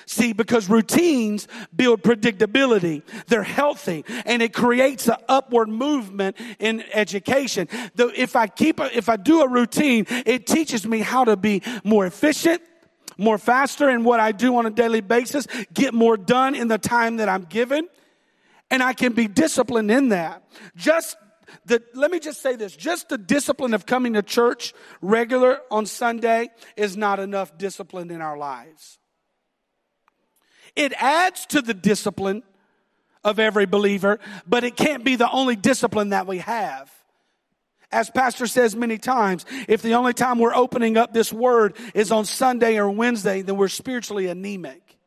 See, 0.06 0.34
because 0.34 0.70
routines 0.70 1.48
build 1.76 2.02
predictability. 2.02 3.04
They're 3.28 3.44
healthy 3.44 4.06
and 4.26 4.42
it 4.42 4.54
creates 4.54 5.08
an 5.08 5.18
upward 5.28 5.70
movement 5.70 6.36
in 6.60 6.84
education. 6.94 7.68
Though 7.96 8.12
If 8.16 8.36
I 8.36 8.48
keep, 8.48 8.80
a, 8.80 8.96
if 8.96 9.10
I 9.10 9.18
do 9.18 9.42
a 9.42 9.48
routine, 9.48 10.06
it 10.10 10.48
teaches 10.48 10.86
me 10.86 11.00
how 11.00 11.26
to 11.26 11.36
be 11.36 11.62
more 11.84 12.06
efficient, 12.08 12.62
more 13.20 13.38
faster 13.38 13.90
in 13.90 14.04
what 14.04 14.20
I 14.20 14.32
do 14.32 14.56
on 14.58 14.66
a 14.66 14.70
daily 14.70 15.02
basis, 15.02 15.46
get 15.74 15.94
more 15.94 16.18
done 16.18 16.56
in 16.56 16.68
the 16.68 16.78
time 16.78 17.18
that 17.18 17.30
I'm 17.30 17.44
given. 17.44 17.88
And 18.72 18.82
I 18.82 18.94
can 18.94 19.14
be 19.14 19.28
disciplined 19.28 19.92
in 19.92 20.10
that. 20.10 20.44
Just 20.76 21.18
the, 21.66 21.82
let 21.94 22.12
me 22.12 22.20
just 22.20 22.42
say 22.42 22.56
this. 22.56 22.76
Just 22.76 23.10
the 23.10 23.18
discipline 23.18 23.74
of 23.74 23.86
coming 23.86 24.14
to 24.14 24.22
church 24.22 24.74
regular 25.02 25.60
on 25.72 25.86
Sunday 25.86 26.50
is 26.78 26.96
not 26.96 27.20
enough 27.20 27.58
discipline 27.58 28.12
in 28.12 28.22
our 28.22 28.38
lives. 28.38 29.00
It 30.76 30.94
adds 30.98 31.46
to 31.48 31.62
the 31.62 31.74
discipline 31.74 32.44
of 33.24 33.40
every 33.40 33.66
believer, 33.66 34.20
but 34.48 34.64
it 34.64 34.78
can't 34.78 35.04
be 35.04 35.16
the 35.16 35.30
only 35.30 35.56
discipline 35.56 36.10
that 36.10 36.28
we 36.28 36.38
have. 36.40 36.92
As 37.92 38.10
Pastor 38.10 38.46
says 38.46 38.76
many 38.76 38.98
times, 38.98 39.46
if 39.68 39.82
the 39.82 39.96
only 39.96 40.14
time 40.14 40.38
we're 40.38 40.54
opening 40.54 40.96
up 40.96 41.12
this 41.12 41.34
word 41.34 41.76
is 41.96 42.12
on 42.12 42.26
Sunday 42.26 42.78
or 42.78 42.90
Wednesday, 42.90 43.42
then 43.42 43.58
we're 43.58 43.68
spiritually 43.68 44.28
anemic. 44.28 44.98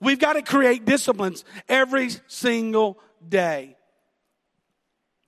We've 0.00 0.18
got 0.18 0.32
to 0.32 0.42
create 0.42 0.84
disciplines 0.84 1.44
every 1.68 2.10
single 2.26 2.98
day. 3.26 3.76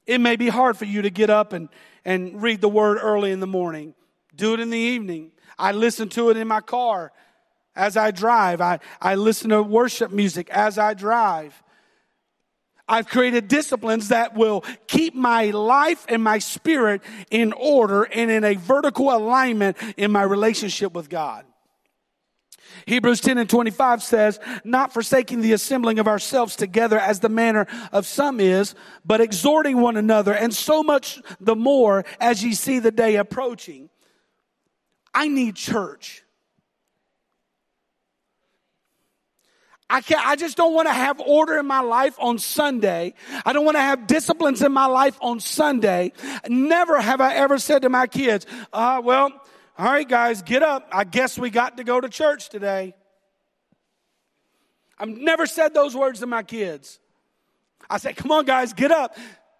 It 0.04 0.20
may 0.20 0.34
be 0.34 0.48
hard 0.48 0.76
for 0.76 0.84
you 0.84 1.02
to 1.02 1.10
get 1.10 1.30
up 1.30 1.52
and, 1.52 1.68
and 2.04 2.42
read 2.42 2.60
the 2.60 2.68
word 2.68 2.98
early 3.00 3.30
in 3.30 3.38
the 3.38 3.46
morning. 3.46 3.94
Do 4.34 4.52
it 4.52 4.60
in 4.60 4.70
the 4.70 4.76
evening. 4.76 5.30
I 5.56 5.70
listen 5.72 6.08
to 6.10 6.30
it 6.30 6.36
in 6.36 6.48
my 6.48 6.60
car 6.60 7.12
as 7.76 7.96
I 7.96 8.10
drive. 8.10 8.60
I, 8.60 8.80
I 9.00 9.14
listen 9.14 9.50
to 9.50 9.62
worship 9.62 10.10
music 10.10 10.50
as 10.50 10.76
I 10.76 10.94
drive. 10.94 11.62
I've 12.86 13.06
created 13.06 13.48
disciplines 13.48 14.08
that 14.08 14.34
will 14.34 14.62
keep 14.86 15.14
my 15.14 15.46
life 15.50 16.04
and 16.08 16.22
my 16.22 16.38
spirit 16.38 17.02
in 17.30 17.52
order 17.54 18.02
and 18.02 18.30
in 18.30 18.44
a 18.44 18.54
vertical 18.54 19.14
alignment 19.14 19.76
in 19.96 20.12
my 20.12 20.22
relationship 20.22 20.92
with 20.92 21.08
God. 21.08 21.46
Hebrews 22.86 23.20
10 23.20 23.38
and 23.38 23.48
25 23.48 24.02
says, 24.02 24.38
not 24.64 24.92
forsaking 24.92 25.40
the 25.40 25.52
assembling 25.52 25.98
of 25.98 26.08
ourselves 26.08 26.56
together 26.56 26.98
as 26.98 27.20
the 27.20 27.28
manner 27.28 27.66
of 27.92 28.06
some 28.06 28.40
is, 28.40 28.74
but 29.04 29.20
exhorting 29.20 29.80
one 29.80 29.96
another, 29.96 30.34
and 30.34 30.52
so 30.52 30.82
much 30.82 31.22
the 31.40 31.56
more 31.56 32.04
as 32.20 32.44
ye 32.44 32.52
see 32.52 32.80
the 32.80 32.90
day 32.90 33.16
approaching. 33.16 33.88
I 35.14 35.28
need 35.28 35.54
church. 35.54 36.23
I 39.90 40.00
can't, 40.00 40.26
I 40.26 40.36
just 40.36 40.56
don't 40.56 40.72
want 40.72 40.88
to 40.88 40.94
have 40.94 41.20
order 41.20 41.58
in 41.58 41.66
my 41.66 41.80
life 41.80 42.16
on 42.18 42.38
Sunday. 42.38 43.14
I 43.44 43.52
don't 43.52 43.64
want 43.64 43.76
to 43.76 43.82
have 43.82 44.06
disciplines 44.06 44.62
in 44.62 44.72
my 44.72 44.86
life 44.86 45.16
on 45.20 45.40
Sunday. 45.40 46.12
Never 46.48 47.00
have 47.00 47.20
I 47.20 47.34
ever 47.34 47.58
said 47.58 47.82
to 47.82 47.90
my 47.90 48.06
kids, 48.06 48.46
uh, 48.72 49.02
well, 49.04 49.30
all 49.76 49.86
right, 49.86 50.08
guys, 50.08 50.42
get 50.42 50.62
up. 50.62 50.88
I 50.90 51.04
guess 51.04 51.38
we 51.38 51.50
got 51.50 51.76
to 51.76 51.84
go 51.84 52.00
to 52.00 52.08
church 52.08 52.48
today. 52.48 52.94
I've 54.98 55.08
never 55.08 55.46
said 55.46 55.74
those 55.74 55.94
words 55.94 56.20
to 56.20 56.26
my 56.26 56.44
kids. 56.44 56.98
I 57.90 57.98
said, 57.98 58.16
come 58.16 58.30
on, 58.30 58.44
guys, 58.44 58.72
get 58.72 58.90
up. 58.90 59.16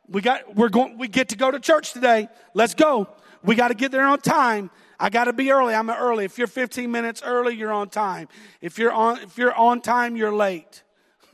We 0.09 0.20
got, 0.20 0.55
we're 0.55 0.68
going, 0.68 0.99
we 0.99 1.09
get 1.09 1.31
to 1.31 1.37
go 1.37 1.51
to 1.51 1.61
church 1.61 1.93
today. 1.93 2.29
Let's 2.55 2.75
go. 2.75 3.09
We 3.43 3.57
got 3.57 3.68
to 3.68 3.75
get 3.75 3.93
there 3.93 4.07
on 4.07 4.20
time. 4.20 4.70
I 4.99 5.11
got 5.11 5.25
to 5.25 5.33
be 5.33 5.51
early. 5.51 5.75
I'm 5.75 5.91
early. 5.91 6.25
If 6.25 6.39
you're 6.39 6.47
15 6.47 6.91
minutes 6.91 7.23
early, 7.25 7.55
you're 7.55 7.73
on 7.73 7.89
time. 7.89 8.29
If 8.61 8.79
you're 8.79 8.93
on, 8.93 9.19
if 9.21 9.37
you're 9.39 9.55
on 9.55 9.81
time, 9.81 10.17
you're 10.17 10.35
late. 10.35 10.83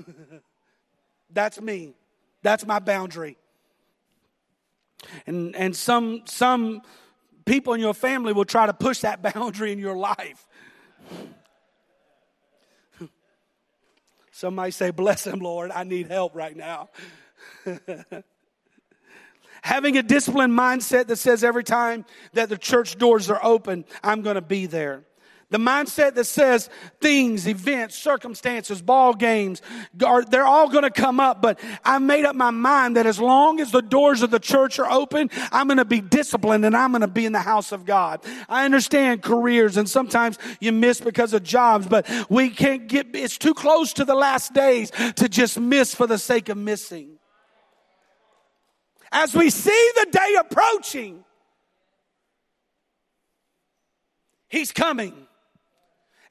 That's 1.33 1.61
me. 1.61 1.95
That's 2.43 2.67
my 2.67 2.79
boundary. 2.79 3.37
And, 5.27 5.55
and 5.57 5.75
some, 5.77 6.23
some, 6.27 6.83
people 7.51 7.75
in 7.75 7.81
your 7.81 7.95
family 7.95 8.33
will 8.33 8.45
try 8.45 8.67
to 8.67 8.73
push 8.73 9.01
that 9.01 9.23
boundary 9.35 9.73
in 9.73 9.79
your 9.79 9.97
life. 9.97 10.47
Somebody 14.31 14.71
say, 14.71 14.91
Bless 14.91 15.27
him, 15.27 15.41
Lord. 15.41 15.71
I 15.71 15.85
need 15.85 16.09
help 16.09 16.35
right 16.35 16.57
now. 16.57 16.91
Having 19.63 19.99
a 19.99 20.03
disciplined 20.03 20.53
mindset 20.59 21.07
that 21.09 21.17
says 21.17 21.45
every 21.45 21.65
time 21.65 22.05
that 22.33 22.49
the 22.49 22.59
church 22.59 22.97
doors 22.99 23.31
are 23.31 23.41
open, 23.43 23.85
I'm 24.03 24.23
going 24.23 24.37
to 24.37 24.43
be 24.43 24.67
there. 24.67 25.05
The 25.51 25.59
mindset 25.59 26.15
that 26.15 26.27
says 26.27 26.71
things, 27.01 27.49
events, 27.49 27.97
circumstances, 27.97 28.81
ball 28.81 29.15
games, 29.15 29.61
are, 30.05 30.25
they're 30.25 30.47
all 30.47 30.69
going 30.69 30.85
to 30.85 30.91
come 30.91 31.19
up, 31.19 31.43
but 31.43 31.59
I 31.85 31.99
made 31.99 32.25
up 32.25 32.37
my 32.37 32.53
mind 32.53 32.97
that 32.97 33.07
as 33.07 33.19
long 33.19 33.61
as 33.61 33.73
the 33.73 33.83
doors 33.83 34.23
of 34.23 34.31
the 34.31 34.39
church 34.39 34.79
are 34.79 34.89
open, 34.89 35.29
I'm 35.51 35.67
going 35.67 35.79
to 35.79 35.85
be 35.85 36.01
disciplined 36.01 36.65
and 36.65 36.77
I'm 36.77 36.93
going 36.93 37.01
to 37.01 37.09
be 37.09 37.27
in 37.27 37.33
the 37.33 37.41
house 37.41 37.73
of 37.73 37.85
God. 37.85 38.25
I 38.49 38.65
understand 38.65 39.23
careers 39.23 39.77
and 39.77 39.89
sometimes 39.89 40.39
you 40.61 40.71
miss 40.71 41.01
because 41.01 41.33
of 41.33 41.43
jobs, 41.43 41.89
but 41.89 42.09
we 42.31 42.51
can't 42.51 42.87
get, 42.87 43.09
it's 43.15 43.37
too 43.37 43.55
close 43.55 43.93
to 43.95 44.05
the 44.05 44.15
last 44.15 44.55
days 44.55 44.93
to 45.17 45.29
just 45.29 45.59
miss 45.59 45.93
for 45.93 46.07
the 46.07 46.19
sake 46.19 46.49
of 46.49 46.59
missing. 46.59 47.20
As 49.13 49.35
we 49.35 49.51
see 49.51 49.91
the 49.97 50.07
day 50.11 50.37
approaching, 50.39 51.25
He's 54.51 54.73
coming. 54.73 55.15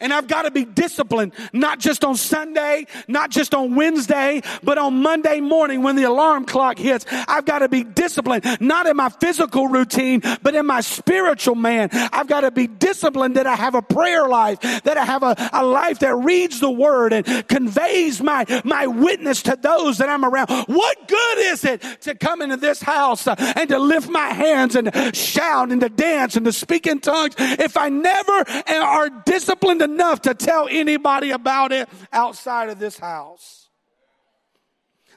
And 0.02 0.14
I've 0.14 0.28
got 0.28 0.44
to 0.44 0.52
be 0.52 0.64
disciplined, 0.64 1.34
not 1.52 1.80
just 1.80 2.06
on 2.06 2.16
Sunday, 2.16 2.88
not 3.08 3.32
just 3.32 3.54
on 3.54 3.76
Wednesday, 3.76 4.42
but 4.64 4.78
on 4.78 5.02
Monday 5.02 5.42
morning 5.42 5.84
when 5.84 5.98
the 5.98 6.04
alarm 6.04 6.46
clock 6.46 6.78
hits. 6.78 7.06
I've 7.12 7.46
got 7.46 7.60
to 7.60 7.70
be 7.70 7.84
disciplined, 7.84 8.46
not 8.62 8.88
in 8.88 8.96
my 8.96 9.10
physical 9.10 9.68
routine, 9.68 10.22
but 10.42 10.56
in 10.56 10.66
my 10.66 10.80
spiritual 10.82 11.56
man. 11.56 11.90
I've 11.92 12.28
got 12.28 12.42
to 12.42 12.52
be 12.52 12.68
disciplined 12.68 13.36
that 13.36 13.46
I 13.46 13.56
have 13.56 13.76
a 13.76 13.82
prayer 13.82 14.28
life, 14.28 14.62
that 14.62 14.98
I 14.98 15.04
have 15.04 15.24
a, 15.24 15.36
a 15.52 15.66
life 15.66 16.00
that 16.00 16.16
reads 16.16 16.62
the 16.62 16.72
word 16.72 17.12
and 17.12 17.26
conveys 17.48 18.22
my, 18.22 18.46
my 18.64 18.88
witness 18.88 19.44
to 19.44 19.58
those 19.62 19.98
that 19.98 20.08
I'm 20.08 20.24
around. 20.24 20.50
What 20.68 21.08
good 21.08 21.38
is 21.40 21.66
it 21.66 21.82
to 22.02 22.16
come 22.16 22.42
into 22.42 22.58
this 22.58 22.82
house 22.82 23.28
uh, 23.28 23.36
and 23.58 23.68
to 23.70 23.80
lift 23.80 24.10
my 24.10 24.28
hands 24.28 24.76
and 24.76 25.16
shout 25.16 25.72
and 25.72 25.82
to 25.82 25.90
dance 25.90 26.38
and 26.38 26.46
to 26.46 26.54
speak 26.54 26.88
in 26.88 27.02
tongues 27.02 27.36
if 27.38 27.76
I 27.76 27.90
never 27.90 28.46
are 28.68 29.10
disciplined 29.26 29.82
enough 29.90 30.22
to 30.22 30.34
tell 30.34 30.68
anybody 30.70 31.32
about 31.32 31.72
it 31.72 31.90
outside 32.14 32.70
of 32.70 32.80
this 32.80 32.98
house. 32.98 33.70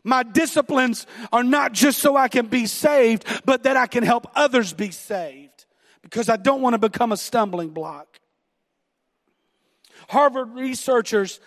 My 0.04 0.22
disciplines 0.22 1.06
are 1.32 1.44
not 1.44 1.72
just 1.72 2.00
so 2.00 2.16
I 2.16 2.28
can 2.28 2.46
be 2.46 2.66
saved, 2.66 3.24
but 3.44 3.64
that 3.64 3.76
I 3.76 3.86
can 3.86 4.02
help 4.02 4.26
others 4.34 4.72
be 4.72 4.90
saved 4.90 5.66
because 6.02 6.28
I 6.28 6.36
don't 6.36 6.60
want 6.60 6.74
to 6.74 6.78
become 6.78 7.12
a 7.12 7.16
stumbling 7.16 7.70
block. 7.70 8.18
Harvard 10.08 10.54
researchers 10.54 11.38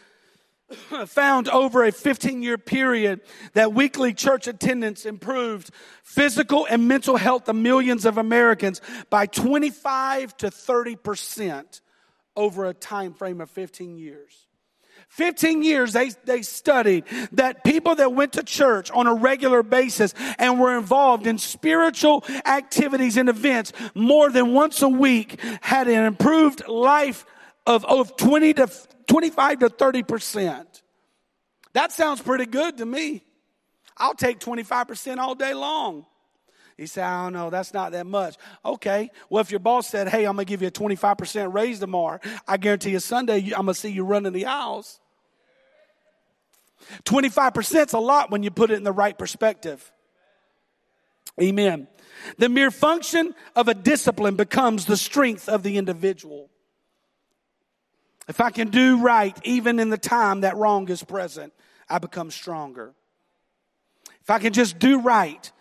found 1.07 1.49
over 1.49 1.83
a 1.83 1.91
15 1.91 2.41
year 2.41 2.57
period 2.57 3.21
that 3.53 3.73
weekly 3.73 4.13
church 4.13 4.47
attendance 4.47 5.05
improved 5.05 5.69
physical 6.03 6.65
and 6.69 6.87
mental 6.87 7.17
health 7.17 7.49
of 7.49 7.55
millions 7.55 8.05
of 8.05 8.17
Americans 8.17 8.81
by 9.09 9.25
25 9.25 10.35
to 10.37 10.49
30 10.49 10.95
percent 10.95 11.81
over 12.35 12.65
a 12.65 12.73
time 12.73 13.13
frame 13.13 13.41
of 13.41 13.49
15 13.49 13.97
years. 13.97 14.47
15 15.09 15.61
years 15.61 15.93
they, 15.93 16.09
they 16.25 16.41
studied 16.41 17.03
that 17.33 17.63
people 17.63 17.95
that 17.95 18.13
went 18.13 18.33
to 18.33 18.43
church 18.43 18.89
on 18.91 19.07
a 19.07 19.13
regular 19.13 19.61
basis 19.61 20.13
and 20.39 20.59
were 20.59 20.77
involved 20.77 21.27
in 21.27 21.37
spiritual 21.37 22.23
activities 22.45 23.17
and 23.17 23.29
events 23.29 23.71
more 23.93 24.29
than 24.29 24.53
once 24.53 24.81
a 24.81 24.89
week 24.89 25.39
had 25.61 25.87
an 25.87 26.05
improved 26.05 26.67
life 26.67 27.25
of, 27.65 27.85
of 27.85 28.15
20 28.17 28.53
to 28.55 28.69
25 29.07 29.59
to 29.59 29.69
30 29.69 30.03
percent. 30.03 30.81
That 31.73 31.91
sounds 31.91 32.21
pretty 32.21 32.45
good 32.45 32.77
to 32.77 32.85
me. 32.85 33.23
I'll 33.97 34.15
take 34.15 34.39
25% 34.39 35.17
all 35.17 35.35
day 35.35 35.53
long. 35.53 36.05
He 36.77 36.87
said, 36.87 37.05
I 37.05 37.23
don't 37.23 37.33
know, 37.33 37.49
that's 37.49 37.73
not 37.73 37.93
that 37.93 38.05
much. 38.05 38.35
Okay. 38.65 39.09
Well, 39.29 39.41
if 39.41 39.49
your 39.49 39.61
boss 39.61 39.87
said, 39.87 40.09
hey, 40.09 40.25
I'm 40.25 40.35
going 40.35 40.45
to 40.45 40.49
give 40.49 40.61
you 40.61 40.67
a 40.67 40.71
25% 40.71 41.53
raise 41.53 41.79
tomorrow, 41.79 42.19
I 42.47 42.57
guarantee 42.57 42.91
you 42.91 42.99
Sunday, 42.99 43.37
I'm 43.37 43.65
going 43.65 43.67
to 43.67 43.73
see 43.73 43.91
you 43.91 44.03
running 44.03 44.33
the 44.33 44.45
aisles. 44.45 44.99
25% 47.05 47.87
is 47.87 47.93
a 47.93 47.99
lot 47.99 48.29
when 48.29 48.43
you 48.43 48.51
put 48.51 48.71
it 48.71 48.75
in 48.75 48.83
the 48.83 48.91
right 48.91 49.17
perspective. 49.17 49.91
Amen. 51.41 51.87
The 52.37 52.49
mere 52.49 52.71
function 52.71 53.33
of 53.55 53.67
a 53.67 53.73
discipline 53.73 54.35
becomes 54.35 54.85
the 54.85 54.97
strength 54.97 55.47
of 55.47 55.63
the 55.63 55.77
individual. 55.77 56.49
If 58.27 58.41
I 58.41 58.49
can 58.49 58.69
do 58.69 59.01
right, 59.01 59.37
even 59.43 59.79
in 59.79 59.89
the 59.89 59.97
time 59.97 60.41
that 60.41 60.57
wrong 60.57 60.89
is 60.89 61.03
present, 61.03 61.53
I 61.89 61.99
become 61.99 62.31
stronger. 62.31 62.93
If 64.21 64.29
I 64.29 64.39
can 64.39 64.53
just 64.53 64.79
do 64.79 64.99
right, 64.99 65.51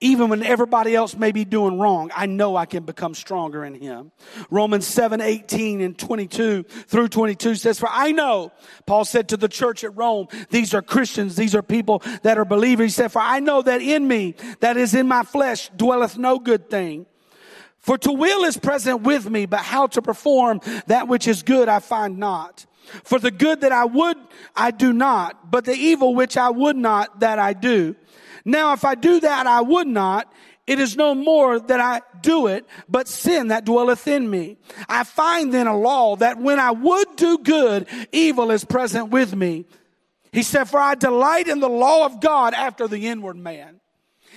even 0.00 0.28
when 0.28 0.44
everybody 0.44 0.94
else 0.94 1.16
may 1.16 1.32
be 1.32 1.44
doing 1.44 1.78
wrong, 1.78 2.12
I 2.14 2.26
know 2.26 2.54
I 2.54 2.66
can 2.66 2.84
become 2.84 3.14
stronger 3.14 3.64
in 3.64 3.74
him. 3.74 4.12
Romans 4.48 4.86
7, 4.86 5.20
18 5.20 5.80
and 5.80 5.98
22 5.98 6.62
through 6.62 7.08
22 7.08 7.56
says, 7.56 7.80
for 7.80 7.88
I 7.90 8.12
know, 8.12 8.52
Paul 8.86 9.04
said 9.04 9.30
to 9.30 9.36
the 9.36 9.48
church 9.48 9.82
at 9.82 9.96
Rome, 9.96 10.28
these 10.50 10.72
are 10.72 10.82
Christians, 10.82 11.34
these 11.34 11.54
are 11.56 11.62
people 11.62 12.02
that 12.22 12.38
are 12.38 12.44
believers. 12.44 12.84
He 12.86 12.90
said, 12.90 13.10
for 13.10 13.20
I 13.20 13.40
know 13.40 13.60
that 13.62 13.82
in 13.82 14.06
me, 14.06 14.36
that 14.60 14.76
is 14.76 14.94
in 14.94 15.08
my 15.08 15.24
flesh, 15.24 15.68
dwelleth 15.76 16.16
no 16.16 16.38
good 16.38 16.70
thing. 16.70 17.06
For 17.78 17.98
to 17.98 18.12
will 18.12 18.44
is 18.44 18.56
present 18.56 19.02
with 19.02 19.28
me, 19.28 19.46
but 19.46 19.60
how 19.60 19.88
to 19.88 20.02
perform 20.02 20.60
that 20.86 21.08
which 21.08 21.26
is 21.26 21.42
good 21.42 21.68
I 21.68 21.80
find 21.80 22.18
not. 22.18 22.66
For 23.04 23.18
the 23.18 23.30
good 23.30 23.62
that 23.62 23.72
I 23.72 23.84
would, 23.84 24.16
I 24.54 24.70
do 24.70 24.92
not, 24.92 25.50
but 25.50 25.64
the 25.64 25.74
evil 25.74 26.14
which 26.14 26.36
I 26.36 26.50
would 26.50 26.76
not, 26.76 27.20
that 27.20 27.38
I 27.38 27.52
do. 27.52 27.96
Now 28.48 28.72
if 28.72 28.82
I 28.82 28.94
do 28.94 29.20
that 29.20 29.46
I 29.46 29.60
would 29.60 29.86
not, 29.86 30.32
it 30.66 30.80
is 30.80 30.96
no 30.96 31.14
more 31.14 31.60
that 31.60 31.80
I 31.80 32.00
do 32.22 32.46
it, 32.46 32.66
but 32.88 33.06
sin 33.06 33.48
that 33.48 33.66
dwelleth 33.66 34.08
in 34.08 34.28
me. 34.28 34.56
I 34.88 35.04
find 35.04 35.52
then 35.52 35.66
a 35.66 35.76
law 35.76 36.16
that 36.16 36.38
when 36.38 36.58
I 36.58 36.70
would 36.70 37.16
do 37.16 37.38
good, 37.38 37.86
evil 38.10 38.50
is 38.50 38.64
present 38.64 39.10
with 39.10 39.36
me. 39.36 39.66
He 40.32 40.42
said, 40.42 40.64
for 40.64 40.80
I 40.80 40.94
delight 40.94 41.46
in 41.46 41.60
the 41.60 41.68
law 41.68 42.06
of 42.06 42.20
God 42.20 42.54
after 42.54 42.88
the 42.88 43.06
inward 43.06 43.36
man. 43.36 43.80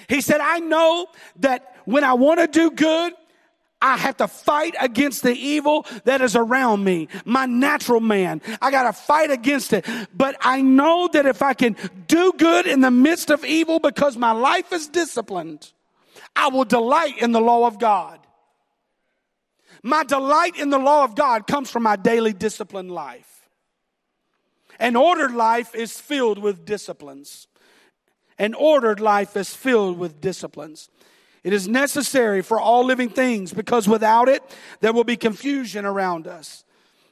He 0.09 0.19
said, 0.19 0.41
I 0.41 0.59
know 0.59 1.07
that 1.39 1.75
when 1.85 2.03
I 2.03 2.13
want 2.13 2.41
to 2.41 2.47
do 2.47 2.71
good, 2.71 3.13
I 3.81 3.97
have 3.97 4.17
to 4.17 4.27
fight 4.27 4.75
against 4.79 5.23
the 5.23 5.33
evil 5.33 5.85
that 6.03 6.21
is 6.21 6.35
around 6.35 6.83
me, 6.83 7.07
my 7.25 7.45
natural 7.45 7.99
man. 7.99 8.41
I 8.61 8.69
got 8.69 8.83
to 8.83 8.93
fight 8.93 9.31
against 9.31 9.73
it. 9.73 9.85
But 10.13 10.35
I 10.41 10.61
know 10.61 11.09
that 11.11 11.25
if 11.25 11.41
I 11.41 11.53
can 11.53 11.75
do 12.07 12.31
good 12.37 12.67
in 12.67 12.81
the 12.81 12.91
midst 12.91 13.31
of 13.31 13.43
evil 13.43 13.79
because 13.79 14.17
my 14.17 14.31
life 14.31 14.71
is 14.71 14.87
disciplined, 14.87 15.71
I 16.35 16.49
will 16.49 16.65
delight 16.65 17.17
in 17.17 17.31
the 17.31 17.41
law 17.41 17.65
of 17.65 17.79
God. 17.79 18.19
My 19.83 20.03
delight 20.03 20.57
in 20.57 20.69
the 20.69 20.77
law 20.77 21.03
of 21.03 21.15
God 21.15 21.47
comes 21.47 21.71
from 21.71 21.83
my 21.83 21.95
daily 21.95 22.33
disciplined 22.33 22.91
life. 22.91 23.49
An 24.79 24.95
ordered 24.95 25.33
life 25.33 25.75
is 25.75 25.99
filled 25.99 26.39
with 26.39 26.65
disciplines. 26.65 27.47
An 28.37 28.53
ordered 28.53 28.99
life 28.99 29.35
is 29.35 29.53
filled 29.53 29.97
with 29.97 30.21
disciplines. 30.21 30.89
It 31.43 31.53
is 31.53 31.67
necessary 31.67 32.41
for 32.41 32.59
all 32.59 32.85
living 32.85 33.09
things 33.09 33.53
because 33.53 33.87
without 33.87 34.29
it, 34.29 34.43
there 34.79 34.93
will 34.93 35.03
be 35.03 35.17
confusion 35.17 35.85
around 35.85 36.27
us. 36.27 36.63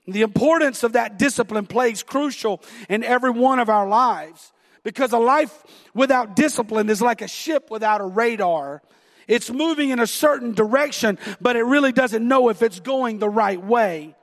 The 0.08 0.22
importance 0.22 0.84
of 0.84 0.94
that 0.94 1.18
discipline 1.18 1.66
plays 1.66 2.04
crucial 2.04 2.62
in 2.90 3.04
every 3.04 3.32
one 3.32 3.60
of 3.60 3.70
our 3.70 3.88
lives 3.88 4.52
because 4.84 5.14
a 5.14 5.20
life 5.20 5.64
without 5.94 6.36
discipline 6.36 6.90
is 6.90 7.02
like 7.02 7.22
a 7.22 7.28
ship 7.28 7.70
without 7.70 8.02
a 8.02 8.06
radar. 8.06 8.82
It's 9.28 9.52
moving 9.52 9.90
in 9.90 10.00
a 10.00 10.08
certain 10.08 10.54
direction, 10.54 11.20
but 11.40 11.56
it 11.56 11.64
really 11.64 11.92
doesn't 11.92 12.28
know 12.28 12.50
if 12.50 12.62
it's 12.62 12.80
going 12.80 13.20
the 13.20 13.30
right 13.30 13.64
way. 13.64 14.16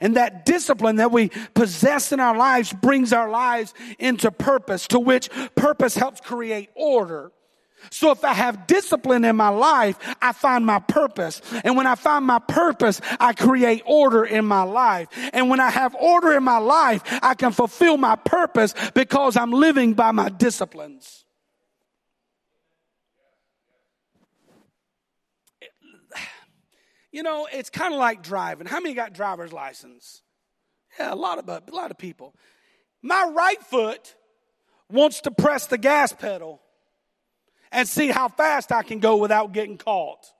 And 0.00 0.16
that 0.16 0.46
discipline 0.46 0.96
that 0.96 1.10
we 1.10 1.30
possess 1.54 2.12
in 2.12 2.20
our 2.20 2.36
lives 2.36 2.72
brings 2.72 3.12
our 3.12 3.28
lives 3.28 3.74
into 3.98 4.30
purpose, 4.30 4.86
to 4.88 5.00
which 5.00 5.28
purpose 5.56 5.96
helps 5.96 6.20
create 6.20 6.70
order. 6.74 7.32
So 7.90 8.10
if 8.10 8.24
I 8.24 8.32
have 8.34 8.66
discipline 8.66 9.24
in 9.24 9.36
my 9.36 9.48
life, 9.48 9.96
I 10.20 10.32
find 10.32 10.66
my 10.66 10.78
purpose. 10.78 11.40
And 11.64 11.76
when 11.76 11.86
I 11.86 11.94
find 11.94 12.24
my 12.24 12.38
purpose, 12.38 13.00
I 13.18 13.32
create 13.32 13.82
order 13.86 14.24
in 14.24 14.44
my 14.44 14.62
life. 14.62 15.08
And 15.32 15.48
when 15.48 15.60
I 15.60 15.70
have 15.70 15.94
order 15.94 16.36
in 16.36 16.42
my 16.42 16.58
life, 16.58 17.02
I 17.22 17.34
can 17.34 17.52
fulfill 17.52 17.96
my 17.96 18.16
purpose 18.16 18.74
because 18.94 19.36
I'm 19.36 19.52
living 19.52 19.94
by 19.94 20.12
my 20.12 20.28
disciplines. 20.28 21.24
You 27.10 27.22
know, 27.22 27.48
it's 27.50 27.70
kind 27.70 27.94
of 27.94 27.98
like 27.98 28.22
driving. 28.22 28.66
How 28.66 28.80
many 28.80 28.94
got 28.94 29.14
driver's 29.14 29.52
license? 29.52 30.22
Yeah, 30.98 31.12
a 31.12 31.16
lot 31.16 31.38
of 31.38 31.48
a 31.48 31.62
lot 31.74 31.90
of 31.90 31.98
people. 31.98 32.34
My 33.02 33.32
right 33.34 33.60
foot 33.62 34.14
wants 34.90 35.22
to 35.22 35.30
press 35.30 35.66
the 35.66 35.78
gas 35.78 36.12
pedal 36.12 36.60
and 37.72 37.88
see 37.88 38.08
how 38.08 38.28
fast 38.28 38.72
I 38.72 38.82
can 38.82 38.98
go 38.98 39.16
without 39.16 39.52
getting 39.52 39.78
caught. 39.78 40.32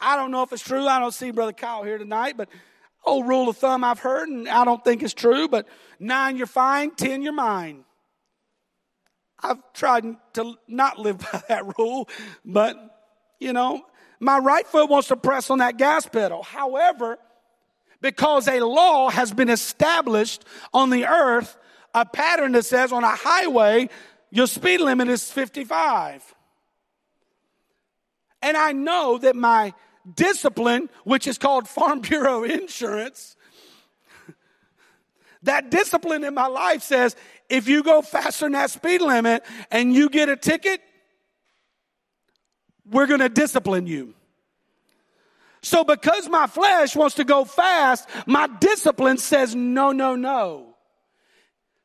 I 0.00 0.16
don't 0.16 0.30
know 0.30 0.42
if 0.42 0.52
it's 0.52 0.62
true. 0.62 0.86
I 0.86 0.98
don't 0.98 1.14
see 1.14 1.30
Brother 1.30 1.52
Kyle 1.52 1.82
here 1.82 1.98
tonight, 1.98 2.36
but 2.36 2.48
old 3.04 3.26
rule 3.26 3.48
of 3.48 3.56
thumb 3.56 3.84
I've 3.84 4.00
heard, 4.00 4.28
and 4.28 4.48
I 4.48 4.64
don't 4.64 4.84
think 4.84 5.02
it's 5.02 5.14
true, 5.14 5.48
but 5.48 5.66
nine 5.98 6.36
you're 6.36 6.46
fine, 6.46 6.90
ten 6.90 7.22
you're 7.22 7.32
mine. 7.32 7.84
I've 9.40 9.58
tried 9.72 10.04
to 10.34 10.54
not 10.68 10.98
live 10.98 11.18
by 11.32 11.42
that 11.48 11.78
rule, 11.78 12.08
but 12.44 12.76
you 13.38 13.52
know, 13.52 13.84
my 14.20 14.38
right 14.38 14.66
foot 14.66 14.88
wants 14.90 15.08
to 15.08 15.16
press 15.16 15.50
on 15.50 15.58
that 15.58 15.76
gas 15.76 16.06
pedal. 16.06 16.42
However, 16.42 17.18
because 18.00 18.48
a 18.48 18.60
law 18.60 19.08
has 19.10 19.32
been 19.32 19.48
established 19.48 20.44
on 20.72 20.90
the 20.90 21.06
earth 21.06 21.56
a 21.96 22.04
pattern 22.04 22.52
that 22.52 22.66
says 22.66 22.92
on 22.92 23.02
a 23.02 23.16
highway, 23.16 23.88
your 24.30 24.46
speed 24.46 24.80
limit 24.80 25.08
is 25.08 25.32
55. 25.32 26.22
And 28.42 28.54
I 28.56 28.72
know 28.72 29.16
that 29.18 29.34
my 29.34 29.72
discipline, 30.14 30.90
which 31.04 31.26
is 31.26 31.38
called 31.38 31.66
Farm 31.66 32.00
Bureau 32.00 32.44
insurance, 32.44 33.34
that 35.42 35.70
discipline 35.70 36.22
in 36.22 36.34
my 36.34 36.48
life 36.48 36.82
says 36.82 37.16
if 37.48 37.66
you 37.66 37.82
go 37.82 38.02
faster 38.02 38.44
than 38.44 38.52
that 38.52 38.70
speed 38.70 39.00
limit 39.00 39.42
and 39.70 39.94
you 39.94 40.10
get 40.10 40.28
a 40.28 40.36
ticket, 40.36 40.82
we're 42.90 43.06
going 43.06 43.20
to 43.20 43.30
discipline 43.30 43.86
you. 43.86 44.14
So 45.62 45.82
because 45.82 46.28
my 46.28 46.46
flesh 46.46 46.94
wants 46.94 47.16
to 47.16 47.24
go 47.24 47.44
fast, 47.44 48.06
my 48.26 48.48
discipline 48.60 49.16
says 49.16 49.54
no, 49.54 49.92
no, 49.92 50.14
no. 50.14 50.75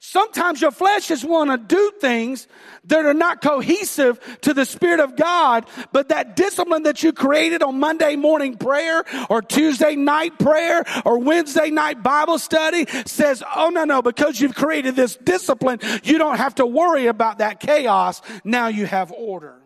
Sometimes 0.04 0.60
your 0.60 0.72
flesh 0.72 1.10
just 1.10 1.24
want 1.24 1.52
to 1.52 1.58
do 1.60 1.92
things 2.02 2.48
that 2.86 3.06
are 3.06 3.14
not 3.14 3.40
cohesive 3.40 4.20
to 4.42 4.52
the 4.52 4.66
Spirit 4.66 5.00
of 5.00 5.16
God, 5.16 5.68
but 5.92 6.10
that 6.10 6.36
discipline 6.36 6.82
that 6.84 7.04
you 7.04 7.14
created 7.14 7.62
on 7.62 7.80
Monday 7.80 8.16
morning 8.16 8.58
prayer 8.58 9.04
or 9.30 9.44
Tuesday 9.44 9.96
night 9.96 10.40
prayer 10.40 10.84
or 11.06 11.20
Wednesday 11.20 11.70
night 11.70 12.02
Bible 12.02 12.40
study 12.40 12.88
says, 13.06 13.44
oh 13.56 13.70
no, 13.70 13.84
no, 13.84 14.02
because 14.02 14.42
you've 14.42 14.56
created 14.56 14.96
this 14.96 15.16
discipline, 15.18 15.78
you 16.04 16.18
don't 16.18 16.38
have 16.38 16.56
to 16.56 16.66
worry 16.66 17.06
about 17.06 17.38
that 17.38 17.60
chaos. 17.60 18.24
Now 18.44 18.70
you 18.70 18.88
have 18.88 19.12
order. 19.12 19.62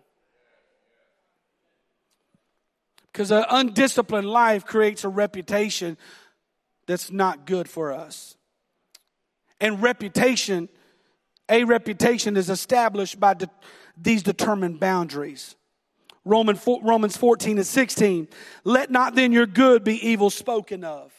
Because 3.13 3.31
an 3.31 3.45
undisciplined 3.49 4.29
life 4.29 4.65
creates 4.65 5.05
a 5.05 5.09
reputation 5.09 5.97
that's 6.87 7.09
not 7.09 7.45
good 7.45 7.69
for 7.69 7.93
us. 7.93 8.34
And 9.59 9.81
reputation, 9.81 10.69
a 11.49 11.63
reputation 11.63 12.37
is 12.37 12.49
established 12.49 13.19
by 13.19 13.35
de- 13.35 13.49
these 13.97 14.23
determined 14.23 14.79
boundaries. 14.79 15.55
Roman, 16.25 16.59
Romans 16.83 17.15
14 17.15 17.57
and 17.57 17.67
16. 17.67 18.27
Let 18.63 18.89
not 18.89 19.15
then 19.15 19.31
your 19.31 19.45
good 19.45 19.83
be 19.83 20.07
evil 20.07 20.29
spoken 20.29 20.83
of. 20.83 21.13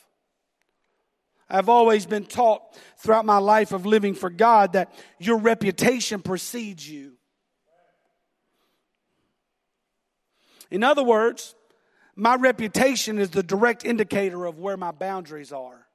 I've 1.49 1.69
always 1.69 2.07
been 2.07 2.25
taught 2.25 2.63
throughout 2.99 3.25
my 3.25 3.39
life 3.39 3.73
of 3.73 3.87
living 3.87 4.15
for 4.15 4.31
God 4.31 4.73
that 4.73 4.93
your 5.19 5.39
reputation 5.39 6.21
precedes 6.21 6.89
you. 6.89 7.13
In 10.73 10.83
other 10.83 11.05
words, 11.05 11.55
my 12.17 12.35
reputation 12.35 13.19
is 13.19 13.31
the 13.31 13.45
direct 13.45 13.85
indicator 13.85 14.45
of 14.45 14.59
where 14.59 14.77
my 14.77 14.91
boundaries 14.91 15.53
are. 15.53 15.86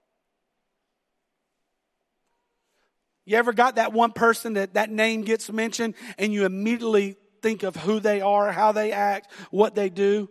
You 3.26 3.38
ever 3.38 3.54
got 3.54 3.76
that 3.76 3.94
one 3.94 4.12
person 4.12 4.54
that 4.54 4.74
that 4.74 4.90
name 4.90 5.22
gets 5.22 5.52
mentioned 5.52 5.96
and 6.18 6.34
you 6.34 6.46
immediately 6.46 7.18
think 7.42 7.64
of 7.64 7.76
who 7.76 8.00
they 8.00 8.22
are, 8.22 8.52
how 8.52 8.72
they 8.72 8.92
act, 8.92 9.32
what 9.52 9.76
they 9.76 9.90
do? 9.90 10.30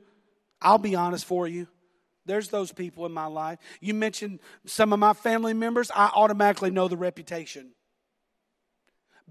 I'll 0.61 0.79
be 0.79 0.95
honest 0.95 1.25
for 1.25 1.47
you. 1.47 1.69
There's 2.27 2.49
those 2.49 2.73
people 2.73 3.07
in 3.07 3.13
my 3.13 3.27
life. 3.27 3.59
You 3.81 3.95
mentioned 3.95 4.41
some 4.67 4.93
of 4.93 4.99
my 4.99 5.15
family 5.15 5.55
members, 5.55 5.91
I 5.91 6.11
automatically 6.15 6.71
know 6.71 6.89
the 6.89 6.97
reputation. 6.97 7.73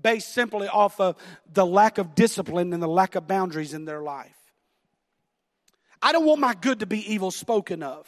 Based 0.02 0.34
simply 0.34 0.68
off 0.68 1.00
of 1.00 1.18
the 1.52 1.66
lack 1.66 1.98
of 1.98 2.16
discipline 2.16 2.74
and 2.74 2.82
the 2.82 2.88
lack 2.88 3.16
of 3.16 3.28
boundaries 3.28 3.74
in 3.74 3.86
their 3.86 4.02
life. 4.02 4.36
I 6.02 6.14
don't 6.14 6.26
want 6.26 6.40
my 6.40 6.54
good 6.54 6.80
to 6.80 6.86
be 6.86 7.14
evil 7.14 7.32
spoken 7.32 7.84
of. 7.84 8.08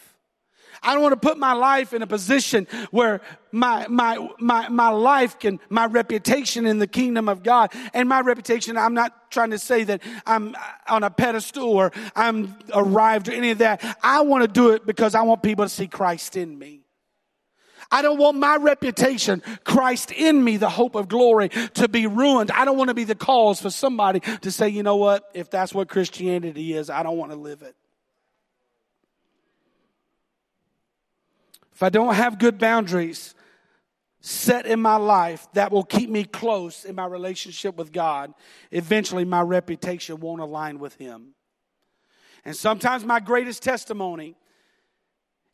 I 0.83 0.93
don't 0.93 1.03
want 1.03 1.19
to 1.19 1.27
put 1.27 1.37
my 1.37 1.53
life 1.53 1.93
in 1.93 2.01
a 2.01 2.07
position 2.07 2.67
where 2.91 3.21
my, 3.51 3.87
my, 3.87 4.29
my, 4.39 4.69
my 4.69 4.89
life 4.89 5.39
can, 5.39 5.59
my 5.69 5.85
reputation 5.85 6.65
in 6.65 6.79
the 6.79 6.87
kingdom 6.87 7.29
of 7.29 7.43
God 7.43 7.71
and 7.93 8.07
my 8.07 8.21
reputation, 8.21 8.77
I'm 8.77 8.93
not 8.93 9.31
trying 9.31 9.51
to 9.51 9.59
say 9.59 9.83
that 9.85 10.01
I'm 10.25 10.55
on 10.87 11.03
a 11.03 11.09
pedestal 11.09 11.69
or 11.69 11.91
I'm 12.15 12.55
arrived 12.73 13.29
or 13.29 13.33
any 13.33 13.51
of 13.51 13.59
that. 13.59 13.83
I 14.01 14.21
want 14.21 14.43
to 14.43 14.47
do 14.47 14.71
it 14.71 14.85
because 14.85 15.15
I 15.15 15.21
want 15.21 15.43
people 15.43 15.65
to 15.65 15.69
see 15.69 15.87
Christ 15.87 16.37
in 16.37 16.57
me. 16.57 16.81
I 17.91 18.01
don't 18.01 18.17
want 18.17 18.37
my 18.37 18.55
reputation, 18.55 19.43
Christ 19.65 20.11
in 20.11 20.41
me, 20.41 20.55
the 20.55 20.69
hope 20.69 20.95
of 20.95 21.09
glory, 21.09 21.49
to 21.49 21.89
be 21.89 22.07
ruined. 22.07 22.49
I 22.51 22.63
don't 22.63 22.77
want 22.77 22.87
to 22.87 22.93
be 22.93 23.03
the 23.03 23.15
cause 23.15 23.61
for 23.61 23.69
somebody 23.69 24.21
to 24.21 24.51
say, 24.51 24.69
you 24.69 24.81
know 24.81 24.95
what, 24.95 25.25
if 25.33 25.49
that's 25.49 25.73
what 25.73 25.89
Christianity 25.89 26.73
is, 26.73 26.89
I 26.89 27.03
don't 27.03 27.17
want 27.17 27.31
to 27.31 27.37
live 27.37 27.61
it. 27.61 27.75
If 31.81 31.83
I 31.85 31.89
don't 31.89 32.13
have 32.13 32.37
good 32.37 32.59
boundaries 32.59 33.33
set 34.19 34.67
in 34.67 34.79
my 34.79 34.97
life 34.97 35.47
that 35.53 35.71
will 35.71 35.83
keep 35.83 36.11
me 36.11 36.23
close 36.23 36.85
in 36.85 36.93
my 36.93 37.07
relationship 37.07 37.75
with 37.75 37.91
God, 37.91 38.35
eventually 38.69 39.25
my 39.25 39.41
reputation 39.41 40.19
won't 40.19 40.41
align 40.41 40.77
with 40.77 40.93
Him. 40.97 41.33
And 42.45 42.55
sometimes 42.55 43.03
my 43.03 43.19
greatest 43.19 43.63
testimony 43.63 44.35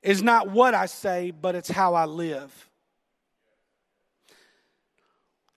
is 0.01 0.21
not 0.21 0.51
what 0.51 0.73
I 0.73 0.87
say, 0.87 1.31
but 1.31 1.55
it's 1.55 1.69
how 1.69 1.93
I 1.93 2.03
live. 2.03 2.69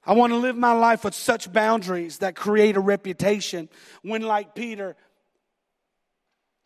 I 0.07 0.13
want 0.13 0.33
to 0.33 0.37
live 0.37 0.57
my 0.57 0.75
life 0.75 1.03
with 1.03 1.17
such 1.17 1.53
boundaries 1.53 2.19
that 2.19 2.37
create 2.37 2.77
a 2.77 2.81
reputation. 2.81 3.69
When, 4.03 4.23
like 4.23 4.55
Peter, 4.55 4.95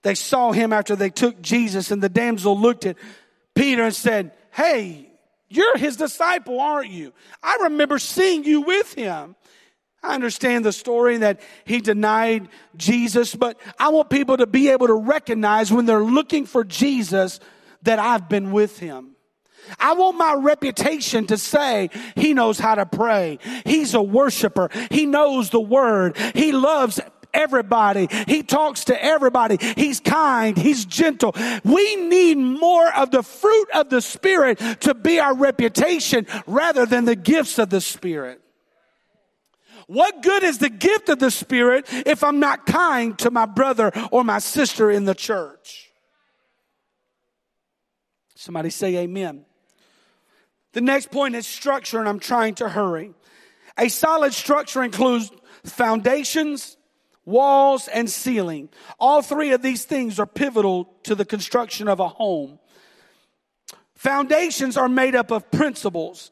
they 0.03 0.15
saw 0.15 0.53
him 0.53 0.75
after 0.75 0.95
they 0.95 1.09
took 1.09 1.41
Jesus, 1.41 1.91
and 1.91 2.03
the 2.03 2.11
damsel 2.11 2.61
looked 2.61 2.85
at 2.85 2.99
Peter 3.55 3.85
and 3.85 3.95
said, 3.95 4.33
Hey, 4.53 5.11
you're 5.49 5.77
his 5.77 5.97
disciple, 5.97 6.61
aren't 6.61 6.91
you? 6.91 7.13
I 7.43 7.59
remember 7.63 7.99
seeing 7.99 8.45
you 8.45 8.63
with 8.63 8.95
him. 8.95 9.37
I 10.03 10.15
understand 10.15 10.65
the 10.65 10.73
story 10.73 11.19
that 11.19 11.41
he 11.65 11.81
denied 11.81 12.49
Jesus, 12.77 13.35
but 13.35 13.59
I 13.79 13.89
want 13.89 14.11
people 14.11 14.37
to 14.37 14.47
be 14.47 14.69
able 14.69 14.87
to 14.89 14.95
recognize 14.95 15.73
when 15.73 15.87
they're 15.87 16.05
looking 16.05 16.45
for 16.45 16.63
Jesus 16.63 17.41
that 17.83 17.99
I've 17.99 18.29
been 18.29 18.53
with 18.53 18.79
him. 18.79 19.15
I 19.79 19.95
want 19.95 20.19
my 20.19 20.35
reputation 20.35 21.27
to 21.29 21.39
say 21.39 21.89
he 22.17 22.35
knows 22.35 22.59
how 22.59 22.75
to 22.75 22.85
pray. 22.85 23.39
He's 23.65 23.95
a 23.95 24.03
worshiper. 24.03 24.69
He 24.91 25.07
knows 25.07 25.51
the 25.51 25.61
word. 25.61 26.19
He 26.35 26.53
loves 26.53 27.01
everybody. 27.35 28.09
He 28.27 28.43
talks 28.43 28.85
to 28.85 29.05
everybody. 29.05 29.59
He's 29.77 30.01
kind. 30.01 30.57
He's 30.57 30.85
gentle. 30.85 31.35
We 31.65 31.97
need 31.97 32.37
more 32.39 32.93
of 32.95 33.11
the 33.11 33.23
fruit 33.23 33.69
of 33.75 33.91
the 33.91 34.01
Spirit 34.01 34.59
to 34.81 34.95
be 34.95 35.21
our 35.21 35.35
reputation 35.35 36.27
rather 36.47 36.87
than 36.87 37.05
the 37.05 37.17
gifts 37.17 37.59
of 37.59 37.71
the 37.71 37.81
Spirit. 37.81 38.41
What 39.87 40.23
good 40.23 40.43
is 40.43 40.59
the 40.59 40.71
gift 40.71 41.09
of 41.09 41.19
the 41.19 41.31
Spirit 41.31 41.87
if 41.91 42.25
I'm 42.25 42.41
not 42.41 42.65
kind 42.65 43.19
to 43.19 43.31
my 43.31 43.47
brother 43.47 43.93
or 44.11 44.25
my 44.25 44.39
sister 44.39 44.91
in 44.91 45.05
the 45.05 45.15
church? 45.15 45.91
Somebody 48.35 48.71
say 48.71 48.97
amen. 48.97 49.45
The 50.73 50.81
next 50.81 51.11
point 51.11 51.35
is 51.35 51.47
structure, 51.47 51.99
and 51.99 52.09
I'm 52.09 52.19
trying 52.19 52.57
to 52.57 52.69
hurry. 52.69 53.15
A 53.79 53.89
solid 53.89 54.35
structure 54.35 54.83
includes 54.83 55.31
foundations, 55.65 56.77
walls, 57.25 57.89
and 57.89 58.09
ceiling. 58.09 58.69
All 58.99 59.23
three 59.23 59.53
of 59.53 59.63
these 59.63 59.85
things 59.85 60.19
are 60.19 60.27
pivotal 60.27 60.85
to 61.05 61.15
the 61.15 61.25
construction 61.25 61.89
of 61.89 62.01
a 62.01 62.09
home. 62.09 62.59
Foundations 63.95 64.77
are 64.77 64.89
made 64.89 65.15
up 65.15 65.31
of 65.31 65.51
principles. 65.51 66.31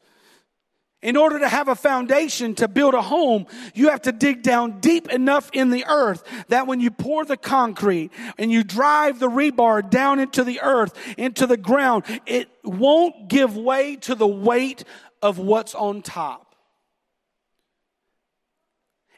In 1.01 1.17
order 1.17 1.37
to 1.39 1.49
have 1.49 1.67
a 1.67 1.75
foundation 1.75 2.55
to 2.55 2.69
build 2.69 2.93
a 2.93 3.01
home, 3.01 3.45
you 3.73 3.89
have 3.89 4.03
to 4.03 4.13
dig 4.13 4.41
down 4.41 4.79
deep 4.79 5.11
enough 5.11 5.49
in 5.51 5.69
the 5.69 5.85
earth 5.85 6.23
that 6.47 6.65
when 6.65 6.79
you 6.79 6.91
pour 6.91 7.25
the 7.25 7.35
concrete 7.35 8.09
and 8.37 8.49
you 8.49 8.63
drive 8.63 9.19
the 9.19 9.29
rebar 9.29 9.87
down 9.87 10.19
into 10.19 10.45
the 10.45 10.61
earth, 10.61 10.97
into 11.17 11.45
the 11.45 11.57
ground, 11.57 12.05
it 12.25 12.49
won't 12.63 13.27
give 13.27 13.57
way 13.57 13.97
to 13.97 14.15
the 14.15 14.27
weight 14.27 14.85
of 15.21 15.39
what's 15.39 15.75
on 15.75 16.01
top. 16.01 16.42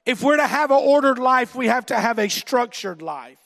If 0.06 0.22
we're 0.22 0.38
to 0.38 0.47
have 0.47 0.72
an 0.72 0.82
ordered 0.82 1.20
life, 1.20 1.56
we 1.56 1.68
have 1.68 1.88
to 1.88 1.99
have 1.99 2.20
a 2.20 2.30
structured 2.30 3.01
life. 3.01 3.39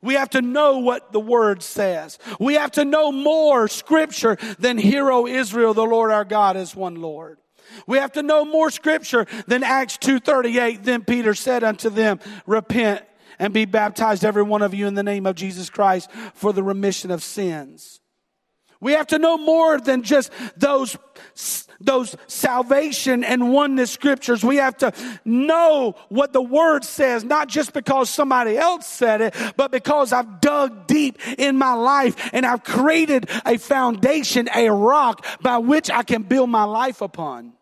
We 0.00 0.14
have 0.14 0.30
to 0.30 0.42
know 0.42 0.78
what 0.78 1.12
the 1.12 1.20
word 1.20 1.62
says. 1.62 2.18
We 2.38 2.54
have 2.54 2.72
to 2.72 2.84
know 2.84 3.10
more 3.10 3.68
scripture 3.68 4.36
than 4.58 4.76
Hear 4.76 5.10
O 5.10 5.26
Israel, 5.26 5.72
the 5.72 5.84
Lord 5.84 6.10
our 6.10 6.24
God 6.24 6.56
is 6.56 6.76
one 6.76 6.96
Lord. 6.96 7.38
We 7.86 7.98
have 7.98 8.12
to 8.12 8.22
know 8.22 8.44
more 8.44 8.70
scripture 8.70 9.26
than 9.46 9.62
Acts 9.62 9.96
2.38. 9.98 10.84
Then 10.84 11.04
Peter 11.04 11.34
said 11.34 11.64
unto 11.64 11.88
them, 11.88 12.20
repent 12.46 13.02
and 13.38 13.52
be 13.52 13.64
baptized 13.64 14.24
every 14.24 14.42
one 14.42 14.62
of 14.62 14.74
you 14.74 14.86
in 14.86 14.94
the 14.94 15.02
name 15.02 15.26
of 15.26 15.36
Jesus 15.36 15.70
Christ 15.70 16.10
for 16.34 16.52
the 16.52 16.62
remission 16.62 17.10
of 17.10 17.22
sins. 17.22 18.00
We 18.80 18.92
have 18.92 19.06
to 19.08 19.18
know 19.18 19.38
more 19.38 19.80
than 19.80 20.02
just 20.02 20.30
those, 20.56 20.96
those 21.80 22.16
salvation 22.26 23.24
and 23.24 23.52
oneness 23.52 23.90
scriptures. 23.90 24.44
We 24.44 24.56
have 24.56 24.76
to 24.78 24.92
know 25.24 25.94
what 26.08 26.32
the 26.32 26.42
word 26.42 26.84
says, 26.84 27.24
not 27.24 27.48
just 27.48 27.72
because 27.72 28.10
somebody 28.10 28.56
else 28.56 28.86
said 28.86 29.20
it, 29.20 29.34
but 29.56 29.70
because 29.70 30.12
I've 30.12 30.40
dug 30.40 30.86
deep 30.86 31.18
in 31.38 31.56
my 31.56 31.72
life 31.72 32.30
and 32.32 32.44
I've 32.44 32.64
created 32.64 33.28
a 33.46 33.56
foundation, 33.56 34.48
a 34.54 34.68
rock 34.68 35.24
by 35.40 35.58
which 35.58 35.90
I 35.90 36.02
can 36.02 36.22
build 36.22 36.50
my 36.50 36.64
life 36.64 37.00
upon. 37.00 37.53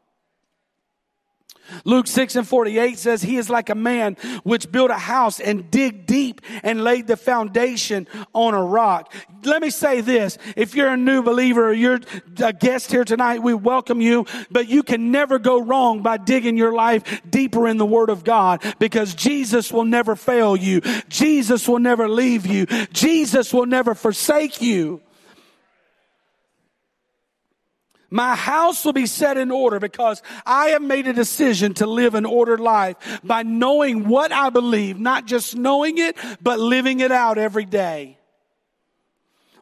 Luke 1.84 2.06
6 2.06 2.36
and 2.36 2.46
48 2.46 2.98
says, 2.98 3.22
He 3.22 3.36
is 3.36 3.50
like 3.50 3.70
a 3.70 3.74
man 3.74 4.16
which 4.44 4.70
built 4.70 4.90
a 4.90 4.94
house 4.94 5.40
and 5.40 5.70
dig 5.70 6.06
deep 6.06 6.40
and 6.62 6.84
laid 6.84 7.06
the 7.06 7.16
foundation 7.16 8.06
on 8.32 8.54
a 8.54 8.62
rock. 8.62 9.12
Let 9.44 9.62
me 9.62 9.70
say 9.70 10.00
this. 10.00 10.38
If 10.56 10.74
you're 10.74 10.88
a 10.88 10.96
new 10.96 11.22
believer 11.22 11.68
or 11.68 11.72
you're 11.72 12.00
a 12.42 12.52
guest 12.52 12.90
here 12.90 13.04
tonight, 13.04 13.42
we 13.42 13.54
welcome 13.54 14.00
you, 14.00 14.26
but 14.50 14.68
you 14.68 14.82
can 14.82 15.10
never 15.10 15.38
go 15.38 15.60
wrong 15.60 16.02
by 16.02 16.16
digging 16.16 16.56
your 16.56 16.72
life 16.72 17.22
deeper 17.28 17.66
in 17.66 17.76
the 17.76 17.86
Word 17.86 18.10
of 18.10 18.24
God 18.24 18.62
because 18.78 19.14
Jesus 19.14 19.72
will 19.72 19.84
never 19.84 20.16
fail 20.16 20.56
you. 20.56 20.80
Jesus 21.08 21.68
will 21.68 21.78
never 21.78 22.08
leave 22.08 22.46
you. 22.46 22.66
Jesus 22.92 23.52
will 23.52 23.66
never 23.66 23.94
forsake 23.94 24.60
you. 24.60 25.00
My 28.12 28.34
house 28.34 28.84
will 28.84 28.92
be 28.92 29.06
set 29.06 29.38
in 29.38 29.50
order 29.50 29.80
because 29.80 30.22
I 30.44 30.66
have 30.66 30.82
made 30.82 31.06
a 31.06 31.14
decision 31.14 31.72
to 31.74 31.86
live 31.86 32.14
an 32.14 32.26
ordered 32.26 32.60
life 32.60 32.96
by 33.24 33.42
knowing 33.42 34.06
what 34.06 34.32
I 34.32 34.50
believe, 34.50 35.00
not 35.00 35.26
just 35.26 35.56
knowing 35.56 35.96
it, 35.96 36.14
but 36.42 36.60
living 36.60 37.00
it 37.00 37.10
out 37.10 37.38
every 37.38 37.64
day. 37.64 38.18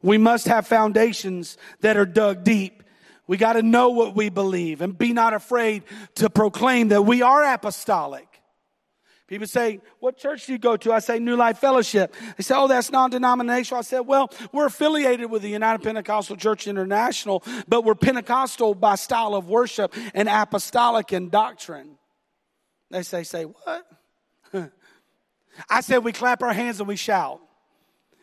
We 0.02 0.18
must 0.18 0.48
have 0.48 0.66
foundations 0.66 1.58
that 1.82 1.96
are 1.96 2.04
dug 2.04 2.42
deep. 2.42 2.82
We 3.28 3.36
got 3.36 3.52
to 3.52 3.62
know 3.62 3.90
what 3.90 4.16
we 4.16 4.30
believe 4.30 4.80
and 4.80 4.98
be 4.98 5.12
not 5.12 5.32
afraid 5.32 5.84
to 6.16 6.28
proclaim 6.28 6.88
that 6.88 7.02
we 7.02 7.22
are 7.22 7.44
apostolic. 7.54 8.29
People 9.30 9.46
say, 9.46 9.80
what 10.00 10.16
church 10.16 10.46
do 10.46 10.52
you 10.52 10.58
go 10.58 10.76
to? 10.76 10.92
I 10.92 10.98
say, 10.98 11.20
New 11.20 11.36
Life 11.36 11.58
Fellowship. 11.58 12.16
They 12.36 12.42
say, 12.42 12.56
oh, 12.56 12.66
that's 12.66 12.90
non-denominational. 12.90 13.78
I 13.78 13.82
said, 13.82 14.00
well, 14.00 14.28
we're 14.50 14.66
affiliated 14.66 15.30
with 15.30 15.42
the 15.42 15.48
United 15.48 15.84
Pentecostal 15.84 16.34
Church 16.34 16.66
International, 16.66 17.44
but 17.68 17.84
we're 17.84 17.94
Pentecostal 17.94 18.74
by 18.74 18.96
style 18.96 19.36
of 19.36 19.46
worship 19.46 19.94
and 20.14 20.28
apostolic 20.28 21.12
in 21.12 21.28
doctrine. 21.28 21.96
They 22.90 23.04
say, 23.04 23.22
say, 23.22 23.44
what? 23.44 23.86
I 25.70 25.80
said, 25.82 25.98
we 25.98 26.10
clap 26.10 26.42
our 26.42 26.52
hands 26.52 26.80
and 26.80 26.88
we 26.88 26.96
shout. 26.96 27.40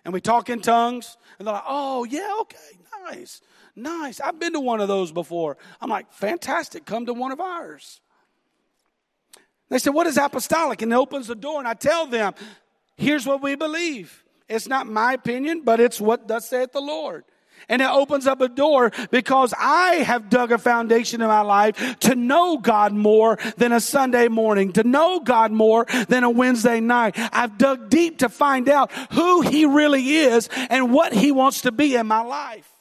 And 0.03 0.13
we 0.13 0.19
talk 0.19 0.49
in 0.49 0.59
tongues. 0.59 1.15
And 1.39 1.47
they're 1.47 1.53
like, 1.53 1.63
oh, 1.65 2.03
yeah, 2.03 2.35
okay, 2.41 2.57
nice, 3.05 3.39
nice. 3.77 4.19
I've 4.19 4.41
been 4.41 4.51
to 4.51 4.59
one 4.59 4.81
of 4.81 4.89
those 4.89 5.13
before. 5.13 5.55
I'm 5.79 5.89
like, 5.89 6.11
fantastic. 6.11 6.85
Come 6.85 7.05
to 7.05 7.13
one 7.13 7.31
of 7.31 7.39
ours. 7.39 8.01
They 9.69 9.79
said, 9.79 9.93
What 9.93 10.07
is 10.07 10.17
apostolic? 10.17 10.81
And 10.81 10.91
it 10.91 10.95
opens 10.95 11.27
the 11.27 11.35
door, 11.35 11.59
and 11.59 11.67
I 11.67 11.73
tell 11.73 12.07
them, 12.07 12.33
Here's 12.95 13.25
what 13.25 13.41
we 13.41 13.55
believe. 13.55 14.23
It's 14.49 14.67
not 14.67 14.87
my 14.87 15.13
opinion, 15.13 15.61
but 15.63 15.79
it's 15.79 15.99
what 15.99 16.27
thus 16.27 16.49
saith 16.49 16.71
the 16.71 16.81
Lord. 16.81 17.25
And 17.69 17.81
it 17.81 17.89
opens 17.89 18.27
up 18.27 18.39
a 18.39 18.47
door 18.47 18.91
because 19.11 19.53
I 19.57 19.95
have 19.95 20.29
dug 20.29 20.51
a 20.51 20.57
foundation 20.57 21.21
in 21.21 21.27
my 21.27 21.41
life 21.41 21.99
to 22.01 22.15
know 22.15 22.57
God 22.57 22.93
more 22.93 23.37
than 23.57 23.71
a 23.71 23.81
Sunday 23.81 24.27
morning, 24.27 24.73
to 24.73 24.83
know 24.83 25.19
God 25.19 25.51
more 25.51 25.85
than 26.07 26.23
a 26.23 26.29
Wednesday 26.29 26.79
night. 26.79 27.15
I've 27.33 27.57
dug 27.57 27.89
deep 27.89 28.19
to 28.19 28.29
find 28.29 28.69
out 28.69 28.91
who 29.11 29.41
He 29.41 29.65
really 29.65 30.17
is 30.17 30.49
and 30.69 30.93
what 30.93 31.13
He 31.13 31.31
wants 31.31 31.61
to 31.61 31.71
be 31.71 31.95
in 31.95 32.07
my 32.07 32.21
life. 32.21 32.76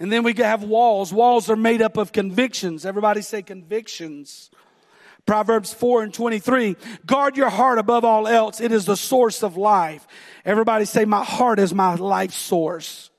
And 0.00 0.12
then 0.12 0.22
we 0.22 0.32
have 0.34 0.62
walls. 0.62 1.12
Walls 1.12 1.50
are 1.50 1.56
made 1.56 1.82
up 1.82 1.96
of 1.96 2.12
convictions. 2.12 2.86
Everybody 2.86 3.22
say 3.22 3.42
convictions. 3.42 4.50
Proverbs 5.26 5.74
4 5.74 6.04
and 6.04 6.14
23. 6.14 6.76
Guard 7.04 7.36
your 7.36 7.50
heart 7.50 7.78
above 7.78 8.04
all 8.04 8.26
else. 8.26 8.60
It 8.60 8.72
is 8.72 8.86
the 8.86 8.96
source 8.96 9.42
of 9.42 9.56
life. 9.56 10.06
Everybody 10.44 10.84
say, 10.84 11.04
my 11.04 11.24
heart 11.24 11.58
is 11.58 11.74
my 11.74 11.94
life 11.96 12.32
source. 12.32 13.10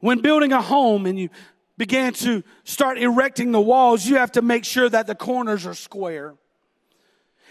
When 0.00 0.20
building 0.20 0.52
a 0.52 0.62
home 0.62 1.06
and 1.06 1.18
you 1.18 1.30
began 1.76 2.12
to 2.12 2.44
start 2.64 2.98
erecting 2.98 3.52
the 3.52 3.60
walls, 3.60 4.06
you 4.06 4.16
have 4.16 4.32
to 4.32 4.42
make 4.42 4.64
sure 4.64 4.88
that 4.88 5.06
the 5.06 5.14
corners 5.14 5.66
are 5.66 5.74
square 5.74 6.34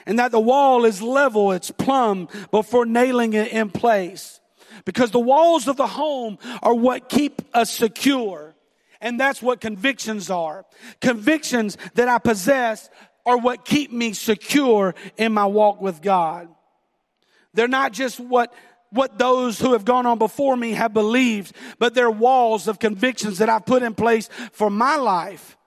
and 0.06 0.18
that 0.20 0.32
the 0.32 0.40
wall 0.40 0.86
is 0.86 1.02
level, 1.02 1.52
it's 1.52 1.70
plumb 1.70 2.30
before 2.50 2.86
nailing 2.86 3.34
it 3.34 3.52
in 3.52 3.70
place. 3.70 4.37
Because 4.86 5.12
the 5.12 5.20
walls 5.20 5.68
of 5.68 5.78
the 5.78 5.88
home 5.88 6.38
are 6.62 6.74
what 6.74 7.10
keep 7.10 7.42
us 7.54 7.72
secure. 7.72 8.56
And 9.02 9.20
that's 9.20 9.42
what 9.42 9.62
convictions 9.62 10.30
are. 10.30 10.66
Convictions 11.02 11.78
that 11.96 12.08
I 12.08 12.18
possess 12.18 12.90
are 13.26 13.38
what 13.38 13.66
keep 13.66 13.92
me 13.92 14.14
secure 14.14 14.96
in 15.18 15.34
my 15.34 15.46
walk 15.46 15.82
with 15.82 16.02
God. 16.02 16.48
They're 17.54 17.68
not 17.68 17.94
just 17.94 18.20
what 18.20 18.54
what 18.90 19.18
those 19.18 19.60
who 19.60 19.74
have 19.74 19.84
gone 19.84 20.06
on 20.06 20.18
before 20.18 20.56
me 20.56 20.72
have 20.72 20.94
believed, 20.94 21.54
but 21.78 21.94
they're 21.94 22.10
walls 22.10 22.70
of 22.70 22.80
convictions 22.80 23.40
that 23.40 23.50
I've 23.50 23.66
put 23.66 23.84
in 23.84 23.94
place 23.94 24.30
for 24.54 24.70
my 24.70 24.96
life. 24.96 25.58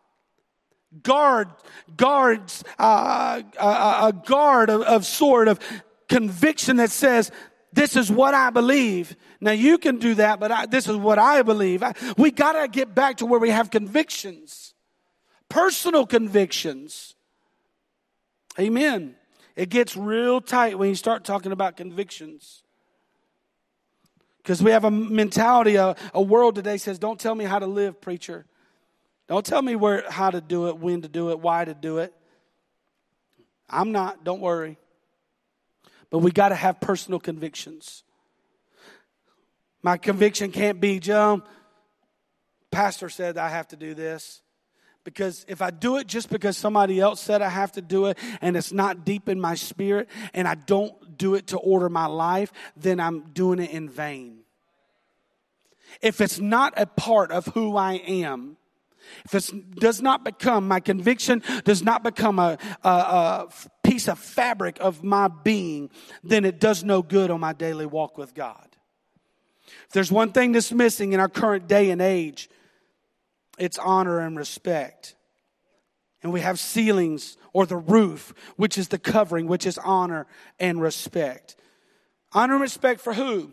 Guard, 1.03 1.49
guards, 1.97 2.65
uh, 2.79 3.43
a, 3.61 3.67
a 4.09 4.13
guard 4.27 4.71
of, 4.71 4.83
of 4.83 5.05
sort 5.05 5.49
of 5.49 5.61
conviction 6.09 6.79
that 6.79 6.91
says 6.91 7.31
This 7.73 7.97
is 7.97 8.11
what 8.11 8.35
I 8.35 8.51
believe. 8.51 9.15
Now 9.41 9.53
you 9.53 9.79
can 9.79 9.99
do 9.99 10.15
that, 10.15 10.41
but 10.41 10.51
I, 10.51 10.67
this 10.67 10.89
is 10.89 10.97
what 10.97 11.19
I 11.19 11.43
believe. 11.43 11.83
I, 11.83 11.95
we 12.17 12.31
gotta 12.31 12.67
get 12.69 12.95
back 12.95 13.19
to 13.19 13.27
where 13.27 13.39
we 13.39 13.51
have 13.51 13.71
convictions. 13.71 14.75
Personal 15.49 16.07
convictions. 16.07 17.15
Amen. 18.59 19.15
It 19.57 19.69
gets 19.69 19.97
real 19.97 20.41
tight 20.41 20.79
when 20.79 20.89
you 20.89 20.95
start 20.95 21.25
talking 21.25 21.53
about 21.53 21.77
convictions. 21.77 22.63
Because 24.39 24.63
we 24.63 24.71
have 24.71 24.85
a 24.85 24.91
mentality, 24.91 25.77
a, 25.77 25.95
a 26.15 26.23
world 26.23 26.55
today 26.55 26.79
says, 26.79 26.99
don't 26.99 27.21
tell 27.21 27.35
me 27.35 27.45
how 27.45 27.59
to 27.59 27.67
live, 27.67 28.01
preacher. 28.01 28.47
Don't 29.29 29.45
tell 29.47 29.63
me 29.63 29.77
where, 29.77 30.11
how 30.11 30.31
to 30.31 30.41
do 30.41 30.69
it, 30.69 30.79
when 30.79 31.03
to 31.03 31.09
do 31.09 31.31
it, 31.31 31.39
why 31.39 31.65
to 31.65 31.75
do 31.75 31.99
it. 31.99 32.13
I'm 33.69 33.93
not, 33.93 34.25
don't 34.25 34.41
worry. 34.41 34.79
But 36.11 36.19
we 36.19 36.33
got 36.33 36.49
to 36.49 36.55
have 36.55 36.81
personal 36.81 37.21
convictions. 37.21 38.03
My 39.83 39.97
conviction 39.97 40.51
can't 40.53 40.81
be, 40.81 40.99
Joe, 40.99 41.43
pastor 42.71 43.09
said 43.09 43.39
I 43.39 43.49
have 43.49 43.69
to 43.69 43.77
do 43.77 43.95
this. 43.95 44.43
Because 45.03 45.47
if 45.49 45.63
I 45.63 45.71
do 45.71 45.97
it 45.97 46.07
just 46.07 46.29
because 46.29 46.59
somebody 46.59 47.01
else 47.01 47.21
said 47.21 47.41
I 47.41 47.49
have 47.49 47.73
to 47.73 47.81
do 47.81 48.07
it 48.07 48.19
and 48.43 48.55
it's 48.55 48.71
not 48.71 49.05
deep 49.05 49.31
in 49.31 49.41
my 49.41 49.55
spirit 49.55 50.11
and 50.35 50.47
I 50.47 50.57
don't 50.57 51.17
do 51.17 51.37
it 51.37 51.49
to 51.49 51.59
order 51.59 51.89
my 51.89 52.05
life, 52.05 52.53
then 52.77 53.01
I'm 53.01 53.33
doing 53.33 53.61
it 53.61 53.71
in 53.71 53.89
vain. 53.89 54.41
If 56.03 56.21
it's 56.21 56.39
not 56.39 56.75
a 56.77 56.85
part 56.87 57.33
of 57.33 57.47
who 57.47 57.77
I 57.77 57.95
am, 57.95 58.59
if 59.25 59.35
it 59.35 59.77
does 59.77 60.01
not 60.03 60.25
become, 60.25 60.69
my 60.69 60.81
conviction 60.81 61.43
does 61.65 61.83
not 61.83 62.03
become 62.03 62.39
a, 62.39 62.59
a, 62.83 62.89
a, 62.89 63.49
piece 63.83 64.09
of 64.09 64.19
fabric 64.19 64.79
of 64.81 65.03
my 65.03 65.29
being, 65.29 65.91
then 66.23 66.45
it 66.45 66.61
does 66.61 66.85
no 66.85 67.03
good 67.03 67.31
on 67.31 67.41
my 67.41 67.53
daily 67.53 67.87
walk 67.87 68.17
with 68.17 68.35
God. 68.35 68.77
If 69.87 69.91
there's 69.93 70.13
one 70.13 70.33
thing 70.33 70.53
that's 70.53 70.73
missing 70.73 71.13
in 71.13 71.21
our 71.21 71.29
current 71.29 71.67
day 71.67 71.91
and 71.91 72.01
age, 72.01 72.49
it's 73.59 73.79
honor 73.79 74.21
and 74.21 74.37
respect. 74.37 75.17
And 76.23 76.33
we 76.33 76.41
have 76.41 76.59
ceilings 76.59 77.37
or 77.53 77.67
the 77.67 77.77
roof, 77.77 78.35
which 78.57 78.79
is 78.79 78.89
the 78.89 78.99
covering, 78.99 79.47
which 79.47 79.67
is 79.67 79.79
honor 79.79 80.27
and 80.59 80.81
respect. 80.81 81.57
Honor 82.33 82.55
and 82.55 82.63
respect 82.63 83.01
for 83.01 83.15
who? 83.15 83.53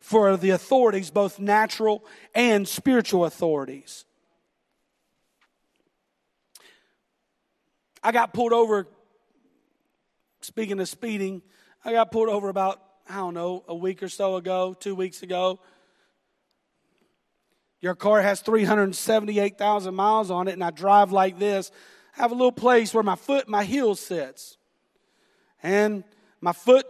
For 0.00 0.36
the 0.36 0.50
authorities, 0.50 1.10
both 1.10 1.38
natural 1.38 2.04
and 2.34 2.68
spiritual 2.68 3.24
authorities. 3.24 4.04
I 8.02 8.12
got 8.12 8.32
pulled 8.32 8.52
over, 8.52 8.86
speaking 10.40 10.80
of 10.80 10.88
speeding, 10.88 11.42
I 11.84 11.92
got 11.92 12.10
pulled 12.10 12.28
over 12.28 12.48
about, 12.48 12.82
I 13.08 13.16
don't 13.16 13.34
know, 13.34 13.64
a 13.68 13.74
week 13.74 14.02
or 14.02 14.08
so 14.08 14.36
ago, 14.36 14.74
two 14.78 14.94
weeks 14.94 15.22
ago. 15.22 15.60
Your 17.80 17.94
car 17.94 18.20
has 18.20 18.40
378,000 18.40 19.94
miles 19.94 20.30
on 20.30 20.48
it, 20.48 20.52
and 20.52 20.64
I 20.64 20.70
drive 20.70 21.12
like 21.12 21.38
this. 21.38 21.70
I 22.16 22.22
have 22.22 22.32
a 22.32 22.34
little 22.34 22.52
place 22.52 22.92
where 22.92 23.04
my 23.04 23.14
foot, 23.14 23.48
my 23.48 23.64
heel 23.64 23.94
sits. 23.94 24.56
And 25.62 26.04
my 26.40 26.52
foot 26.52 26.86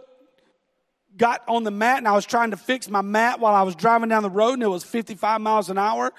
got 1.15 1.43
on 1.47 1.63
the 1.63 1.71
mat, 1.71 1.99
and 1.99 2.07
I 2.07 2.13
was 2.13 2.25
trying 2.25 2.51
to 2.51 2.57
fix 2.57 2.89
my 2.89 3.01
mat 3.01 3.39
while 3.39 3.53
I 3.53 3.61
was 3.61 3.75
driving 3.75 4.09
down 4.09 4.23
the 4.23 4.29
road, 4.29 4.53
and 4.53 4.63
it 4.63 4.67
was 4.67 4.83
55 4.83 5.41
miles 5.41 5.69
an 5.69 5.77
hour. 5.77 6.11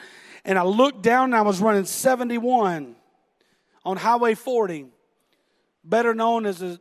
And 0.44 0.58
I 0.58 0.62
looked 0.62 1.02
down, 1.02 1.24
and 1.24 1.36
I 1.36 1.42
was 1.42 1.60
running 1.60 1.84
71 1.84 2.96
on 3.84 3.96
Highway 3.96 4.34
40, 4.34 4.86
better 5.84 6.14
known 6.14 6.46
as 6.46 6.58
the 6.58 6.78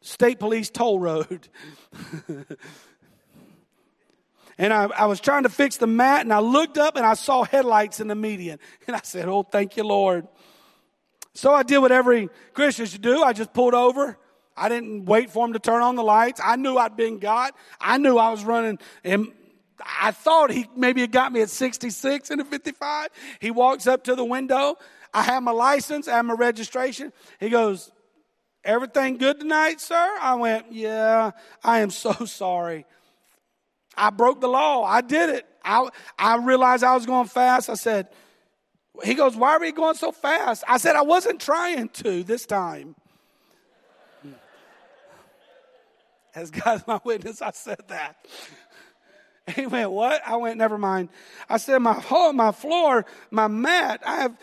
State 0.00 0.38
Police 0.38 0.70
Toll 0.70 0.98
Road. 0.98 1.48
and 4.58 4.72
I, 4.72 4.84
I, 4.84 5.06
was 5.06 5.20
trying 5.20 5.42
to 5.44 5.48
fix 5.48 5.78
the 5.78 5.86
mat, 5.86 6.22
and 6.22 6.32
I 6.32 6.40
looked 6.40 6.78
up 6.78 6.96
and 6.96 7.04
I 7.04 7.14
saw 7.14 7.44
headlights 7.44 8.00
in 8.00 8.08
the 8.08 8.14
median. 8.14 8.58
And 8.86 8.94
I 8.94 9.00
said, 9.02 9.28
Oh, 9.28 9.42
thank 9.42 9.76
you, 9.76 9.84
Lord. 9.84 10.28
So 11.34 11.52
I 11.52 11.62
did 11.62 11.78
what 11.78 11.92
every 11.92 12.28
Christian 12.54 12.86
should 12.86 13.02
do. 13.02 13.22
I 13.22 13.32
just 13.32 13.52
pulled 13.52 13.74
over. 13.74 14.16
I 14.56 14.70
didn't 14.70 15.04
wait 15.04 15.30
for 15.30 15.44
him 15.44 15.52
to 15.52 15.58
turn 15.58 15.82
on 15.82 15.96
the 15.96 16.02
lights. 16.02 16.40
I 16.42 16.56
knew 16.56 16.78
I'd 16.78 16.96
been 16.96 17.18
got. 17.18 17.54
I 17.78 17.98
knew 17.98 18.16
I 18.16 18.30
was 18.30 18.42
running, 18.42 18.78
and 19.04 19.32
I 20.00 20.12
thought 20.12 20.50
he 20.50 20.66
maybe 20.74 21.02
had 21.02 21.12
got 21.12 21.32
me 21.32 21.42
at 21.42 21.50
66 21.50 22.30
and 22.30 22.40
a 22.40 22.44
55. 22.44 23.08
He 23.40 23.50
walks 23.50 23.86
up 23.86 24.04
to 24.04 24.14
the 24.14 24.24
window. 24.24 24.76
I 25.12 25.22
have 25.22 25.42
my 25.42 25.52
license, 25.52 26.08
I 26.08 26.16
have 26.16 26.24
my 26.24 26.34
registration. 26.34 27.12
He 27.40 27.48
goes, 27.48 27.90
Everything 28.66 29.16
good 29.16 29.38
tonight, 29.38 29.80
sir? 29.80 30.18
I 30.20 30.34
went, 30.34 30.72
Yeah, 30.72 31.30
I 31.62 31.80
am 31.80 31.90
so 31.90 32.12
sorry. 32.26 32.84
I 33.96 34.10
broke 34.10 34.40
the 34.40 34.48
law. 34.48 34.84
I 34.84 35.00
did 35.00 35.30
it. 35.30 35.46
I, 35.64 35.88
I 36.18 36.36
realized 36.36 36.84
I 36.84 36.94
was 36.94 37.06
going 37.06 37.28
fast. 37.28 37.70
I 37.70 37.74
said, 37.74 38.08
He 39.04 39.14
goes, 39.14 39.36
Why 39.36 39.52
are 39.52 39.60
we 39.60 39.72
going 39.72 39.94
so 39.94 40.10
fast? 40.12 40.64
I 40.68 40.78
said, 40.78 40.96
I 40.96 41.02
wasn't 41.02 41.40
trying 41.40 41.88
to 41.90 42.24
this 42.24 42.44
time. 42.44 42.96
As 46.34 46.50
God's 46.50 46.86
my 46.86 47.00
witness, 47.04 47.40
I 47.40 47.52
said 47.52 47.80
that. 47.88 48.16
He 49.54 49.64
went, 49.64 49.92
What? 49.92 50.20
I 50.26 50.34
went, 50.38 50.58
Never 50.58 50.76
mind. 50.76 51.08
I 51.48 51.58
said, 51.58 51.78
My, 51.78 52.02
oh, 52.10 52.32
my 52.32 52.50
floor, 52.50 53.06
my 53.30 53.46
mat, 53.46 54.02
I 54.04 54.22
have, 54.22 54.36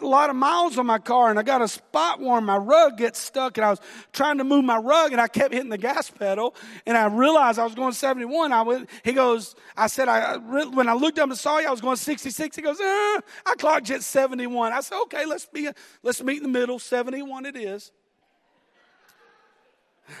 a 0.00 0.04
lot 0.04 0.30
of 0.30 0.36
miles 0.36 0.78
on 0.78 0.86
my 0.86 0.98
car 0.98 1.30
and 1.30 1.38
I 1.38 1.42
got 1.42 1.62
a 1.62 1.68
spot 1.68 2.20
where 2.20 2.40
my 2.40 2.56
rug 2.56 2.98
gets 2.98 3.18
stuck 3.18 3.58
and 3.58 3.64
I 3.64 3.70
was 3.70 3.80
trying 4.12 4.38
to 4.38 4.44
move 4.44 4.64
my 4.64 4.76
rug 4.76 5.12
and 5.12 5.20
I 5.20 5.28
kept 5.28 5.52
hitting 5.52 5.70
the 5.70 5.78
gas 5.78 6.10
pedal 6.10 6.54
and 6.86 6.96
I 6.96 7.06
realized 7.06 7.58
I 7.58 7.64
was 7.64 7.74
going 7.74 7.92
71. 7.92 8.52
I 8.52 8.62
went, 8.62 8.88
he 9.04 9.12
goes, 9.12 9.54
I 9.76 9.86
said, 9.86 10.08
I, 10.08 10.36
when 10.36 10.88
I 10.88 10.94
looked 10.94 11.18
up 11.18 11.28
and 11.28 11.38
saw 11.38 11.58
you, 11.58 11.68
I 11.68 11.70
was 11.70 11.80
going 11.80 11.96
66. 11.96 12.56
He 12.56 12.62
goes, 12.62 12.80
eh, 12.80 12.84
I 12.84 13.54
clocked 13.58 13.90
at 13.90 14.02
71. 14.02 14.72
I 14.72 14.80
said, 14.80 15.00
okay, 15.02 15.26
let's 15.26 15.46
be, 15.46 15.68
let's 16.02 16.22
meet 16.22 16.38
in 16.38 16.42
the 16.42 16.48
middle. 16.48 16.78
71 16.78 17.46
it 17.46 17.56
is. 17.56 17.92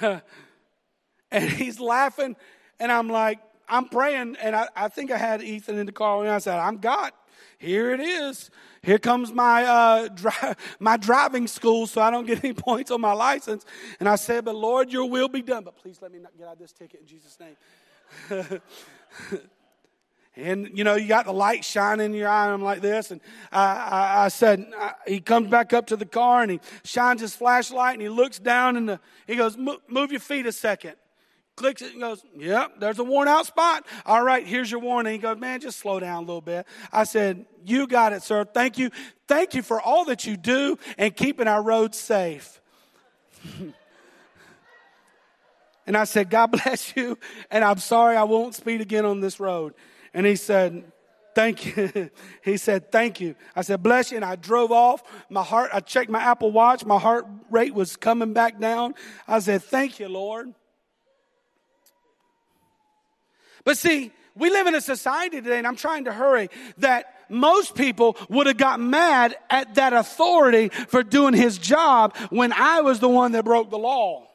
and 0.00 0.22
he's 1.50 1.78
laughing 1.78 2.36
and 2.80 2.90
I'm 2.90 3.08
like, 3.08 3.40
I'm 3.68 3.88
praying 3.88 4.36
and 4.40 4.54
I, 4.54 4.68
I 4.76 4.88
think 4.88 5.10
I 5.10 5.16
had 5.16 5.42
Ethan 5.42 5.78
in 5.78 5.86
the 5.86 5.92
car 5.92 6.20
and 6.22 6.30
I 6.30 6.38
said, 6.38 6.58
I'm 6.58 6.78
God 6.78 7.12
here 7.58 7.92
it 7.92 8.00
is. 8.00 8.50
Here 8.82 8.98
comes 8.98 9.32
my 9.32 9.64
uh, 9.64 10.08
dri- 10.08 10.54
my 10.78 10.96
driving 10.96 11.46
school, 11.46 11.86
so 11.86 12.00
I 12.00 12.10
don't 12.10 12.26
get 12.26 12.44
any 12.44 12.54
points 12.54 12.90
on 12.90 13.00
my 13.00 13.12
license. 13.12 13.64
And 13.98 14.08
I 14.08 14.16
said, 14.16 14.44
"But 14.44 14.54
Lord, 14.54 14.92
Your 14.92 15.08
will 15.08 15.28
be 15.28 15.42
done." 15.42 15.64
But 15.64 15.76
please 15.76 15.98
let 16.02 16.12
me 16.12 16.18
not 16.18 16.36
get 16.36 16.46
out 16.46 16.54
of 16.54 16.58
this 16.58 16.72
ticket 16.72 17.00
in 17.00 17.06
Jesus' 17.06 17.38
name. 17.40 18.60
and 20.36 20.70
you 20.76 20.84
know, 20.84 20.94
you 20.96 21.08
got 21.08 21.24
the 21.24 21.32
light 21.32 21.64
shining 21.64 22.06
in 22.06 22.14
your 22.14 22.28
eye. 22.28 22.48
I'm 22.48 22.62
like 22.62 22.82
this, 22.82 23.10
and 23.10 23.20
I, 23.50 23.64
I, 23.64 24.24
I 24.26 24.28
said, 24.28 24.66
I, 24.78 24.92
he 25.06 25.20
comes 25.20 25.48
back 25.48 25.72
up 25.72 25.86
to 25.86 25.96
the 25.96 26.06
car 26.06 26.42
and 26.42 26.50
he 26.50 26.60
shines 26.84 27.20
his 27.20 27.34
flashlight 27.34 27.94
and 27.94 28.02
he 28.02 28.08
looks 28.08 28.38
down 28.38 28.76
and 28.76 28.88
the, 28.88 29.00
he 29.26 29.36
goes, 29.36 29.56
"Move 29.56 30.10
your 30.10 30.20
feet 30.20 30.46
a 30.46 30.52
second 30.52 30.94
clicks 31.56 31.82
it 31.82 31.92
and 31.92 32.00
goes, 32.00 32.22
Yep, 32.36 32.74
there's 32.78 32.98
a 32.98 33.04
worn 33.04 33.26
out 33.28 33.46
spot. 33.46 33.86
All 34.04 34.22
right, 34.22 34.46
here's 34.46 34.70
your 34.70 34.80
warning. 34.80 35.14
He 35.14 35.18
goes, 35.18 35.38
Man, 35.38 35.60
just 35.60 35.78
slow 35.78 35.98
down 35.98 36.18
a 36.18 36.26
little 36.26 36.40
bit. 36.40 36.66
I 36.92 37.04
said, 37.04 37.46
You 37.64 37.86
got 37.86 38.12
it, 38.12 38.22
sir. 38.22 38.44
Thank 38.44 38.78
you. 38.78 38.90
Thank 39.26 39.54
you 39.54 39.62
for 39.62 39.80
all 39.80 40.04
that 40.04 40.26
you 40.26 40.36
do 40.36 40.78
and 40.96 41.16
keeping 41.16 41.48
our 41.48 41.62
roads 41.62 41.98
safe. 41.98 42.60
and 45.86 45.96
I 45.96 46.04
said, 46.04 46.30
God 46.30 46.52
bless 46.52 46.94
you. 46.96 47.18
And 47.50 47.64
I'm 47.64 47.78
sorry 47.78 48.16
I 48.16 48.24
won't 48.24 48.54
speed 48.54 48.80
again 48.80 49.04
on 49.04 49.20
this 49.20 49.40
road. 49.40 49.74
And 50.14 50.26
he 50.26 50.36
said, 50.36 50.84
Thank 51.34 51.76
you. 51.76 52.10
he 52.42 52.56
said, 52.56 52.92
Thank 52.92 53.20
you. 53.20 53.34
I 53.54 53.62
said, 53.62 53.82
Bless 53.82 54.10
you. 54.10 54.16
And 54.16 54.24
I 54.24 54.36
drove 54.36 54.72
off. 54.72 55.02
My 55.30 55.42
heart, 55.42 55.70
I 55.72 55.80
checked 55.80 56.10
my 56.10 56.20
Apple 56.20 56.52
Watch. 56.52 56.84
My 56.84 56.98
heart 56.98 57.26
rate 57.50 57.74
was 57.74 57.96
coming 57.96 58.32
back 58.32 58.60
down. 58.60 58.94
I 59.26 59.38
said, 59.40 59.62
Thank 59.62 59.98
you, 59.98 60.08
Lord. 60.08 60.54
But 63.66 63.76
see, 63.76 64.12
we 64.36 64.48
live 64.48 64.68
in 64.68 64.76
a 64.76 64.80
society 64.80 65.42
today, 65.42 65.58
and 65.58 65.66
I'm 65.66 65.76
trying 65.76 66.04
to 66.04 66.12
hurry, 66.12 66.50
that 66.78 67.12
most 67.28 67.74
people 67.74 68.16
would 68.28 68.46
have 68.46 68.56
got 68.56 68.78
mad 68.78 69.36
at 69.50 69.74
that 69.74 69.92
authority 69.92 70.68
for 70.68 71.02
doing 71.02 71.34
his 71.34 71.58
job 71.58 72.16
when 72.30 72.52
I 72.52 72.82
was 72.82 73.00
the 73.00 73.08
one 73.08 73.32
that 73.32 73.44
broke 73.44 73.70
the 73.70 73.76
law. 73.76 74.28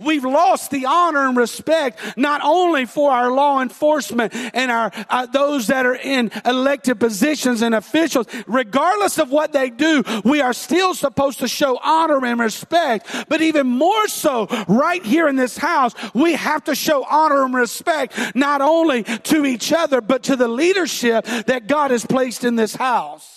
We've 0.00 0.24
lost 0.24 0.70
the 0.70 0.86
honor 0.86 1.28
and 1.28 1.36
respect 1.36 2.00
not 2.16 2.40
only 2.42 2.84
for 2.84 3.12
our 3.12 3.30
law 3.30 3.60
enforcement 3.60 4.34
and 4.34 4.70
our 4.70 4.90
uh, 5.08 5.26
those 5.26 5.68
that 5.68 5.86
are 5.86 5.94
in 5.94 6.30
elected 6.44 6.98
positions 6.98 7.62
and 7.62 7.74
officials. 7.74 8.26
Regardless 8.46 9.18
of 9.18 9.30
what 9.30 9.52
they 9.52 9.70
do, 9.70 10.02
we 10.24 10.40
are 10.40 10.52
still 10.52 10.94
supposed 10.94 11.40
to 11.40 11.48
show 11.48 11.78
honor 11.82 12.24
and 12.24 12.40
respect. 12.40 13.06
But 13.28 13.40
even 13.40 13.66
more 13.66 14.08
so, 14.08 14.46
right 14.68 15.04
here 15.04 15.28
in 15.28 15.36
this 15.36 15.56
house, 15.56 15.94
we 16.14 16.34
have 16.34 16.64
to 16.64 16.74
show 16.74 17.04
honor 17.04 17.44
and 17.44 17.54
respect 17.54 18.16
not 18.34 18.60
only 18.60 19.04
to 19.04 19.44
each 19.44 19.72
other 19.72 20.00
but 20.00 20.22
to 20.24 20.36
the 20.36 20.48
leadership 20.48 21.24
that 21.46 21.66
God 21.66 21.90
has 21.90 22.04
placed 22.04 22.44
in 22.44 22.56
this 22.56 22.74
house. 22.74 23.33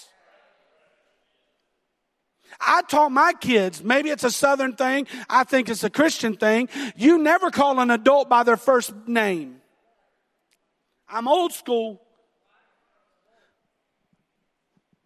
I 2.59 2.81
taught 2.83 3.11
my 3.11 3.33
kids, 3.33 3.83
maybe 3.83 4.09
it's 4.09 4.23
a 4.23 4.31
southern 4.31 4.75
thing, 4.75 5.07
I 5.29 5.43
think 5.43 5.69
it's 5.69 5.83
a 5.83 5.89
Christian 5.89 6.35
thing. 6.35 6.69
You 6.95 7.17
never 7.17 7.51
call 7.51 7.79
an 7.79 7.91
adult 7.91 8.29
by 8.29 8.43
their 8.43 8.57
first 8.57 8.93
name. 9.07 9.61
I'm 11.09 11.27
old 11.27 11.53
school. 11.53 12.01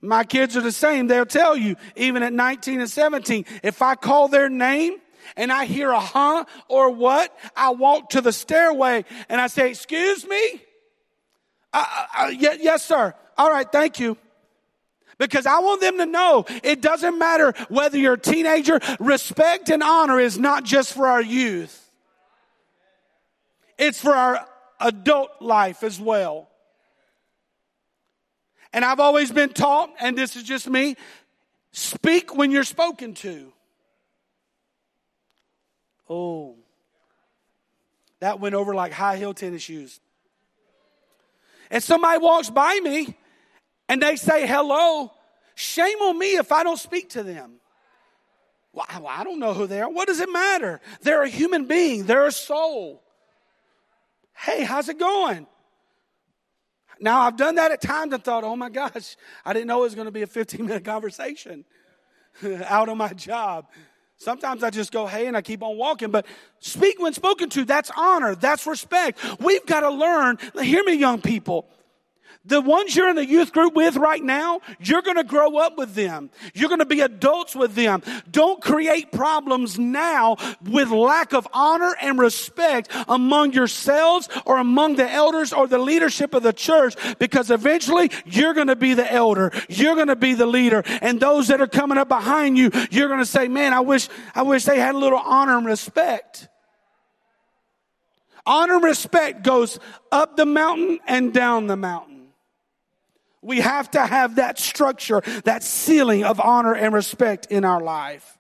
My 0.02 0.24
kids 0.24 0.58
are 0.58 0.62
the 0.62 0.72
same. 0.72 1.08
They'll 1.08 1.26
tell 1.26 1.56
you, 1.56 1.76
even 1.96 2.24
at 2.24 2.34
19 2.34 2.80
and 2.80 2.90
17, 2.90 3.46
if 3.62 3.82
I 3.82 3.96
call 3.96 4.28
their 4.28 4.50
name 4.50 4.96
and 5.38 5.52
I 5.52 5.66
hear 5.66 5.92
a 5.92 6.00
huh 6.00 6.46
or 6.68 6.90
what, 6.90 7.38
I 7.56 7.70
walk 7.70 8.10
to 8.12 8.22
the 8.22 8.34
stairway 8.34 9.06
and 9.30 9.40
I 9.40 9.48
say, 9.48 9.70
excuse 9.70 10.28
me? 10.28 10.62
Uh, 11.72 11.86
uh, 11.86 12.06
uh 12.18 12.28
yes, 12.30 12.84
sir. 12.84 13.14
All 13.38 13.52
right, 13.52 13.72
thank 13.72 14.00
you. 14.00 14.18
Because 15.22 15.46
I 15.46 15.60
want 15.60 15.82
them 15.82 16.00
to 16.00 16.08
know 16.08 16.46
it 16.64 16.82
doesn't 16.82 17.20
matter 17.20 17.54
whether 17.70 17.96
you're 17.96 18.16
a 18.16 18.20
teenager, 18.20 18.80
respect 19.00 19.70
and 19.70 19.84
honor 19.84 20.20
is 20.20 20.40
not 20.40 20.64
just 20.64 20.94
for 20.94 21.06
our 21.06 21.22
youth. 21.22 21.92
It's 23.78 24.02
for 24.02 24.16
our 24.16 24.44
adult 24.80 25.30
life 25.40 25.84
as 25.84 26.00
well. 26.00 26.50
And 28.74 28.84
I've 28.84 29.00
always 29.00 29.32
been 29.32 29.50
taught, 29.50 29.92
and 30.00 30.18
this 30.18 30.36
is 30.36 30.42
just 30.42 30.68
me, 30.68 30.96
speak 31.72 32.36
when 32.36 32.50
you're 32.50 32.64
spoken 32.64 33.14
to. 33.14 33.54
Oh, 36.10 36.56
that 38.22 38.40
went 38.40 38.56
over 38.56 38.74
like 38.74 38.92
high 38.92 39.18
heel 39.18 39.36
tennis 39.36 39.62
shoes. 39.62 40.00
And 41.70 41.84
somebody 41.84 42.18
walks 42.18 42.50
by 42.50 42.80
me 42.84 43.16
and 43.92 44.02
they 44.02 44.16
say 44.16 44.48
hello, 44.48 45.12
shame 45.54 45.98
on 45.98 46.18
me 46.18 46.38
if 46.38 46.54
I 46.54 46.64
don't 46.64 46.80
speak 46.80 47.10
to 47.10 47.24
them. 47.24 47.56
Well, 48.72 48.88
I 49.06 49.26
don't 49.26 49.38
know 49.38 49.54
who 49.54 49.68
they 49.68 49.82
are. 49.82 49.90
What 49.90 50.08
does 50.08 50.22
it 50.22 50.32
matter? 50.32 50.80
They're 51.02 51.24
a 51.24 51.28
human 51.28 51.66
being, 51.66 52.06
they're 52.06 52.26
a 52.26 52.32
soul. 52.32 53.04
Hey, 54.34 54.64
how's 54.64 54.88
it 54.88 54.98
going? 54.98 55.46
Now, 57.02 57.20
I've 57.20 57.36
done 57.36 57.56
that 57.56 57.72
at 57.72 57.82
times 57.82 58.14
and 58.14 58.24
thought, 58.24 58.46
oh 58.46 58.56
my 58.56 58.70
gosh, 58.70 59.18
I 59.44 59.52
didn't 59.52 59.68
know 59.68 59.80
it 59.80 59.88
was 59.88 59.96
going 59.96 60.06
to 60.06 60.12
be 60.12 60.22
a 60.22 60.28
15 60.28 60.66
minute 60.66 60.86
conversation 60.86 61.66
out 62.64 62.88
on 62.88 62.98
my 62.98 63.12
job. 63.12 63.66
Sometimes 64.16 64.64
I 64.64 64.70
just 64.70 64.94
go, 64.94 65.06
hey, 65.06 65.28
and 65.28 65.36
I 65.36 65.42
keep 65.42 65.62
on 65.62 65.76
walking. 65.76 66.12
But 66.12 66.28
speak 66.60 66.98
when 66.98 67.12
spoken 67.12 67.50
to, 67.50 67.66
that's 67.66 67.92
honor, 67.98 68.36
that's 68.36 68.66
respect. 68.66 69.20
We've 69.42 69.66
got 69.66 69.82
to 69.82 69.90
learn. 69.90 70.38
Hear 70.62 70.82
me, 70.86 70.94
young 70.94 71.20
people. 71.20 71.68
The 72.44 72.60
ones 72.60 72.96
you're 72.96 73.10
in 73.10 73.16
the 73.16 73.26
youth 73.26 73.54
group 73.54 73.76
with 73.76 73.98
right 73.98 74.24
now, 74.24 74.62
you're 74.80 75.04
going 75.04 75.18
to 75.18 75.24
grow 75.24 75.58
up 75.58 75.78
with 75.78 75.94
them. 75.94 76.32
You're 76.56 76.70
going 76.70 76.80
to 76.80 76.88
be 76.88 77.02
adults 77.02 77.56
with 77.56 77.76
them. 77.76 78.02
Don't 78.32 78.60
create 78.60 79.12
problems 79.12 79.78
now 79.78 80.38
with 80.64 80.90
lack 80.90 81.34
of 81.34 81.48
honor 81.54 81.96
and 82.02 82.18
respect 82.18 82.92
among 83.08 83.54
yourselves 83.54 84.28
or 84.48 84.58
among 84.58 84.96
the 84.96 85.10
elders 85.10 85.54
or 85.54 85.68
the 85.68 85.78
leadership 85.78 86.34
of 86.34 86.42
the 86.42 86.52
church 86.52 86.96
because 87.20 87.52
eventually 87.52 88.10
you're 88.26 88.56
going 88.56 88.68
to 88.68 88.76
be 88.76 88.96
the 88.96 89.12
elder. 89.12 89.52
You're 89.70 89.96
going 89.96 90.08
to 90.08 90.16
be 90.16 90.34
the 90.34 90.48
leader. 90.48 90.82
And 91.02 91.20
those 91.20 91.50
that 91.50 91.62
are 91.62 91.68
coming 91.68 92.00
up 92.00 92.08
behind 92.08 92.58
you, 92.58 92.72
you're 92.90 93.08
going 93.08 93.20
to 93.20 93.26
say, 93.26 93.50
man, 93.50 93.72
I 93.72 93.82
wish, 93.82 94.10
I 94.34 94.42
wish 94.42 94.66
they 94.66 94.80
had 94.80 94.96
a 94.96 94.98
little 94.98 95.20
honor 95.20 95.58
and 95.58 95.66
respect. 95.68 96.48
Honor 98.48 98.76
and 98.76 98.84
respect 98.84 99.44
goes 99.44 99.78
up 100.12 100.38
the 100.38 100.48
mountain 100.48 101.00
and 101.08 101.32
down 101.32 101.68
the 101.68 101.78
mountain. 101.78 102.11
We 103.42 103.60
have 103.60 103.90
to 103.92 104.06
have 104.06 104.36
that 104.36 104.60
structure, 104.60 105.22
that 105.46 105.64
ceiling 105.64 106.24
of 106.24 106.40
honor 106.40 106.76
and 106.76 106.94
respect 106.94 107.48
in 107.48 107.66
our 107.66 107.82
life. 107.82 108.38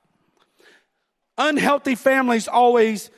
Unhealthy 1.37 1.95
families 1.95 2.47
always, 2.47 3.09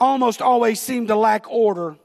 almost 0.00 0.42
always 0.42 0.80
seem 0.80 1.06
to 1.06 1.16
lack 1.16 1.48
order. 1.48 1.96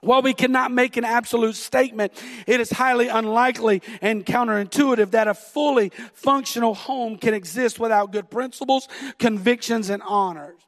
While 0.00 0.20
we 0.20 0.34
cannot 0.34 0.70
make 0.70 0.98
an 0.98 1.04
absolute 1.04 1.56
statement, 1.56 2.12
it 2.46 2.60
is 2.60 2.70
highly 2.70 3.08
unlikely 3.08 3.82
and 4.02 4.24
counterintuitive 4.24 5.12
that 5.12 5.26
a 5.26 5.34
fully 5.34 5.90
functional 6.12 6.74
home 6.74 7.16
can 7.16 7.32
exist 7.32 7.80
without 7.80 8.12
good 8.12 8.30
principles, 8.30 8.86
convictions, 9.18 9.88
and 9.88 10.02
honors. 10.02 10.60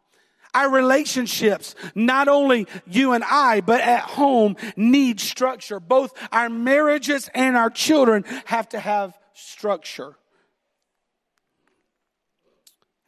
Our 0.59 0.71
relationships, 0.71 1.77
not 1.95 2.27
only 2.27 2.67
you 2.85 3.13
and 3.13 3.23
I, 3.23 3.61
but 3.61 3.81
at 3.81 4.01
home 4.01 4.57
need 4.75 5.21
structure. 5.21 5.79
Both 5.79 6.13
our 6.33 6.49
marriages 6.49 7.31
and 7.33 7.57
our 7.57 7.71
children 7.71 8.25
have 8.47 8.69
to 8.71 8.81
have 8.81 9.17
structure. 9.35 10.17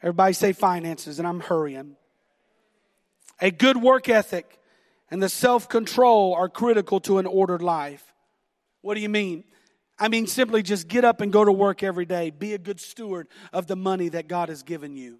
Everybody 0.01 0.32
say 0.32 0.53
finances, 0.53 1.18
and 1.18 1.26
I'm 1.26 1.40
hurrying. 1.40 1.96
A 3.40 3.51
good 3.51 3.76
work 3.76 4.09
ethic 4.09 4.61
and 5.11 5.20
the 5.20 5.28
self 5.28 5.68
control 5.68 6.34
are 6.34 6.48
critical 6.48 7.01
to 7.01 7.18
an 7.18 7.26
ordered 7.26 7.62
life. 7.62 8.14
What 8.80 8.94
do 8.94 9.01
you 9.01 9.09
mean? 9.09 9.42
I 9.98 10.07
mean, 10.07 10.28
simply 10.28 10.62
just 10.62 10.86
get 10.86 11.05
up 11.05 11.20
and 11.20 11.32
go 11.32 11.44
to 11.44 11.51
work 11.51 11.82
every 11.82 12.07
day. 12.07 12.30
Be 12.30 12.55
a 12.55 12.59
good 12.59 12.78
steward 12.78 13.26
of 13.53 13.66
the 13.66 13.74
money 13.74 14.09
that 14.11 14.28
God 14.28 14.51
has 14.51 14.62
given 14.62 14.96
you. 14.96 15.18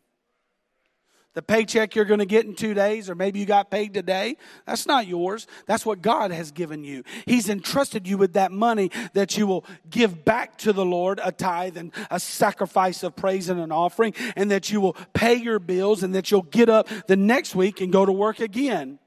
The 1.35 1.43
paycheck 1.43 1.95
you're 1.95 2.05
going 2.07 2.19
to 2.19 2.27
get 2.27 2.47
in 2.47 2.55
two 2.55 2.75
days, 2.75 3.09
or 3.09 3.15
maybe 3.15 3.39
you 3.39 3.47
got 3.47 3.71
paid 3.71 3.95
today, 3.95 4.37
that's 4.67 4.85
not 4.85 5.07
yours. 5.07 5.47
That's 5.67 5.87
what 5.87 6.03
God 6.03 6.33
has 6.33 6.51
given 6.51 6.83
you. 6.83 7.05
He's 7.25 7.49
entrusted 7.49 8.09
you 8.09 8.19
with 8.19 8.33
that 8.33 8.51
money 8.51 8.91
that 9.13 9.39
you 9.39 9.47
will 9.47 9.65
give 9.89 10.25
back 10.25 10.59
to 10.59 10.73
the 10.73 10.85
Lord, 10.85 11.21
a 11.23 11.31
tithe 11.31 11.77
and 11.77 11.93
a 12.11 12.19
sacrifice 12.19 13.05
of 13.05 13.15
praise 13.15 13.49
and 13.49 13.61
an 13.61 13.71
offering, 13.71 14.13
and 14.35 14.51
that 14.51 14.73
you 14.73 14.81
will 14.81 14.97
pay 15.15 15.35
your 15.35 15.61
bills 15.61 16.03
and 16.03 16.17
that 16.17 16.33
you'll 16.33 16.43
get 16.43 16.69
up 16.69 16.89
the 17.07 17.17
next 17.17 17.55
week 17.55 17.81
and 17.81 17.93
go 17.93 18.05
to 18.05 18.13
work 18.13 18.41
again. 18.41 18.99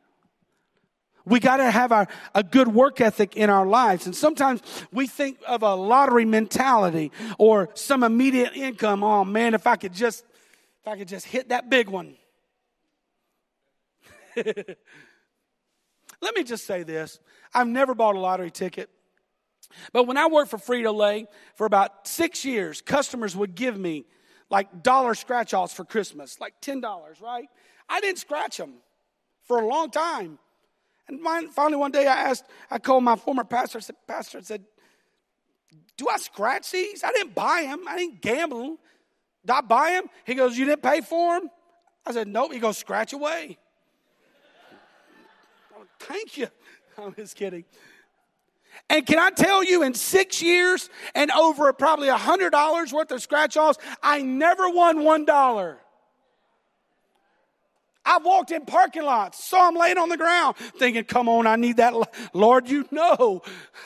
We 1.26 1.39
got 1.41 1.57
to 1.57 1.69
have 1.69 1.91
our, 1.91 2.07
a 2.34 2.43
good 2.43 2.69
work 2.69 3.01
ethic 3.01 3.36
in 3.36 3.49
our 3.49 3.65
lives. 3.65 4.05
And 4.05 4.15
sometimes 4.15 4.61
we 4.91 5.07
think 5.07 5.39
of 5.47 5.61
a 5.61 5.76
lottery 5.76 6.26
mentality 6.26 7.11
or 7.38 7.69
some 7.76 8.03
immediate 8.03 8.55
income. 8.55 9.03
Oh 9.03 9.26
man, 9.26 9.53
if 9.53 9.67
I 9.67 9.76
could 9.76 9.93
just 9.93 10.26
if 10.84 10.88
I 10.88 10.97
could 10.97 11.07
just 11.07 11.25
hit 11.25 11.49
that 11.49 11.69
big 11.69 11.88
one. 11.88 12.15
Let 14.36 16.36
me 16.36 16.43
just 16.43 16.65
say 16.65 16.84
this 16.84 17.19
I've 17.53 17.67
never 17.67 17.95
bought 17.95 18.15
a 18.15 18.19
lottery 18.19 18.51
ticket. 18.51 18.89
But 19.93 20.07
when 20.07 20.17
I 20.17 20.27
worked 20.27 20.51
for 20.51 20.57
Frito 20.57 20.93
Lay 20.93 21.27
for 21.55 21.65
about 21.65 22.07
six 22.07 22.43
years, 22.43 22.81
customers 22.81 23.36
would 23.36 23.55
give 23.55 23.79
me 23.79 24.05
like 24.49 24.84
dollar 24.84 25.15
scratch 25.15 25.53
offs 25.53 25.73
for 25.73 25.86
Christmas, 25.86 26.39
like 26.39 26.53
$10, 26.61 27.21
right? 27.21 27.47
I 27.89 28.01
didn't 28.01 28.19
scratch 28.19 28.57
them 28.57 28.73
for 29.45 29.61
a 29.61 29.65
long 29.65 29.89
time. 29.89 30.38
And 31.07 31.21
finally, 31.51 31.77
one 31.77 31.91
day 31.91 32.07
I 32.07 32.29
asked, 32.29 32.45
I 32.69 32.77
called 32.77 33.03
my 33.03 33.15
former 33.15 33.45
pastor, 33.45 33.79
said, 33.79 33.95
Pastor, 34.07 34.41
said, 34.41 34.63
Do 35.97 36.07
I 36.07 36.17
scratch 36.17 36.71
these? 36.71 37.03
I 37.03 37.11
didn't 37.13 37.34
buy 37.34 37.65
them, 37.67 37.88
I 37.88 37.97
didn't 37.97 38.21
gamble 38.21 38.59
them. 38.59 38.77
Did 39.45 39.53
I 39.53 39.61
buy 39.61 39.91
him? 39.91 40.05
He 40.25 40.35
goes, 40.35 40.57
You 40.57 40.65
didn't 40.65 40.81
pay 40.81 41.01
for 41.01 41.37
him? 41.37 41.49
I 42.05 42.13
said, 42.13 42.27
Nope. 42.27 42.53
He 42.53 42.59
goes, 42.59 42.77
Scratch 42.77 43.13
away. 43.13 43.57
oh, 45.75 45.85
thank 45.99 46.37
you. 46.37 46.47
I'm 46.97 47.13
just 47.15 47.35
kidding. 47.35 47.65
And 48.89 49.05
can 49.05 49.19
I 49.19 49.29
tell 49.29 49.63
you, 49.63 49.83
in 49.83 49.93
six 49.93 50.41
years 50.41 50.89
and 51.13 51.29
over 51.31 51.71
probably 51.73 52.07
a 52.07 52.17
hundred 52.17 52.51
dollars 52.51 52.91
worth 52.91 53.11
of 53.11 53.21
scratch 53.21 53.55
offs, 53.55 53.77
I 54.01 54.21
never 54.21 54.69
won 54.69 55.03
one 55.03 55.25
dollar. 55.25 55.77
I've 58.05 58.25
walked 58.25 58.51
in 58.51 58.65
parking 58.65 59.03
lots, 59.03 59.41
saw 59.43 59.69
him 59.69 59.75
laying 59.75 59.97
on 59.97 60.09
the 60.09 60.17
ground, 60.17 60.57
thinking, 60.57 61.03
"Come 61.05 61.29
on, 61.29 61.47
I 61.47 61.55
need 61.55 61.77
that." 61.77 61.93
Lord, 62.33 62.67
you 62.69 62.85
know, 62.91 63.41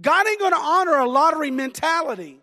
God 0.00 0.28
ain't 0.28 0.38
going 0.38 0.52
to 0.52 0.58
honor 0.58 0.98
a 0.98 1.08
lottery 1.08 1.50
mentality. 1.50 2.39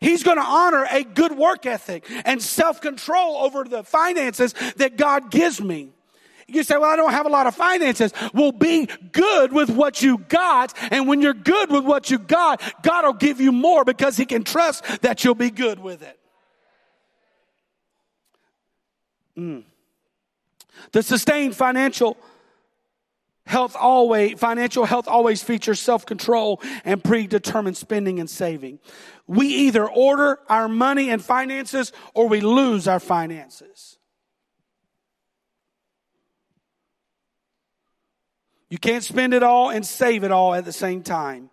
He's 0.00 0.22
going 0.22 0.38
to 0.38 0.42
honor 0.42 0.86
a 0.90 1.04
good 1.04 1.36
work 1.36 1.66
ethic 1.66 2.06
and 2.24 2.40
self 2.42 2.80
control 2.80 3.36
over 3.36 3.64
the 3.64 3.84
finances 3.84 4.54
that 4.76 4.96
God 4.96 5.30
gives 5.30 5.60
me. 5.60 5.90
You 6.48 6.64
say, 6.64 6.76
well, 6.76 6.90
I 6.90 6.96
don't 6.96 7.12
have 7.12 7.26
a 7.26 7.30
lot 7.30 7.46
of 7.46 7.54
finances. 7.54 8.12
Well, 8.34 8.50
be 8.50 8.88
good 9.12 9.52
with 9.52 9.70
what 9.70 10.02
you 10.02 10.18
got. 10.18 10.74
And 10.90 11.06
when 11.06 11.20
you're 11.20 11.34
good 11.34 11.70
with 11.70 11.84
what 11.84 12.10
you 12.10 12.18
got, 12.18 12.60
God 12.82 13.04
will 13.04 13.12
give 13.12 13.40
you 13.40 13.52
more 13.52 13.84
because 13.84 14.16
he 14.16 14.26
can 14.26 14.42
trust 14.42 14.84
that 15.02 15.22
you'll 15.22 15.36
be 15.36 15.50
good 15.50 15.78
with 15.78 16.02
it. 16.02 16.18
Mm. 19.38 19.64
The 20.92 21.02
sustained 21.02 21.54
financial 21.54 22.16
health 23.46 23.76
always, 23.78 24.38
financial 24.38 24.84
health 24.84 25.08
always 25.08 25.42
features 25.42 25.80
self-control 25.80 26.62
and 26.84 27.02
predetermined 27.02 27.76
spending 27.76 28.20
and 28.20 28.30
saving. 28.30 28.78
We 29.26 29.46
either 29.48 29.88
order 29.88 30.38
our 30.48 30.68
money 30.68 31.10
and 31.10 31.22
finances 31.22 31.92
or 32.14 32.28
we 32.28 32.40
lose 32.40 32.86
our 32.86 33.00
finances. 33.00 33.98
You 38.68 38.78
can't 38.78 39.02
spend 39.02 39.34
it 39.34 39.42
all 39.42 39.70
and 39.70 39.84
save 39.84 40.22
it 40.22 40.30
all 40.30 40.54
at 40.54 40.64
the 40.64 40.72
same 40.72 41.02
time. 41.02 41.50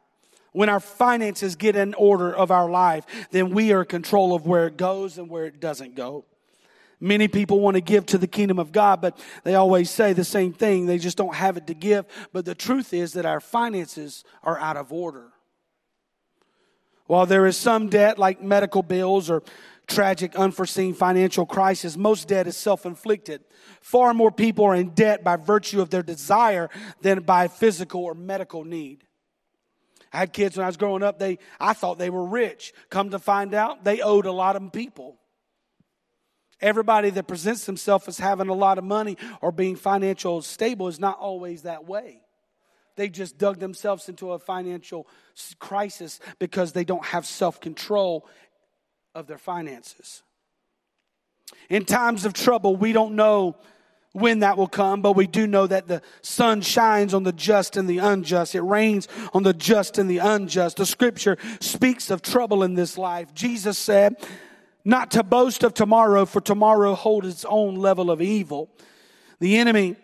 when 0.58 0.70
our 0.70 0.80
finances 0.80 1.56
get 1.56 1.76
in 1.76 1.94
order 1.94 2.36
of 2.36 2.50
our 2.50 2.68
life, 2.68 3.06
then 3.30 3.52
we 3.52 3.72
are 3.74 3.82
in 3.82 3.88
control 3.88 4.34
of 4.34 4.48
where 4.48 4.66
it 4.66 4.76
goes 4.76 5.20
and 5.20 5.30
where 5.30 5.46
it 5.46 5.60
doesn't 5.60 5.94
go. 5.94 6.26
Many 7.00 7.28
people 7.28 7.60
want 7.60 7.76
to 7.76 7.82
give 7.82 8.08
to 8.08 8.18
the 8.18 8.28
kingdom 8.28 8.58
of 8.58 8.72
God, 8.72 9.02
but 9.02 9.20
they 9.44 9.54
always 9.54 9.92
say 9.92 10.14
the 10.14 10.24
same 10.24 10.52
thing. 10.52 10.88
They 10.88 10.98
just 10.98 11.18
don't 11.18 11.36
have 11.36 11.56
it 11.56 11.68
to 11.68 11.76
give. 11.76 12.06
But 12.34 12.46
the 12.46 12.56
truth 12.56 12.94
is 12.94 13.14
that 13.14 13.26
our 13.26 13.40
finances 13.40 14.24
are 14.44 14.58
out 14.58 14.78
of 14.78 14.92
order. 14.92 15.28
While 17.06 17.26
there 17.26 17.46
is 17.46 17.56
some 17.56 17.90
debt 17.90 18.18
like 18.18 18.42
medical 18.42 18.82
bills 18.82 19.30
or 19.30 19.44
tragic 19.88 20.36
unforeseen 20.36 20.94
financial 20.94 21.46
crisis, 21.46 21.96
most 21.96 22.28
debt 22.28 22.48
is 22.48 22.58
self-inflicted. 22.58 23.44
Far 23.80 24.14
more 24.14 24.32
people 24.32 24.66
are 24.66 24.76
in 24.76 24.90
debt 24.90 25.24
by 25.24 25.38
virtue 25.38 25.82
of 25.82 25.90
their 25.90 26.04
desire 26.04 26.70
than 27.02 27.22
by 27.22 27.48
physical 27.48 28.04
or 28.04 28.14
medical 28.14 28.66
need. 28.66 29.04
I 30.12 30.18
had 30.18 30.34
kids 30.34 30.58
when 30.58 30.64
I 30.64 30.68
was 30.68 30.78
growing 30.78 31.04
up, 31.04 31.20
they, 31.20 31.38
I 31.60 31.74
thought 31.74 32.00
they 32.00 32.10
were 32.10 32.26
rich. 32.26 32.74
Come 32.90 33.12
to 33.12 33.20
find 33.20 33.54
out, 33.54 33.84
they 33.84 34.02
owed 34.02 34.26
a 34.26 34.32
lot 34.32 34.56
of 34.56 34.72
people. 34.74 35.18
Everybody 36.60 37.12
that 37.12 37.28
presents 37.28 37.66
themselves 37.66 38.08
as 38.08 38.18
having 38.18 38.50
a 38.50 38.54
lot 38.54 38.78
of 38.78 38.84
money 38.84 39.18
or 39.42 39.52
being 39.52 39.76
financial 39.76 40.42
stable 40.42 40.88
is 40.88 41.00
not 41.00 41.20
always 41.20 41.64
that 41.64 41.88
way. 41.88 42.22
They 42.96 43.10
just 43.10 43.38
dug 43.38 43.60
themselves 43.60 44.10
into 44.10 44.32
a 44.32 44.40
financial 44.40 45.08
crisis 45.60 46.20
because 46.40 46.74
they 46.74 46.84
don't 46.84 47.06
have 47.06 47.26
self 47.26 47.62
control 47.62 48.28
of 49.14 49.28
their 49.28 49.38
finances. 49.38 50.24
In 51.70 51.86
times 51.86 52.26
of 52.26 52.34
trouble, 52.34 52.76
we 52.76 52.92
don't 52.92 53.16
know 53.16 53.56
when 54.14 54.40
that 54.40 54.58
will 54.58 54.68
come, 54.68 55.04
but 55.04 55.14
we 55.14 55.28
do 55.28 55.46
know 55.46 55.68
that 55.68 55.88
the 55.88 56.02
sun 56.24 56.62
shines 56.62 57.14
on 57.14 57.22
the 57.22 57.32
just 57.32 57.78
and 57.78 57.88
the 57.88 58.00
unjust. 58.00 58.56
It 58.56 58.62
rains 58.62 59.08
on 59.32 59.44
the 59.44 59.54
just 59.54 60.00
and 60.00 60.10
the 60.10 60.18
unjust. 60.18 60.78
The 60.78 60.88
scripture 60.88 61.38
speaks 61.60 62.10
of 62.10 62.24
trouble 62.24 62.64
in 62.64 62.74
this 62.74 62.98
life. 62.98 63.32
Jesus 63.36 63.78
said, 63.78 64.16
not 64.88 65.12
to 65.12 65.24
boast 65.24 65.64
of 65.64 65.74
tomorrow, 65.74 66.26
for 66.26 66.40
tomorrow 66.40 66.96
holds 66.96 67.28
its 67.28 67.46
own 67.46 67.76
level 67.76 68.10
of 68.10 68.22
evil. 68.22 68.70
The 69.40 69.58
enemy 69.58 69.98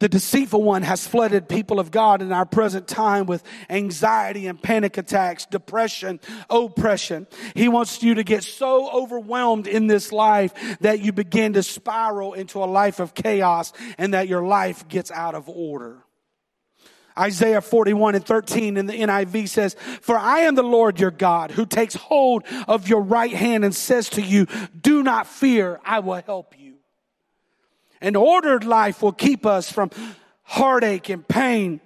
the 0.00 0.08
deceitful 0.08 0.62
one 0.62 0.82
has 0.82 1.06
flooded 1.06 1.48
people 1.48 1.80
of 1.80 1.90
God 1.90 2.20
in 2.20 2.30
our 2.30 2.44
present 2.44 2.86
time 2.86 3.24
with 3.24 3.42
anxiety 3.70 4.48
and 4.48 4.60
panic 4.60 4.98
attacks, 4.98 5.46
depression, 5.46 6.20
oppression. 6.50 7.26
He 7.54 7.68
wants 7.68 8.02
you 8.02 8.16
to 8.16 8.22
get 8.22 8.44
so 8.44 8.90
overwhelmed 8.90 9.66
in 9.66 9.86
this 9.86 10.12
life 10.12 10.52
that 10.80 11.00
you 11.00 11.12
begin 11.12 11.54
to 11.54 11.62
spiral 11.62 12.34
into 12.34 12.62
a 12.62 12.66
life 12.66 13.00
of 13.00 13.14
chaos 13.14 13.72
and 13.96 14.12
that 14.12 14.28
your 14.28 14.44
life 14.44 14.88
gets 14.88 15.10
out 15.10 15.34
of 15.34 15.48
order. 15.48 16.03
Isaiah 17.18 17.60
41 17.60 18.16
and 18.16 18.26
13 18.26 18.76
in 18.76 18.86
the 18.86 18.92
NIV 18.92 19.48
says, 19.48 19.76
For 20.00 20.18
I 20.18 20.40
am 20.40 20.54
the 20.54 20.62
Lord 20.62 20.98
your 20.98 21.12
God 21.12 21.52
who 21.52 21.64
takes 21.64 21.94
hold 21.94 22.44
of 22.66 22.88
your 22.88 23.02
right 23.02 23.32
hand 23.32 23.64
and 23.64 23.74
says 23.74 24.08
to 24.10 24.22
you, 24.22 24.46
Do 24.80 25.02
not 25.02 25.26
fear, 25.26 25.80
I 25.84 26.00
will 26.00 26.20
help 26.26 26.58
you. 26.58 26.74
An 28.00 28.16
ordered 28.16 28.64
life 28.64 29.00
will 29.00 29.12
keep 29.12 29.46
us 29.46 29.70
from 29.70 29.90
heartache 30.42 31.08
and 31.08 31.26
pain. 31.26 31.80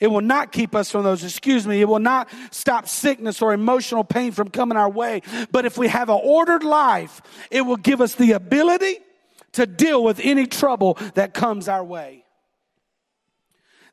It 0.00 0.08
will 0.08 0.20
not 0.20 0.52
keep 0.52 0.74
us 0.74 0.90
from 0.90 1.04
those, 1.04 1.24
excuse 1.24 1.66
me. 1.66 1.80
It 1.80 1.88
will 1.88 1.98
not 1.98 2.28
stop 2.50 2.86
sickness 2.86 3.42
or 3.42 3.52
emotional 3.52 4.04
pain 4.04 4.32
from 4.32 4.48
coming 4.48 4.76
our 4.76 4.90
way. 4.90 5.22
But 5.50 5.64
if 5.64 5.76
we 5.76 5.88
have 5.88 6.08
an 6.08 6.20
ordered 6.22 6.62
life, 6.62 7.20
it 7.50 7.62
will 7.62 7.76
give 7.76 8.00
us 8.00 8.14
the 8.14 8.32
ability 8.32 8.98
to 9.52 9.66
deal 9.66 10.04
with 10.04 10.20
any 10.22 10.46
trouble 10.46 10.98
that 11.14 11.34
comes 11.34 11.68
our 11.68 11.82
way. 11.82 12.24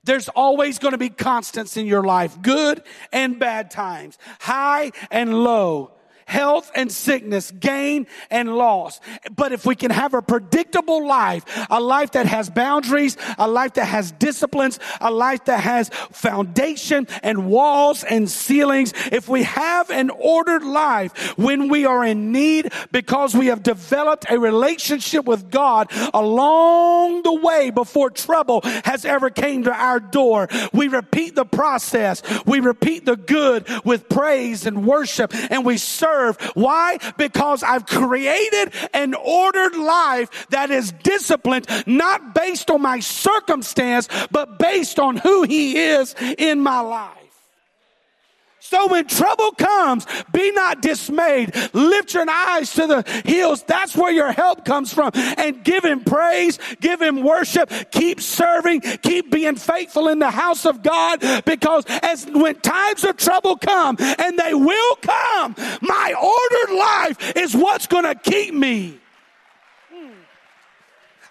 There's 0.06 0.30
always 0.30 0.80
going 0.80 0.93
to 0.93 0.97
be 0.97 1.10
constants 1.10 1.78
in 1.78 1.86
your 1.86 2.03
life, 2.03 2.41
good 2.41 2.84
and 3.12 3.38
bad 3.39 3.72
times, 3.72 4.18
high 4.39 4.91
and 5.12 5.34
low 5.43 5.91
health 6.26 6.71
and 6.76 6.91
sickness, 6.91 7.51
gain 7.51 8.07
and 8.30 8.55
loss. 8.55 8.99
But 9.36 9.51
if 9.51 9.65
we 9.65 9.76
can 9.76 9.91
have 9.91 10.13
a 10.13 10.21
predictable 10.21 11.07
life, 11.07 11.43
a 11.69 11.80
life 11.80 12.11
that 12.11 12.26
has 12.26 12.49
boundaries, 12.49 13.15
a 13.38 13.47
life 13.47 13.76
that 13.76 13.86
has 13.86 14.11
disciplines, 14.11 14.80
a 14.99 15.11
life 15.11 15.45
that 15.45 15.59
has 15.59 15.89
foundation 16.11 17.07
and 17.21 17.47
walls 17.47 18.03
and 18.03 18.30
ceilings, 18.30 18.93
if 19.11 19.30
we 19.30 19.43
have 19.43 19.89
an 19.91 20.09
ordered 20.09 20.63
life 20.63 21.38
when 21.38 21.69
we 21.69 21.86
are 21.86 22.03
in 22.03 22.32
need 22.32 22.71
because 22.91 23.36
we 23.36 23.47
have 23.47 23.61
developed 23.61 24.26
a 24.30 24.39
relationship 24.39 25.26
with 25.26 25.51
God 25.51 25.91
along 26.13 27.21
the 27.21 27.34
way 27.34 27.69
before 27.69 28.09
trouble 28.09 28.61
has 28.84 29.05
ever 29.05 29.30
came 29.30 29.63
to 29.63 29.73
our 29.73 29.99
door, 29.99 30.47
we 30.73 30.88
repeat 30.88 31.36
the 31.36 31.45
process. 31.45 32.23
We 32.45 32.59
repeat 32.59 33.05
the 33.05 33.15
good 33.15 33.67
with 33.84 34.09
praise 34.09 34.65
and 34.65 34.88
worship 34.88 35.32
and 35.51 35.63
we 35.63 35.78
serve 35.78 36.14
serve. 36.16 36.38
Why? 36.53 36.97
Because 37.18 37.63
I've 37.63 37.86
created 37.86 38.74
an 38.93 39.13
ordered 39.13 39.76
life 39.76 40.47
that 40.49 40.72
is 40.72 40.91
disciplined, 40.91 41.68
not 41.86 42.34
based 42.34 42.70
on 42.72 42.82
my 42.82 42.99
circumstance, 42.99 44.07
but 44.32 44.59
based 44.59 44.99
on 44.99 45.18
who 45.18 45.43
He 45.43 45.78
is 45.78 46.16
in 46.38 46.59
my 46.61 46.80
life. 46.80 47.24
So 48.68 48.88
when 48.88 49.05
trouble 49.05 49.51
comes, 49.51 50.07
be 50.34 50.51
not 50.51 50.82
dismayed. 50.82 51.53
Lift 51.74 52.16
your 52.16 52.28
eyes 52.28 52.74
to 52.74 52.88
the 52.88 53.22
hills. 53.24 53.61
That's 53.61 53.95
where 53.95 54.11
your 54.11 54.32
help 54.32 54.66
comes 54.66 54.91
from. 54.91 55.11
And 55.13 55.63
give 55.63 55.86
him 55.86 56.03
praise, 56.03 56.57
give 56.82 56.99
him 56.99 57.22
worship, 57.22 57.72
keep 57.91 58.20
serving, 58.20 58.82
keep 58.82 59.30
being 59.30 59.55
faithful 59.55 60.07
in 60.07 60.18
the 60.18 60.32
house 60.32 60.66
of 60.66 60.82
God 60.82 61.22
because 61.45 61.86
as 61.88 62.26
when 62.26 62.55
times 62.61 63.03
of 63.03 63.18
trouble 63.18 63.55
come, 63.55 63.97
and 63.99 64.39
they 64.39 64.55
will 64.55 64.95
come, 64.95 65.55
my 65.82 66.13
ordered 66.20 66.76
life 66.76 67.36
is 67.38 67.55
what's 67.55 67.86
going 67.86 68.05
to 68.05 68.16
keep 68.16 68.51
me. 68.51 68.99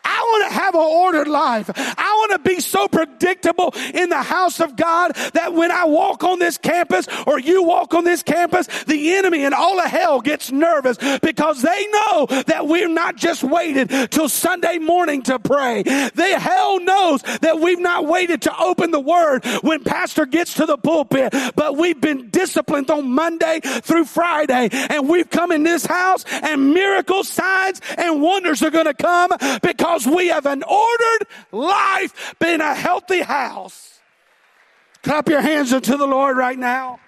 I 0.05 0.21
want 0.21 0.49
to 0.49 0.55
have 0.55 0.75
an 0.75 0.81
ordered 0.81 1.29
life. 1.29 1.71
I 1.75 2.27
want 2.29 2.33
to 2.33 2.49
be 2.51 2.61
so 2.61 2.89
predictable 2.89 3.75
in 3.95 4.09
the 4.09 4.23
house 4.23 4.61
of 4.61 4.77
God 4.77 5.15
that 5.33 5.55
when 5.55 5.71
I 5.71 5.85
walk 5.85 6.25
on 6.25 6.39
this 6.39 6.59
campus 6.59 7.07
or 7.27 7.39
you 7.39 7.63
walk 7.63 7.95
on 7.95 8.05
this 8.05 8.23
campus, 8.23 8.67
the 8.85 9.15
enemy 9.15 9.45
and 9.45 9.55
all 9.55 9.81
of 9.81 9.87
hell 9.87 10.21
gets 10.21 10.53
nervous 10.53 10.99
because 11.21 11.63
they 11.63 11.87
know 11.93 12.27
that 12.47 12.67
we're 12.67 12.89
not 12.89 13.17
just 13.17 13.43
waited 13.43 14.11
till 14.11 14.29
Sunday 14.29 14.79
morning 14.79 15.23
to 15.23 15.39
pray. 15.39 15.83
The 15.83 16.39
hell 16.39 16.81
knows 16.81 17.23
that 17.41 17.61
we've 17.61 17.81
not 17.81 18.07
waited 18.07 18.43
to 18.43 18.59
open 18.59 18.91
the 18.91 19.01
word 19.01 19.45
when 19.63 19.83
pastor 19.85 20.27
gets 20.27 20.55
to 20.55 20.67
the 20.67 20.77
pulpit, 20.77 21.35
but 21.55 21.77
we've 21.77 22.01
been 22.01 22.31
disciplined 22.31 22.91
on 22.91 23.11
Monday 23.11 23.61
through 23.63 24.05
Friday 24.05 24.69
and 24.73 25.09
we've 25.09 25.31
come 25.31 25.53
in 25.53 25.63
this 25.63 25.87
house 25.87 26.25
and 26.29 26.75
miracles, 26.75 27.29
signs 27.29 27.81
and 27.97 28.21
wonders 28.21 28.63
are 28.63 28.71
going 28.71 28.87
to 28.87 28.95
come 28.95 29.31
because 29.63 29.93
because 29.95 30.12
we 30.12 30.28
have 30.28 30.47
an 30.47 30.62
ordered 30.64 31.28
life, 31.53 32.34
been 32.40 32.61
a 32.61 32.74
healthy 32.74 33.22
house. 33.22 34.01
Clap 35.03 35.28
your 35.28 35.40
hands 35.40 35.72
unto 35.72 35.97
the 35.97 36.07
Lord 36.07 36.36
right 36.36 36.59
now. 36.59 36.99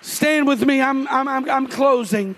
Stand 0.00 0.46
with 0.46 0.64
me. 0.64 0.80
I'm, 0.80 1.08
I'm, 1.08 1.26
I'm, 1.26 1.50
I'm 1.50 1.66
closing. 1.66 2.36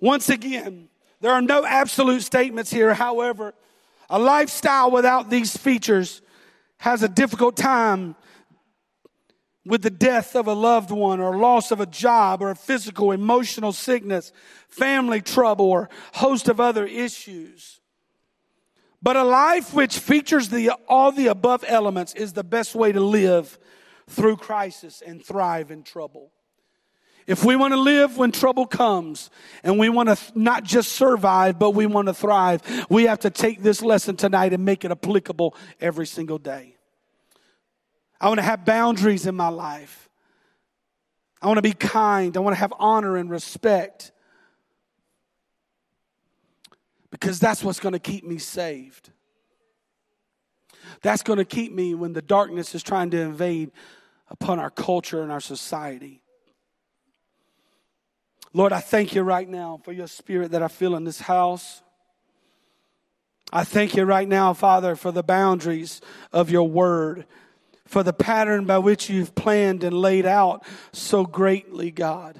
Once 0.00 0.28
again, 0.28 0.88
there 1.20 1.32
are 1.32 1.42
no 1.42 1.64
absolute 1.64 2.22
statements 2.22 2.70
here. 2.70 2.92
However, 2.92 3.54
a 4.10 4.18
lifestyle 4.18 4.90
without 4.90 5.30
these 5.30 5.56
features 5.56 6.20
has 6.78 7.02
a 7.02 7.08
difficult 7.08 7.56
time 7.56 8.14
with 9.64 9.82
the 9.82 9.90
death 9.90 10.34
of 10.34 10.46
a 10.46 10.52
loved 10.52 10.90
one 10.90 11.20
or 11.20 11.36
loss 11.36 11.70
of 11.70 11.80
a 11.80 11.86
job 11.86 12.42
or 12.42 12.50
a 12.50 12.56
physical, 12.56 13.12
emotional 13.12 13.72
sickness, 13.72 14.32
family 14.68 15.20
trouble, 15.20 15.66
or 15.66 15.88
host 16.14 16.48
of 16.48 16.60
other 16.60 16.86
issues. 16.86 17.80
But 19.00 19.16
a 19.16 19.24
life 19.24 19.74
which 19.74 19.98
features 19.98 20.48
the, 20.48 20.72
all 20.88 21.12
the 21.12 21.28
above 21.28 21.64
elements 21.66 22.14
is 22.14 22.32
the 22.32 22.44
best 22.44 22.74
way 22.74 22.92
to 22.92 23.00
live 23.00 23.58
through 24.08 24.36
crisis 24.36 25.02
and 25.04 25.24
thrive 25.24 25.70
in 25.70 25.82
trouble. 25.82 26.32
If 27.26 27.44
we 27.44 27.54
want 27.54 27.72
to 27.72 27.80
live 27.80 28.18
when 28.18 28.32
trouble 28.32 28.66
comes 28.66 29.30
and 29.62 29.78
we 29.78 29.88
want 29.88 30.08
to 30.08 30.18
not 30.34 30.64
just 30.64 30.92
survive, 30.92 31.58
but 31.58 31.70
we 31.70 31.86
want 31.86 32.08
to 32.08 32.14
thrive, 32.14 32.62
we 32.90 33.04
have 33.04 33.20
to 33.20 33.30
take 33.30 33.62
this 33.62 33.80
lesson 33.80 34.16
tonight 34.16 34.52
and 34.52 34.64
make 34.64 34.84
it 34.84 34.90
applicable 34.90 35.54
every 35.80 36.06
single 36.06 36.38
day. 36.38 36.76
I 38.22 38.28
want 38.28 38.38
to 38.38 38.44
have 38.44 38.64
boundaries 38.64 39.26
in 39.26 39.34
my 39.34 39.48
life. 39.48 40.08
I 41.42 41.48
want 41.48 41.58
to 41.58 41.62
be 41.62 41.72
kind. 41.72 42.36
I 42.36 42.40
want 42.40 42.54
to 42.54 42.60
have 42.60 42.72
honor 42.78 43.16
and 43.16 43.28
respect. 43.28 44.12
Because 47.10 47.40
that's 47.40 47.64
what's 47.64 47.80
going 47.80 47.94
to 47.94 47.98
keep 47.98 48.24
me 48.24 48.38
saved. 48.38 49.10
That's 51.02 51.22
going 51.22 51.38
to 51.38 51.44
keep 51.44 51.72
me 51.72 51.94
when 51.94 52.12
the 52.12 52.22
darkness 52.22 52.76
is 52.76 52.82
trying 52.84 53.10
to 53.10 53.20
invade 53.20 53.72
upon 54.28 54.60
our 54.60 54.70
culture 54.70 55.22
and 55.22 55.32
our 55.32 55.40
society. 55.40 56.22
Lord, 58.52 58.72
I 58.72 58.80
thank 58.80 59.16
you 59.16 59.22
right 59.22 59.48
now 59.48 59.80
for 59.82 59.92
your 59.92 60.06
spirit 60.06 60.52
that 60.52 60.62
I 60.62 60.68
feel 60.68 60.94
in 60.94 61.02
this 61.02 61.20
house. 61.20 61.82
I 63.52 63.64
thank 63.64 63.96
you 63.96 64.04
right 64.04 64.28
now, 64.28 64.52
Father, 64.52 64.94
for 64.94 65.10
the 65.10 65.22
boundaries 65.22 66.00
of 66.32 66.50
your 66.50 66.68
word, 66.68 67.26
for 67.92 68.02
the 68.02 68.12
pattern 68.14 68.64
by 68.64 68.78
which 68.78 69.10
you've 69.10 69.34
planned 69.34 69.84
and 69.84 69.94
laid 69.94 70.24
out 70.24 70.64
so 70.92 71.26
greatly, 71.26 71.90
God. 71.90 72.38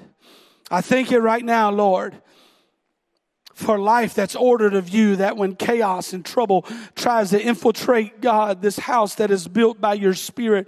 I 0.71 0.81
thank 0.81 1.11
you 1.11 1.19
right 1.19 1.45
now, 1.45 1.69
Lord, 1.69 2.19
for 3.53 3.77
life 3.77 4.15
that's 4.15 4.35
ordered 4.35 4.73
of 4.73 4.89
you, 4.89 5.17
that 5.17 5.37
when 5.37 5.55
chaos 5.55 6.11
and 6.11 6.25
trouble 6.25 6.65
tries 6.95 7.29
to 7.29 7.39
infiltrate, 7.39 8.19
God, 8.19 8.63
this 8.63 8.79
house 8.79 9.13
that 9.15 9.29
is 9.29 9.47
built 9.47 9.79
by 9.79 9.93
your 9.93 10.15
spirit, 10.15 10.67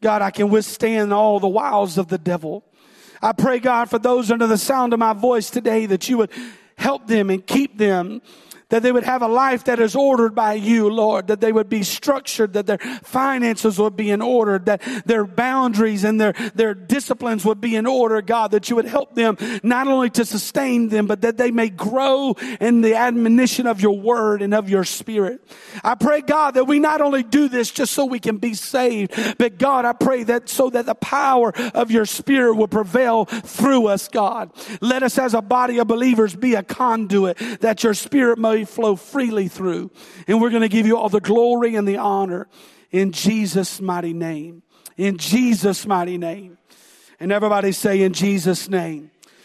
God, 0.00 0.22
I 0.22 0.30
can 0.30 0.48
withstand 0.48 1.12
all 1.12 1.38
the 1.38 1.46
wiles 1.46 1.98
of 1.98 2.08
the 2.08 2.16
devil. 2.16 2.64
I 3.20 3.32
pray, 3.32 3.58
God, 3.58 3.90
for 3.90 3.98
those 3.98 4.30
under 4.30 4.46
the 4.46 4.56
sound 4.56 4.94
of 4.94 4.98
my 4.98 5.12
voice 5.12 5.50
today 5.50 5.84
that 5.84 6.08
you 6.08 6.16
would 6.16 6.30
help 6.78 7.08
them 7.08 7.28
and 7.28 7.46
keep 7.46 7.76
them 7.76 8.22
that 8.68 8.82
they 8.82 8.92
would 8.92 9.04
have 9.04 9.22
a 9.22 9.28
life 9.28 9.64
that 9.64 9.78
is 9.80 9.94
ordered 9.94 10.34
by 10.34 10.54
you, 10.54 10.88
Lord, 10.88 11.28
that 11.28 11.40
they 11.40 11.52
would 11.52 11.68
be 11.68 11.82
structured, 11.82 12.54
that 12.54 12.66
their 12.66 12.78
finances 12.78 13.78
would 13.78 13.96
be 13.96 14.10
in 14.10 14.22
order, 14.22 14.58
that 14.60 14.82
their 15.04 15.24
boundaries 15.24 16.04
and 16.04 16.20
their, 16.20 16.32
their 16.54 16.74
disciplines 16.74 17.44
would 17.44 17.60
be 17.60 17.76
in 17.76 17.86
order, 17.86 18.22
God, 18.22 18.52
that 18.52 18.70
you 18.70 18.76
would 18.76 18.86
help 18.86 19.14
them 19.14 19.36
not 19.62 19.86
only 19.86 20.10
to 20.10 20.24
sustain 20.24 20.88
them, 20.88 21.06
but 21.06 21.20
that 21.22 21.36
they 21.36 21.50
may 21.50 21.68
grow 21.68 22.34
in 22.60 22.80
the 22.80 22.94
admonition 22.94 23.66
of 23.66 23.80
your 23.80 23.98
word 23.98 24.42
and 24.42 24.54
of 24.54 24.68
your 24.68 24.84
spirit. 24.84 25.46
I 25.82 25.94
pray, 25.94 26.20
God, 26.20 26.54
that 26.54 26.64
we 26.64 26.78
not 26.78 27.00
only 27.00 27.22
do 27.22 27.48
this 27.48 27.70
just 27.70 27.92
so 27.92 28.04
we 28.04 28.20
can 28.20 28.38
be 28.38 28.54
saved, 28.54 29.12
but 29.38 29.58
God, 29.58 29.84
I 29.84 29.92
pray 29.92 30.22
that 30.24 30.48
so 30.48 30.70
that 30.70 30.86
the 30.86 30.94
power 30.94 31.52
of 31.74 31.90
your 31.90 32.06
spirit 32.06 32.54
will 32.54 32.68
prevail 32.68 33.24
through 33.24 33.86
us, 33.88 34.08
God. 34.08 34.52
Let 34.80 35.02
us 35.02 35.18
as 35.18 35.34
a 35.34 35.42
body 35.42 35.78
of 35.78 35.86
believers 35.86 36.34
be 36.34 36.54
a 36.54 36.62
conduit 36.62 37.38
that 37.60 37.82
your 37.82 37.94
spirit 37.94 38.38
may 38.38 38.53
flow 38.62 38.94
freely 38.94 39.48
through. 39.48 39.90
And 40.28 40.40
we're 40.40 40.50
going 40.50 40.62
to 40.62 40.68
give 40.68 40.86
you 40.86 40.96
all 40.96 41.08
the 41.08 41.20
glory 41.20 41.74
and 41.74 41.88
the 41.88 41.96
honor 41.96 42.46
in 42.92 43.10
Jesus' 43.10 43.80
mighty 43.80 44.12
name. 44.12 44.62
In 44.96 45.18
Jesus' 45.18 45.84
mighty 45.84 46.16
name. 46.16 46.58
And 47.18 47.32
everybody 47.32 47.72
say 47.72 48.02
in 48.02 48.12
Jesus' 48.12 48.68
name. 48.68 49.10